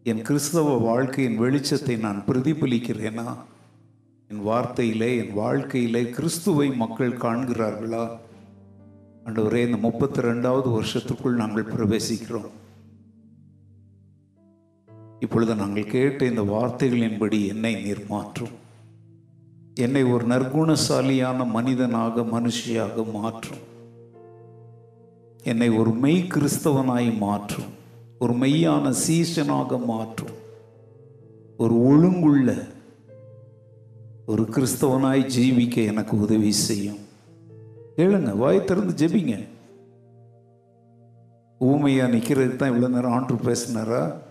என் 0.04 0.22
கிறிஸ்தவ 0.22 0.78
வாழ்க்கையின் 0.78 1.40
வெளிச்சத்தை 1.40 2.00
நான் 2.00 2.24
பிரதிபலிக்கிறேனா? 2.28 3.36
என் 4.28 4.48
வார்த்தையிலே 4.48 5.26
என் 5.26 5.34
வாழ்க்கையிலே 5.34 6.10
கிறிஸ்துவை 6.10 6.70
மக்கள் 6.70 7.18
காண்கிறார்களா? 7.18 8.18
ஆண்டவரே 9.26 9.66
இந்த 9.66 9.78
முப்பத்தி 9.78 10.22
ரெண்டாவது 10.22 10.72
வருஷத்துக்குள் 10.72 11.36
நாங்கள் 11.36 11.66
பிரவேசிக்கிறோம். 11.66 12.60
இப்பொழுது 15.22 15.56
நாங்கள் 15.56 15.86
கேட்ட 15.86 16.26
இந்த 16.26 16.42
வார்த்தைகளின்படி 16.42 17.48
என்னை 17.48 17.84
நீர் 17.84 18.06
மாற்றும். 18.10 18.48
என்னை 19.76 20.04
ஒரு 20.04 20.28
நற்குணசாலியான 20.28 21.48
மனிதனாக 21.48 22.22
மனுஷியாக 22.22 23.12
மாற்றும். 23.12 23.58
என்னை 25.44 25.70
ஒரு 25.70 25.92
மெய் 25.92 26.28
கிறிஸ்தவனாய் 26.34 27.18
மாற்றும். 27.18 27.66
ஒரு 28.20 28.34
மெய்யான 28.34 28.94
சீசனாக 29.08 29.78
மாற்றும். 29.86 30.36
ஒரு 31.58 31.76
ஒழுங்குள்ள 31.76 32.68
ஒரு 34.26 34.44
கிறிஸ்தவனாய் 34.44 35.30
ஜீவிக்க 35.38 35.86
எனக்கு 35.86 36.20
உதவி 36.20 36.52
செய்யும். 36.52 37.00
கேளுங்க 37.98 38.38
வாய் 38.38 38.66
திறந்து 38.66 39.08
ஜெபிங்க. 39.08 39.48
ஊமையாக 41.58 42.18
நிற்கிறதுக்கு 42.18 42.56
தான் 42.56 42.72
இவ்வளோ 42.72 42.90
நேரம் 42.90 43.12
ஆண்டு 43.12 43.34
பேசினாரா? 43.34 44.30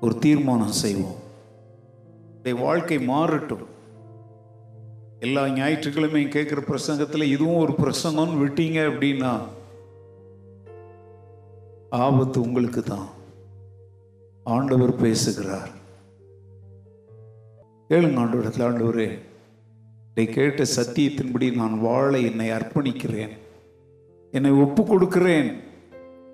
ஒரு 0.00 0.18
தீர்மானம் 0.18 0.72
செய்வோம். 0.72 1.26
உடைய 2.38 2.62
வாழ்க்கை 2.62 3.08
மாறட்டும். 3.08 3.66
எல்லா 5.20 5.48
ஞாயிற்றுக்கிழமையும் 5.48 6.30
கேட்குற 6.30 6.60
பிரசங்கத்தில் 6.60 7.22
இதுவும் 7.22 7.56
ஒரு 7.56 7.72
பிரசங்கம்னு 7.72 8.42
விட்டீங்க 8.44 8.80
அப்படின்னா 8.86 9.40
ஆபத்து 11.90 12.40
உங்களுக்கு 12.40 12.82
தான். 12.82 13.08
ஆண்டவர் 14.44 14.96
பேசுகிறார். 14.96 15.68
கேளுங்க 17.88 18.18
ஆண்டவரத்தில் 18.18 18.66
ஆண்டவரே 18.66 19.18
இதை 20.10 20.34
கேட்ட 20.34 20.64
சத்தியத்தின்படி 20.76 21.54
நான் 21.54 21.80
வாழ 21.80 22.18
என்னை 22.18 22.50
அர்ப்பணிக்கிறேன். 22.50 23.30
என்னை 24.30 24.50
ஒப்பு 24.50 24.84
கொடுக்கிறேன். 24.84 25.66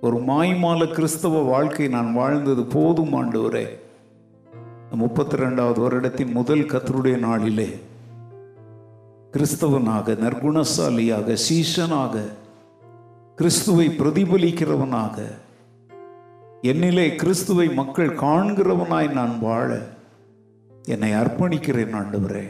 ஒரு 0.01 0.17
மாய்மால 0.17 0.93
கிறிஸ்தவ 0.93 1.41
வாழ்க்கை 1.41 1.89
நான் 1.89 2.13
வாழ்ந்தது 2.13 2.65
போதும் 2.65 3.13
ஆண்டவரே. 3.13 3.67
முப்பத்தி 4.91 5.37
ரெண்டாவது 5.37 5.81
வருடத்தின் 5.81 6.33
முதல் 6.33 6.61
கத்தருடைய 6.61 7.19
நாளிலே 7.19 7.69
கிறிஸ்தவனாக 9.33 10.13
நற்குணசாலியாக 10.13 11.37
சீஷனாக 11.51 12.21
கிறிஸ்துவை 13.37 13.89
பிரதிபலிக்கிறவனாக 13.89 15.23
என்னிலே 16.63 17.15
கிறிஸ்துவை 17.15 17.69
மக்கள் 17.69 18.17
காண்கிறவனாய் 18.17 19.13
நான் 19.13 19.39
வாழ 19.41 19.87
என்னை 20.83 21.13
அர்ப்பணிக்கிறேன் 21.13 21.95
ஆண்டவரே. 21.95 22.45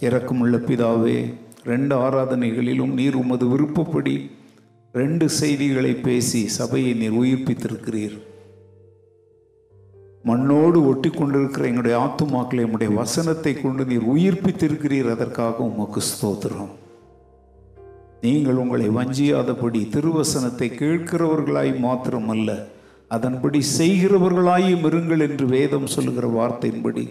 இறக்குமுள்ள 0.00 0.56
பிதாவே 0.56 1.34
ரெண்டு 1.64 1.96
ஆராதனைகளிலும் 1.96 2.92
நீர் 2.92 3.14
உமது 3.14 3.48
விருப்பப்படி 3.48 4.30
ரெண்டு 4.94 5.28
செய்திகளை 5.28 5.90
பேசி 5.94 6.48
சபையை 6.48 6.92
நீர் 6.94 7.18
உயிர்ப்பித்திருக்கிறீர். 7.20 8.16
மண்ணோடு 10.24 10.78
ஒட்டி 10.86 11.10
கொண்டிருக்கிற 11.10 11.66
எங்களுடைய 11.66 11.96
ஆத்துமாக்களை 12.04 12.62
உம்முடைய 12.66 12.94
வசனத்தை 12.94 13.52
கொண்டு 13.60 13.84
நீர் 13.84 14.08
உயிர்ப்பித்திருக்கிறீர். 14.14 15.10
அதற்காக 15.10 15.62
உமக்கு 15.62 16.00
ஸ்தோத்திரம். 16.10 16.72
நீங்கள் 18.20 18.54
உங்களை 18.54 18.88
வஞ்சியாதபடி 18.88 19.80
திருவசனத்தை 19.94 20.70
கேட்கிறவர்களாய் 20.82 21.72
மாத்திரமல்ல 21.86 22.58
அதன்படி 23.08 23.62
செய்கிறவர்களாயும் 23.78 24.84
இருங்கள் 24.90 25.24
என்று 25.28 25.46
வேதம் 25.46 25.86
சொல்லுகிற 25.86 26.26
வார்த்தையின்படி. 26.38 27.08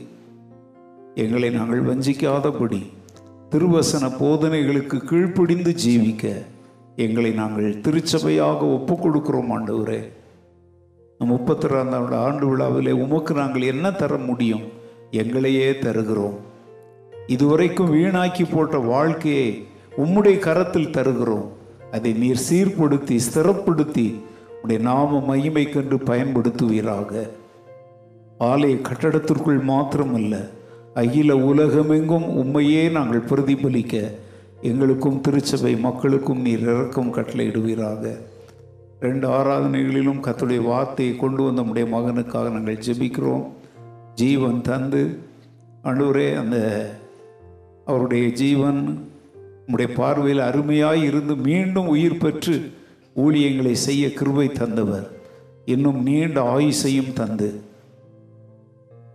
எங்களை 1.16 1.50
நாங்கள் 1.50 1.88
வஞ்சிக்காதபடி 1.90 2.84
திருவசன 3.52 4.06
போதனைகளுக்கு 4.22 4.98
கீழ்ப்பிடிந்து 5.10 5.74
ஜீவிக்க 5.86 6.28
எங்களை 7.00 7.32
நாங்கள் 7.32 7.82
திருச்சபையாக 7.82 8.66
ஒப்பு 8.66 8.94
கொடுக்கிறோம் 8.94 9.52
ஆண்டவரே 9.56 10.00
முப்பத்தி 11.18 11.68
ரெண்டாம் 11.68 12.16
ஆண்டு 12.16 12.48
விழாவிலே 12.48 12.92
உமக்கு 12.92 13.34
நாங்கள் 13.34 13.62
என்ன 13.62 13.92
தர 13.92 14.18
முடியும்? 14.18 14.66
எங்களையே 15.12 15.80
தருகிறோம். 15.80 16.38
இதுவரைக்கும் 17.28 17.94
வீணாக்கி 17.96 18.46
போட்ட 18.52 18.78
வாழ்க்கையை 18.78 19.68
உம்முடைய 19.98 20.40
கரத்தில் 20.40 20.92
தருகிறோம். 20.92 21.52
அதை 21.92 22.14
நீர் 22.14 22.42
சீர்படுத்தி 22.50 23.20
ஸ்திரப்படுத்தி 23.28 24.08
உடைய 24.62 24.82
நாம 24.82 25.20
மகிமை 25.20 25.70
கண்டு 25.70 25.96
பயன்படுத்துவீராக. 25.96 27.30
ஆலய 28.40 28.82
கட்டடத்திற்குள் 28.82 29.62
மாத்திரமல்ல 29.68 30.50
அகில 30.94 31.36
உலகமெங்கும் 31.36 32.28
உண்மையே 32.36 32.90
நாங்கள் 32.90 33.28
பிரதிபலிக்க 33.30 34.12
எங்களுக்கும் 34.62 35.22
திருச்சபை 35.22 35.76
மக்களுக்கும் 35.76 36.42
நீர் 36.42 36.60
இறக்கம் 36.60 37.14
கட்டளையிடுவீராக 37.14 38.18
ரெண்டு 39.00 39.28
ஆராதனைகளிலும் 39.28 40.22
கத்துடைய 40.22 40.62
வார்த்தையை 40.62 41.16
கொண்டு 41.16 41.44
வந்த 41.44 41.62
நம்முடைய 41.62 41.98
மகனுக்காக 41.98 42.52
நாங்கள் 42.52 42.84
ஜெபிக்கிறோம். 42.88 43.46
ஜீவன் 44.16 44.62
தந்து 44.62 45.18
அன்றுவரே 45.84 46.38
அந்த 46.38 46.58
அவருடைய 47.86 48.30
ஜீவன் 48.30 49.08
நம்முடைய 49.60 49.94
பார்வையில் 49.94 50.44
அருமையாய் 50.44 51.04
இருந்து 51.04 51.36
மீண்டும் 51.36 51.88
உயிர் 51.88 52.18
பெற்று 52.18 52.72
ஊழியங்களை 53.16 53.72
செய்ய 53.72 54.14
கிருபை 54.14 54.52
தந்தவர். 54.52 55.12
இன்னும் 55.66 56.04
நீண்ட 56.04 56.58
ஆயுசையும் 56.58 57.14
தந்து. 57.14 57.62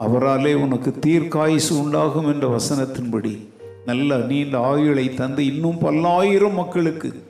அவராலே 0.01 0.55
உனக்கு 0.55 0.95
தீர்க்காயுசு 1.07 1.73
உண்டாகும் 1.83 2.33
என்ற 2.33 2.57
வசனத்தின்படி 2.57 3.39
நல்ல 3.85 4.17
நீண்ட 4.17 4.59
ஆயுளை 4.59 5.15
தந்து 5.15 5.47
இன்னும் 5.47 5.79
பல்லாயிரம் 5.79 6.55
மக்களுக்கு 6.55 7.25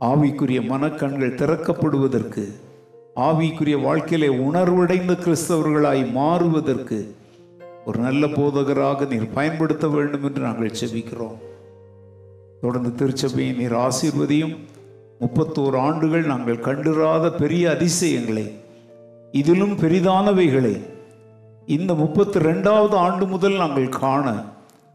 ஆவிக்குரிய 0.00 0.60
மனக்கண்கள் 0.66 1.34
திறக்கப்படுவதற்கு 1.34 2.52
ஆவிக்குரிய 3.16 3.82
வாழ்க்கையிலே 3.82 4.28
உணர்வடைந்த 4.28 5.12
கிறிஸ்தவர்களாய் 5.14 6.12
மாறுவதற்கு 6.12 7.14
ஒரு 7.84 7.98
நல்ல 7.98 8.26
போதகராக 8.26 9.06
நீர் 9.06 9.32
பயன்படுத்த 9.32 9.88
வேண்டும் 9.88 10.24
என்று 10.24 10.42
நாங்கள் 10.42 10.76
செபிக்கிறோம். 10.80 11.36
தொடர்ந்து 12.60 12.94
திருச்சபையை 12.94 13.54
நீர் 13.54 13.74
ஆசீர்வதியும் 13.74 14.56
முப்பத்தோரு 15.20 15.78
ஆண்டுகள் 15.78 16.26
நாங்கள் 16.26 16.60
கண்டிராத 16.60 17.32
பெரிய 17.32 17.70
அதிசயங்களை 17.70 18.58
இதிலும் 19.32 19.78
பெரிதானவைகளை 19.78 20.80
இந்த 21.66 21.94
முப்பத்தி 21.94 22.38
ரெண்டாவது 22.38 22.92
ஆண்டு 22.92 23.26
முதல் 23.26 23.56
நாங்கள் 23.56 23.88
காண 23.88 24.44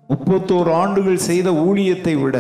முப்பத்தோரு 0.10 0.72
ஆண்டுகள் 0.74 1.26
செய்த 1.30 1.52
ஊழியத்தை 1.52 2.22
விட 2.22 2.38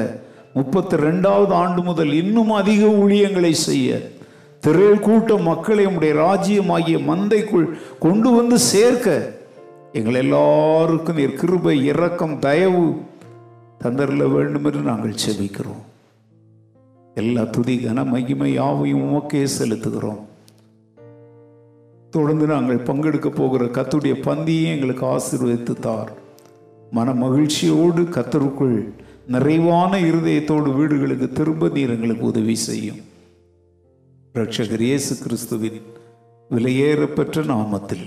முப்பத்தி 0.53 0.95
ரெண்டாவது 0.95 1.53
ஆண்டு 1.63 1.81
முதல் 1.81 2.13
இன்னும் 2.13 2.51
அதிக 2.51 2.85
ஊழியங்களை 2.85 3.51
செய்ய 3.51 4.11
திரள் 4.59 4.99
கூட்டம் 4.99 5.43
மக்களை 5.43 5.85
உடைய 5.85 6.13
ராஜ்யமாகிய 6.15 6.97
மந்தைக்குள் 7.07 7.67
கொண்டு 7.99 8.29
வந்து 8.31 8.59
சேர்க்க 8.59 9.15
எங்கள் 9.91 10.13
எல்லாருக்கும் 10.13 11.15
நீர் 11.15 11.33
கிருபை 11.33 11.83
இரக்கம் 11.83 12.39
தயவு 12.39 12.85
தந்தரில் 13.83 14.31
வேண்டும் 14.31 14.65
என்று 14.65 14.81
நாங்கள் 14.81 15.21
செபிக்கிறோம். 15.25 15.83
எல்லா 17.15 17.43
துதி 17.43 17.75
கன 17.77 18.05
மகிமை 18.05 18.53
யாவையும் 18.53 19.03
உமக்கே 19.07 19.47
செலுத்துகிறோம். 19.59 20.21
தொடர்ந்து 22.09 22.45
நாங்கள் 22.45 22.85
பங்கெடுக்க 22.87 23.29
போகிற 23.29 23.65
கத்துடைய 23.65 24.15
பந்தியை 24.27 24.63
எங்களுக்கு 24.63 25.05
ஆசீர்வதித்து 25.05 25.73
தார். 25.79 26.11
மன 26.95 27.13
மகிழ்ச்சியோடு 27.13 28.01
கத்தருக்குள் 28.15 28.77
நிறைவான 29.33 29.99
இருதயத்தோடு 29.99 30.69
வீடுகளுக்கு 30.75 31.27
திரும்ப 31.29 31.67
நீர் 31.67 31.89
எங்களுக்கு 31.89 32.25
உதவி 32.25 32.55
செய்யும். 32.55 32.99
ரட்சகர் 34.33 34.83
இயேசு 34.87 35.13
கிறிஸ்துவின் 35.23 35.79
விலையேறப்பெற்ற 36.49 37.43
நாமத்தில் 37.51 38.05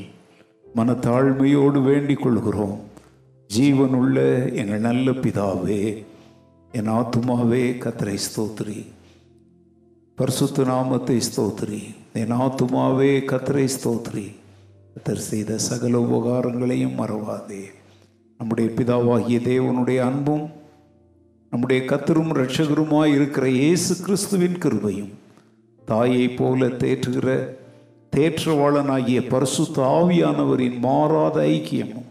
மனத்தாழ்மையோடு 0.76 1.80
வேண்டிக் 1.84 2.22
கொள்கிறோம். 2.22 2.76
ஜீவனுள்ள 3.50 4.18
எங்கள் 4.54 4.84
நல்ல 4.88 5.10
பிதாவே 5.10 5.80
என் 6.72 6.92
ஆத்துமாவே 6.98 7.64
கத்தரை 7.84 8.18
ஸ்தோத்திரி. 8.26 8.80
பரிசுத்த 10.14 10.64
நாமத்தை 10.64 11.18
ஸ்தோத்ரி 11.28 11.82
என் 12.12 12.36
ஆத்துமாவே 12.44 13.10
கத்தரை 13.32 13.66
ஸ்தோத்ரி 13.76 14.26
கத்தர் 14.94 15.26
செய்த 15.30 15.58
சகல 15.58 15.98
உபகாரங்களையும் 16.06 16.98
மறவாதே. 17.00 17.64
நம்முடைய 18.38 18.70
பிதாவாகிய 18.76 19.42
தேவனுடைய 19.48 19.98
அன்பும் 19.98 20.50
நம்முடைய 21.50 21.82
கத்தரும் 21.82 22.32
இரட்சகருமாய் 22.34 23.14
இருக்கிற 23.14 23.48
இயேசு 23.48 24.04
கிறிஸ்துவின் 24.04 24.58
கிருபையும் 24.58 25.12
தாயைப் 25.84 26.36
போல 26.36 26.66
தேற்றுகிற 26.66 27.48
தேற்றவாளனாகிய 28.16 29.28
பரிசுத்த 29.28 29.82
ஆவியானவரின் 29.82 30.78
மாறாத 30.78 31.40
ஐக்கியமும் 31.40 32.04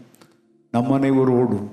நம் 0.70 0.90
அனைவரோடும் 0.90 1.66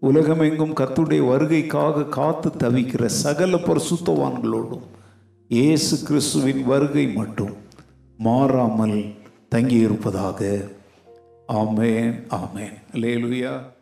உலகமெங்கும் 0.00 0.74
கத்துடைய 0.74 1.22
வருகைக்காக 1.24 2.08
காத்து 2.08 2.48
தவிக்கிற 2.48 3.04
சகல 3.06 3.56
பரிசுத்தவான்களோடும் 3.56 4.84
இயேசு 5.48 6.06
கிறிஸ்துவின் 6.06 6.64
வருகை 6.64 7.06
மட்டும் 7.06 7.52
மாறாமல் 8.16 9.14
தங்கியிருப்பதாக. 9.54 10.68
ஆமேன் 11.48 12.26
ஆமேன். 12.30 12.76
லேலுயா 12.92 13.74